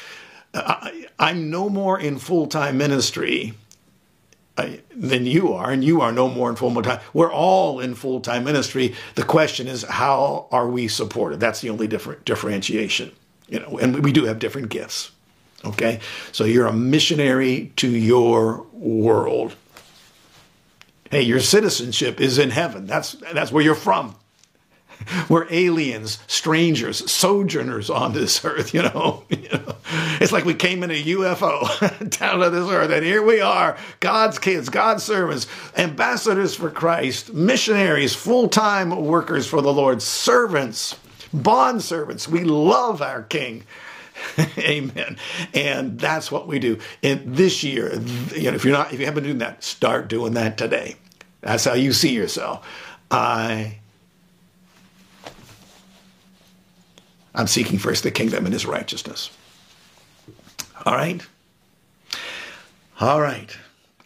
I, 0.54 1.08
I'm 1.20 1.50
no 1.50 1.70
more 1.70 2.00
in 2.00 2.18
full 2.20 2.48
time 2.48 2.78
ministry 2.78 3.54
than 4.56 5.26
you 5.26 5.54
are, 5.54 5.72
and 5.72 5.84
you 5.84 6.02
are 6.02 6.12
no 6.12 6.28
more 6.28 6.50
in 6.50 6.56
full 6.56 6.82
time. 6.82 7.00
We're 7.14 7.32
all 7.32 7.80
in 7.80 7.96
full 7.96 8.22
time 8.22 8.44
ministry. 8.44 8.96
The 9.16 9.24
question 9.24 9.68
is, 9.68 9.84
how 9.84 10.48
are 10.52 10.68
we 10.68 10.88
supported? 10.88 11.40
That's 11.40 11.62
the 11.62 11.70
only 11.70 11.88
different 11.88 12.26
differentiation, 12.26 13.12
you 13.48 13.60
know. 13.60 13.78
And 13.80 14.04
we 14.04 14.12
do 14.12 14.26
have 14.26 14.40
different 14.40 14.70
gifts. 14.70 15.12
Okay, 15.64 16.00
so 16.32 16.44
you're 16.44 16.66
a 16.66 16.74
missionary 16.74 17.72
to 17.78 17.88
your 17.88 18.64
world. 18.74 19.56
Hey, 21.10 21.22
your 21.22 21.40
citizenship 21.40 22.20
is 22.20 22.38
in 22.38 22.50
heaven. 22.50 22.88
That's 22.88 23.14
that's 23.34 23.52
where 23.52 23.64
you're 23.64 23.76
from. 23.76 24.16
We're 25.30 25.48
aliens, 25.50 26.20
strangers, 26.28 27.10
sojourners 27.12 27.90
on 27.90 28.14
this 28.14 28.44
earth, 28.46 28.74
you 28.74 28.84
know. 28.84 29.24
It's 30.20 30.32
like 30.32 30.46
we 30.46 30.54
came 30.54 30.84
in 30.84 30.92
a 30.92 31.04
UFO 31.04 32.10
down 32.20 32.40
to 32.40 32.50
this 32.50 32.70
earth, 32.70 32.92
and 32.92 33.06
here 33.06 33.24
we 33.24 33.42
are, 33.42 33.78
God's 34.00 34.40
kids, 34.40 34.70
God's 34.70 35.04
servants, 35.04 35.48
ambassadors 35.78 36.56
for 36.56 36.70
Christ, 36.70 37.34
missionaries, 37.34 38.16
full-time 38.16 39.06
workers 39.06 39.48
for 39.48 39.62
the 39.62 39.74
Lord, 39.74 40.02
servants, 40.02 40.96
bond 41.34 41.84
servants. 41.84 42.28
We 42.28 42.44
love 42.44 43.02
our 43.02 43.24
King. 43.24 43.64
Amen. 44.58 45.18
And 45.54 46.00
that's 46.00 46.32
what 46.32 46.48
we 46.48 46.60
do. 46.60 46.78
And 47.02 47.36
this 47.36 47.64
year, 47.64 47.94
you 48.36 48.52
know, 48.52 48.56
if 48.56 48.64
you're 48.64 48.74
not, 48.74 48.94
if 48.94 49.00
you 49.00 49.06
haven't 49.06 49.24
been 49.24 49.32
doing 49.32 49.38
that, 49.40 49.64
start 49.64 50.08
doing 50.08 50.34
that 50.34 50.58
today. 50.58 50.96
That's 51.42 51.66
how 51.66 51.74
you 51.74 51.92
see 51.92 52.14
yourself. 52.14 52.66
I 53.10 53.80
I'm 57.34 57.48
seeking 57.48 57.80
first 57.80 58.04
the 58.04 58.12
kingdom 58.12 58.46
and 58.46 58.54
his 58.54 58.66
righteousness. 58.66 59.30
All 60.86 60.94
right? 60.94 61.22
All 63.00 63.22
right. 63.22 63.56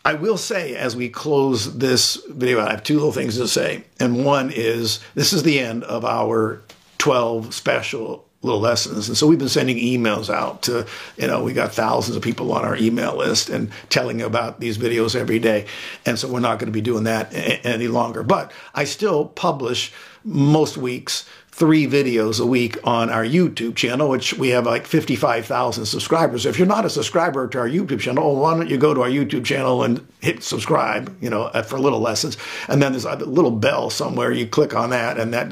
I 0.03 0.13
will 0.13 0.37
say 0.37 0.75
as 0.75 0.95
we 0.95 1.09
close 1.09 1.77
this 1.77 2.15
video, 2.29 2.61
I 2.61 2.71
have 2.71 2.83
two 2.83 2.95
little 2.95 3.11
things 3.11 3.37
to 3.37 3.47
say. 3.47 3.83
And 3.99 4.23
one 4.23 4.51
is 4.53 4.99
this 5.15 5.33
is 5.33 5.43
the 5.43 5.59
end 5.59 5.83
of 5.83 6.05
our 6.05 6.61
12 6.99 7.53
special 7.53 8.25
little 8.45 8.61
lessons. 8.61 9.07
And 9.07 9.17
so 9.17 9.25
we've 9.27 9.39
been 9.39 9.49
sending 9.49 9.77
emails 9.77 10.33
out 10.33 10.61
to, 10.63 10.85
you 11.17 11.27
know, 11.27 11.43
we 11.43 11.53
got 11.53 11.73
thousands 11.73 12.15
of 12.15 12.21
people 12.21 12.53
on 12.53 12.63
our 12.63 12.77
email 12.77 13.17
list 13.17 13.49
and 13.49 13.71
telling 13.89 14.21
about 14.21 14.59
these 14.59 14.77
videos 14.77 15.15
every 15.15 15.39
day. 15.39 15.65
And 16.05 16.17
so 16.19 16.31
we're 16.31 16.39
not 16.39 16.59
going 16.59 16.67
to 16.67 16.71
be 16.71 16.81
doing 16.81 17.05
that 17.05 17.33
any 17.65 17.87
longer. 17.87 18.21
But 18.23 18.51
I 18.75 18.83
still 18.83 19.25
publish 19.25 19.91
most 20.23 20.77
weeks 20.77 21.27
three 21.55 21.87
videos 21.87 22.41
a 22.41 22.45
week 22.45 22.77
on 22.83 23.09
our 23.09 23.23
YouTube 23.23 23.75
channel, 23.75 24.09
which 24.09 24.33
we 24.33 24.49
have 24.49 24.65
like 24.65 24.85
55,000 24.85 25.85
subscribers. 25.85 26.45
If 26.45 26.59
you're 26.59 26.67
not 26.67 26.83
a 26.83 26.89
subscriber 26.89 27.47
to 27.47 27.59
our 27.59 27.69
YouTube 27.69 28.01
channel, 28.01 28.35
why 28.35 28.57
don't 28.57 28.69
you 28.69 28.77
go 28.77 28.93
to 28.93 29.03
our 29.03 29.09
YouTube 29.09 29.45
channel 29.45 29.81
and 29.81 30.05
hit 30.19 30.43
subscribe, 30.43 31.15
you 31.21 31.29
know, 31.29 31.43
uh, 31.43 31.61
for 31.61 31.79
little 31.79 32.01
lessons. 32.01 32.35
And 32.67 32.83
then 32.83 32.91
there's 32.91 33.05
a 33.05 33.15
little 33.15 33.51
bell 33.51 33.89
somewhere. 33.89 34.33
You 34.33 34.47
click 34.47 34.75
on 34.75 34.89
that, 34.89 35.17
and 35.17 35.33
that 35.33 35.49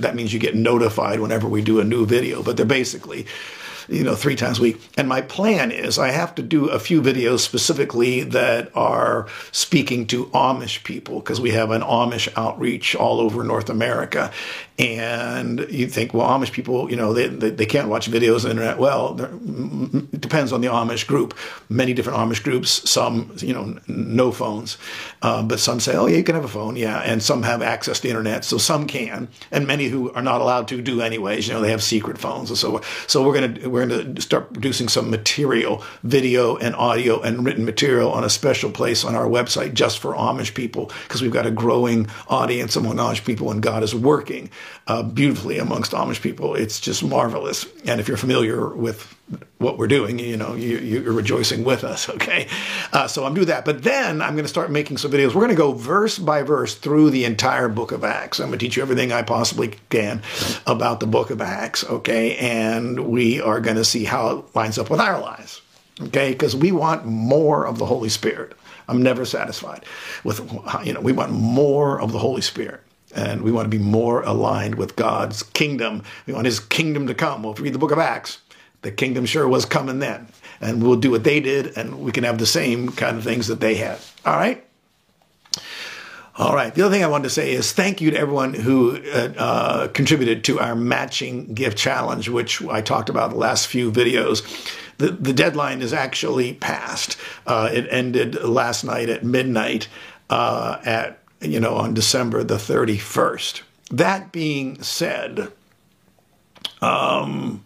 that 0.00 0.14
means 0.14 0.32
you 0.32 0.40
get 0.40 0.56
notified 0.56 1.20
whenever 1.20 1.46
we 1.46 1.60
do 1.60 1.80
a 1.80 1.84
new 1.84 2.06
video. 2.06 2.42
But 2.42 2.56
they're 2.56 2.64
basically 2.64 3.26
you 3.88 4.04
know, 4.04 4.14
three 4.14 4.36
times 4.36 4.58
a 4.58 4.62
week. 4.62 4.80
And 4.96 5.08
my 5.08 5.20
plan 5.20 5.70
is 5.70 5.98
I 5.98 6.10
have 6.10 6.34
to 6.36 6.42
do 6.42 6.68
a 6.68 6.78
few 6.78 7.02
videos 7.02 7.40
specifically 7.40 8.22
that 8.22 8.74
are 8.76 9.28
speaking 9.50 10.06
to 10.08 10.26
Amish 10.26 10.84
people 10.84 11.20
because 11.20 11.40
we 11.40 11.50
have 11.50 11.70
an 11.70 11.82
Amish 11.82 12.32
outreach 12.36 12.94
all 12.94 13.20
over 13.20 13.44
North 13.44 13.70
America. 13.70 14.32
And 14.78 15.66
you 15.70 15.86
think, 15.86 16.14
well, 16.14 16.26
Amish 16.26 16.52
people, 16.52 16.90
you 16.90 16.96
know, 16.96 17.12
they, 17.12 17.28
they, 17.28 17.50
they 17.50 17.66
can't 17.66 17.88
watch 17.88 18.10
videos 18.10 18.36
on 18.36 18.42
the 18.42 18.50
internet. 18.50 18.78
Well, 18.78 19.20
it 19.20 20.20
depends 20.20 20.50
on 20.52 20.62
the 20.62 20.68
Amish 20.68 21.06
group. 21.06 21.36
Many 21.68 21.92
different 21.92 22.18
Amish 22.18 22.42
groups, 22.42 22.88
some, 22.88 23.36
you 23.38 23.52
know, 23.52 23.78
no 23.86 24.32
phones. 24.32 24.78
Uh, 25.20 25.42
but 25.42 25.60
some 25.60 25.78
say, 25.78 25.94
oh, 25.94 26.06
yeah, 26.06 26.16
you 26.16 26.24
can 26.24 26.34
have 26.34 26.44
a 26.44 26.48
phone. 26.48 26.76
Yeah. 26.76 26.98
And 27.00 27.22
some 27.22 27.42
have 27.42 27.60
access 27.60 27.98
to 27.98 28.02
the 28.04 28.08
internet. 28.08 28.44
So 28.44 28.56
some 28.56 28.86
can. 28.86 29.28
And 29.50 29.66
many 29.66 29.88
who 29.88 30.10
are 30.12 30.22
not 30.22 30.40
allowed 30.40 30.68
to 30.68 30.80
do 30.80 31.02
anyways. 31.02 31.46
You 31.46 31.54
know, 31.54 31.60
they 31.60 31.70
have 31.70 31.82
secret 31.82 32.16
phones 32.16 32.48
and 32.48 32.58
so 32.58 32.80
So 33.06 33.22
we're 33.22 33.46
to, 33.46 33.66
we're 33.68 33.86
to 33.86 34.20
start 34.22 34.54
producing 34.54 34.88
some 34.88 35.10
material, 35.10 35.84
video 36.02 36.56
and 36.56 36.74
audio 36.74 37.20
and 37.20 37.44
written 37.44 37.66
material 37.66 38.10
on 38.10 38.24
a 38.24 38.30
special 38.30 38.70
place 38.70 39.04
on 39.04 39.14
our 39.14 39.26
website 39.26 39.74
just 39.74 39.98
for 39.98 40.14
Amish 40.14 40.54
people 40.54 40.90
because 41.04 41.20
we've 41.20 41.30
got 41.30 41.46
a 41.46 41.50
growing 41.50 42.08
audience 42.28 42.74
among 42.74 42.96
Amish 42.96 43.24
people 43.24 43.50
and 43.50 43.62
God 43.62 43.82
is 43.82 43.94
working 43.94 44.48
uh, 44.86 45.02
beautifully 45.02 45.58
amongst 45.58 45.92
Amish 45.92 46.20
people. 46.20 46.54
It's 46.54 46.80
just 46.80 47.04
marvelous. 47.04 47.66
And 47.84 48.00
if 48.00 48.08
you're 48.08 48.16
familiar 48.16 48.68
with 48.68 49.14
what 49.58 49.78
we're 49.78 49.86
doing, 49.86 50.18
you 50.18 50.36
know, 50.36 50.54
you, 50.54 51.08
are 51.08 51.12
rejoicing 51.12 51.64
with 51.64 51.84
us, 51.84 52.08
okay? 52.08 52.48
Uh, 52.92 53.06
so 53.06 53.24
I'm 53.24 53.34
doing 53.34 53.46
that. 53.46 53.64
But 53.64 53.82
then 53.82 54.20
I'm 54.20 54.34
going 54.34 54.44
to 54.44 54.48
start 54.48 54.70
making 54.70 54.96
some 54.98 55.10
videos. 55.10 55.28
We're 55.28 55.42
going 55.42 55.50
to 55.50 55.54
go 55.54 55.72
verse 55.72 56.18
by 56.18 56.42
verse 56.42 56.74
through 56.74 57.10
the 57.10 57.24
entire 57.24 57.68
book 57.68 57.92
of 57.92 58.04
Acts. 58.04 58.40
I'm 58.40 58.48
going 58.48 58.58
to 58.58 58.64
teach 58.64 58.76
you 58.76 58.82
everything 58.82 59.12
I 59.12 59.22
possibly 59.22 59.74
can 59.90 60.22
about 60.66 61.00
the 61.00 61.06
book 61.06 61.30
of 61.30 61.40
Acts, 61.40 61.84
okay? 61.84 62.36
And 62.36 63.08
we 63.08 63.40
are 63.40 63.60
going 63.60 63.76
to 63.76 63.84
see 63.84 64.04
how 64.04 64.38
it 64.38 64.56
lines 64.56 64.78
up 64.78 64.90
with 64.90 65.00
our 65.00 65.20
lives, 65.20 65.62
okay? 66.00 66.32
Because 66.32 66.56
we 66.56 66.72
want 66.72 67.06
more 67.06 67.66
of 67.66 67.78
the 67.78 67.86
Holy 67.86 68.08
Spirit. 68.08 68.54
I'm 68.88 69.02
never 69.02 69.24
satisfied 69.24 69.84
with, 70.24 70.40
you 70.84 70.92
know, 70.92 71.00
we 71.00 71.12
want 71.12 71.32
more 71.32 72.00
of 72.00 72.10
the 72.10 72.18
Holy 72.18 72.42
Spirit 72.42 72.81
and 73.14 73.42
we 73.42 73.52
want 73.52 73.70
to 73.70 73.76
be 73.76 73.82
more 73.82 74.22
aligned 74.22 74.76
with 74.76 74.96
God's 74.96 75.42
kingdom. 75.42 76.02
We 76.26 76.32
want 76.32 76.46
his 76.46 76.60
kingdom 76.60 77.06
to 77.06 77.14
come. 77.14 77.42
Well, 77.42 77.52
if 77.52 77.58
you 77.58 77.64
read 77.64 77.74
the 77.74 77.78
book 77.78 77.92
of 77.92 77.98
Acts, 77.98 78.38
the 78.82 78.90
kingdom 78.90 79.26
sure 79.26 79.46
was 79.48 79.64
coming 79.64 79.98
then. 79.98 80.28
And 80.60 80.82
we'll 80.82 80.96
do 80.96 81.10
what 81.10 81.24
they 81.24 81.40
did, 81.40 81.76
and 81.76 82.00
we 82.00 82.12
can 82.12 82.24
have 82.24 82.38
the 82.38 82.46
same 82.46 82.90
kind 82.90 83.16
of 83.16 83.24
things 83.24 83.48
that 83.48 83.60
they 83.60 83.74
had. 83.74 83.98
All 84.24 84.36
right? 84.36 84.64
All 86.36 86.54
right. 86.54 86.74
The 86.74 86.82
other 86.82 86.94
thing 86.94 87.04
I 87.04 87.08
wanted 87.08 87.24
to 87.24 87.30
say 87.30 87.52
is 87.52 87.72
thank 87.72 88.00
you 88.00 88.10
to 88.12 88.18
everyone 88.18 88.54
who 88.54 88.96
uh, 89.12 89.32
uh, 89.36 89.88
contributed 89.88 90.44
to 90.44 90.60
our 90.60 90.74
matching 90.74 91.52
gift 91.52 91.76
challenge, 91.76 92.28
which 92.28 92.62
I 92.64 92.80
talked 92.80 93.10
about 93.10 93.30
the 93.30 93.36
last 93.36 93.66
few 93.66 93.92
videos. 93.92 94.42
The, 94.96 95.08
the 95.10 95.34
deadline 95.34 95.82
is 95.82 95.92
actually 95.92 96.54
passed. 96.54 97.18
Uh, 97.46 97.68
it 97.72 97.86
ended 97.90 98.42
last 98.42 98.82
night 98.82 99.10
at 99.10 99.24
midnight 99.24 99.88
uh, 100.30 100.80
at 100.84 101.21
you 101.42 101.60
know, 101.60 101.74
on 101.74 101.94
December 101.94 102.44
the 102.44 102.56
31st. 102.56 103.62
That 103.90 104.32
being 104.32 104.82
said, 104.82 105.52
um, 106.80 107.64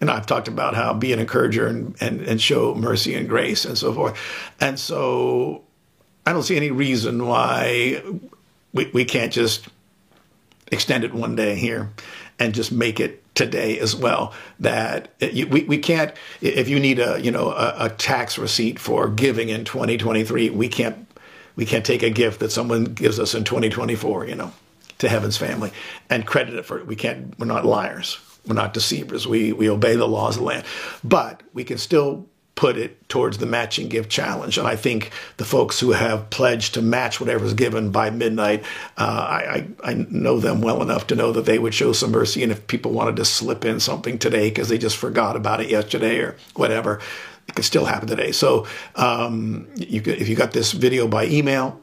and 0.00 0.10
I've 0.10 0.26
talked 0.26 0.48
about 0.48 0.74
how 0.74 0.94
be 0.94 1.12
an 1.12 1.18
encourager 1.18 1.66
and, 1.66 1.94
and, 2.00 2.22
and 2.22 2.40
show 2.40 2.74
mercy 2.74 3.14
and 3.14 3.28
grace 3.28 3.64
and 3.64 3.76
so 3.76 3.92
forth. 3.92 4.18
And 4.60 4.78
so 4.78 5.62
I 6.26 6.32
don't 6.32 6.42
see 6.42 6.56
any 6.56 6.70
reason 6.70 7.26
why 7.26 8.02
we, 8.72 8.90
we 8.92 9.04
can't 9.04 9.32
just 9.32 9.68
extend 10.72 11.04
it 11.04 11.12
one 11.12 11.36
day 11.36 11.56
here 11.56 11.90
and 12.38 12.54
just 12.54 12.72
make 12.72 13.00
it 13.00 13.22
today 13.34 13.78
as 13.78 13.94
well 13.94 14.32
that 14.58 15.08
we, 15.20 15.44
we 15.44 15.78
can't 15.78 16.12
if 16.40 16.68
you 16.68 16.80
need 16.80 16.98
a 16.98 17.20
you 17.20 17.30
know 17.30 17.52
a, 17.52 17.86
a, 17.86 17.88
tax 17.88 18.36
receipt 18.36 18.78
for 18.78 19.08
giving 19.08 19.48
in 19.48 19.64
2023 19.64 20.50
we 20.50 20.68
can't 20.68 21.06
we 21.60 21.66
can't 21.66 21.84
take 21.84 22.02
a 22.02 22.08
gift 22.08 22.40
that 22.40 22.50
someone 22.50 22.84
gives 22.84 23.20
us 23.20 23.34
in 23.34 23.44
2024 23.44 24.26
you 24.26 24.34
know 24.34 24.50
to 24.98 25.08
heaven's 25.08 25.36
family 25.36 25.70
and 26.08 26.26
credit 26.26 26.54
it 26.54 26.64
for 26.64 26.78
it 26.78 26.86
we 26.86 26.96
can't 26.96 27.38
we're 27.38 27.46
not 27.46 27.64
liars 27.64 28.18
we're 28.46 28.54
not 28.54 28.72
deceivers 28.72 29.28
we 29.28 29.52
we 29.52 29.68
obey 29.68 29.94
the 29.94 30.08
laws 30.08 30.36
of 30.36 30.40
the 30.40 30.46
land 30.46 30.64
but 31.04 31.42
we 31.52 31.62
can 31.62 31.78
still 31.78 32.26
put 32.56 32.76
it 32.76 33.08
towards 33.08 33.38
the 33.38 33.46
matching 33.46 33.88
gift 33.88 34.10
challenge. 34.10 34.58
And 34.58 34.68
I 34.68 34.76
think 34.76 35.12
the 35.38 35.46
folks 35.46 35.80
who 35.80 35.92
have 35.92 36.28
pledged 36.28 36.74
to 36.74 36.82
match 36.82 37.18
whatever's 37.18 37.54
given 37.54 37.90
by 37.90 38.10
midnight, 38.10 38.64
uh, 38.98 39.02
I, 39.02 39.66
I, 39.82 39.92
I, 39.92 39.94
know 40.10 40.38
them 40.40 40.60
well 40.60 40.82
enough 40.82 41.06
to 41.06 41.14
know 41.14 41.32
that 41.32 41.46
they 41.46 41.58
would 41.58 41.72
show 41.72 41.94
some 41.94 42.10
mercy. 42.10 42.42
And 42.42 42.52
if 42.52 42.66
people 42.66 42.92
wanted 42.92 43.16
to 43.16 43.24
slip 43.24 43.64
in 43.64 43.80
something 43.80 44.18
today 44.18 44.50
because 44.50 44.68
they 44.68 44.76
just 44.76 44.98
forgot 44.98 45.36
about 45.36 45.62
it 45.62 45.70
yesterday 45.70 46.18
or 46.18 46.36
whatever, 46.54 47.00
it 47.50 47.56
could 47.56 47.64
still 47.64 47.84
happen 47.84 48.08
today. 48.08 48.32
So 48.32 48.66
um, 48.96 49.68
you 49.74 50.00
could, 50.00 50.20
if 50.20 50.28
you 50.28 50.36
got 50.36 50.52
this 50.52 50.72
video 50.72 51.06
by 51.06 51.26
email, 51.26 51.80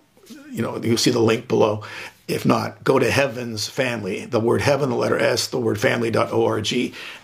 you 0.52 0.62
know, 0.62 0.78
you'll 0.78 0.98
see 0.98 1.12
the 1.12 1.20
link 1.20 1.48
below. 1.48 1.84
If 2.28 2.46
not, 2.46 2.84
go 2.84 3.00
to 3.00 3.10
Heaven's 3.10 3.68
Family, 3.70 4.26
the 4.26 4.40
word 4.40 4.62
heaven, 4.62 4.90
the 4.90 4.96
letter 4.96 5.18
S, 5.18 5.48
the 5.48 5.60
word 5.60 5.80
family.org, 5.80 6.74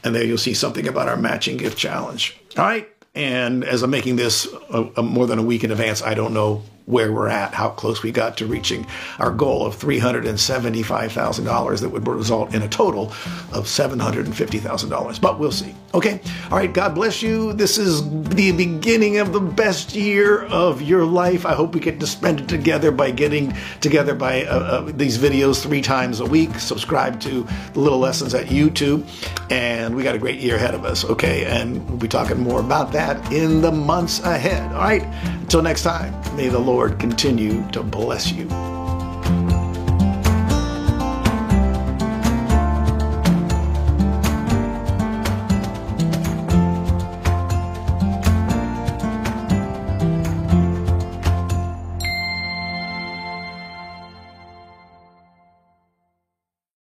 and 0.04 0.16
there 0.16 0.24
you'll 0.24 0.38
see 0.38 0.54
something 0.54 0.88
about 0.88 1.10
our 1.10 1.18
matching 1.18 1.58
gift 1.58 1.78
challenge. 1.78 2.40
All 2.58 2.64
right. 2.64 2.88
And 3.16 3.64
as 3.64 3.84
I'm 3.84 3.92
making 3.92 4.16
this 4.16 4.48
a, 4.70 4.90
a 4.98 5.04
more 5.04 5.28
than 5.28 5.40
a 5.40 5.44
week 5.44 5.64
in 5.64 5.72
advance, 5.72 6.02
I 6.02 6.14
don't 6.14 6.34
know 6.34 6.64
where 6.86 7.12
we're 7.12 7.28
at, 7.28 7.54
how 7.54 7.70
close 7.70 8.04
we 8.04 8.12
got 8.12 8.38
to 8.38 8.46
reaching 8.46 8.86
our 9.20 9.32
goal 9.32 9.66
of 9.66 9.76
$375,000 9.76 11.82
that 11.82 11.90
would 11.90 12.08
result 12.08 12.54
in 12.54 12.62
a 12.62 12.68
total 12.68 13.06
of 13.52 13.66
$750,000. 13.66 15.22
But 15.22 15.40
we'll 15.40 15.52
see. 15.52 15.74
Okay. 15.94 16.20
All 16.50 16.58
right. 16.58 16.74
God 16.74 16.96
bless 16.96 17.22
you. 17.22 17.54
This 17.54 17.78
is 17.78 18.02
the 18.30 18.52
beginning 18.52 19.18
of 19.18 19.32
the 19.32 19.40
best 19.40 19.96
year 19.96 20.44
of 20.46 20.82
your 20.82 21.06
life. 21.06 21.46
I 21.46 21.54
hope 21.54 21.76
we 21.76 21.80
get 21.80 22.00
to 22.00 22.08
spend 22.08 22.42
it 22.42 22.50
together 22.50 22.92
by 22.92 23.12
getting 23.12 23.56
together 23.80 24.16
by 24.16 24.44
uh, 24.46 24.60
uh, 24.60 24.92
these 24.96 25.20
videos 25.20 25.62
three 25.62 25.82
times 25.82 26.20
a 26.20 26.26
week. 26.26 26.58
Subscribe 26.58 27.20
to 27.22 27.48
the 27.74 27.80
little 27.80 28.00
lessons 28.00 28.34
at 28.34 28.48
YouTube. 28.48 29.08
And 29.52 29.96
we 29.96 30.02
got 30.02 30.16
a 30.16 30.20
great 30.20 30.40
year 30.40 30.56
ahead 30.56 30.74
of 30.74 30.84
us. 30.84 31.06
Okay. 31.06 31.46
And 31.46 31.88
we'll 31.88 32.00
be 32.00 32.08
talking 32.08 32.40
more 32.40 32.60
about 32.60 32.92
that 32.94 33.32
in 33.32 33.62
the 33.62 33.72
months 33.72 34.20
ahead. 34.22 34.64
All 34.74 34.82
right. 34.82 35.04
Until 35.42 35.62
next 35.62 35.84
time, 35.84 36.12
may 36.36 36.50
the 36.50 36.58
Lord 36.74 36.98
continue 36.98 37.64
to 37.70 37.84
bless 37.84 38.32
you. 38.32 38.50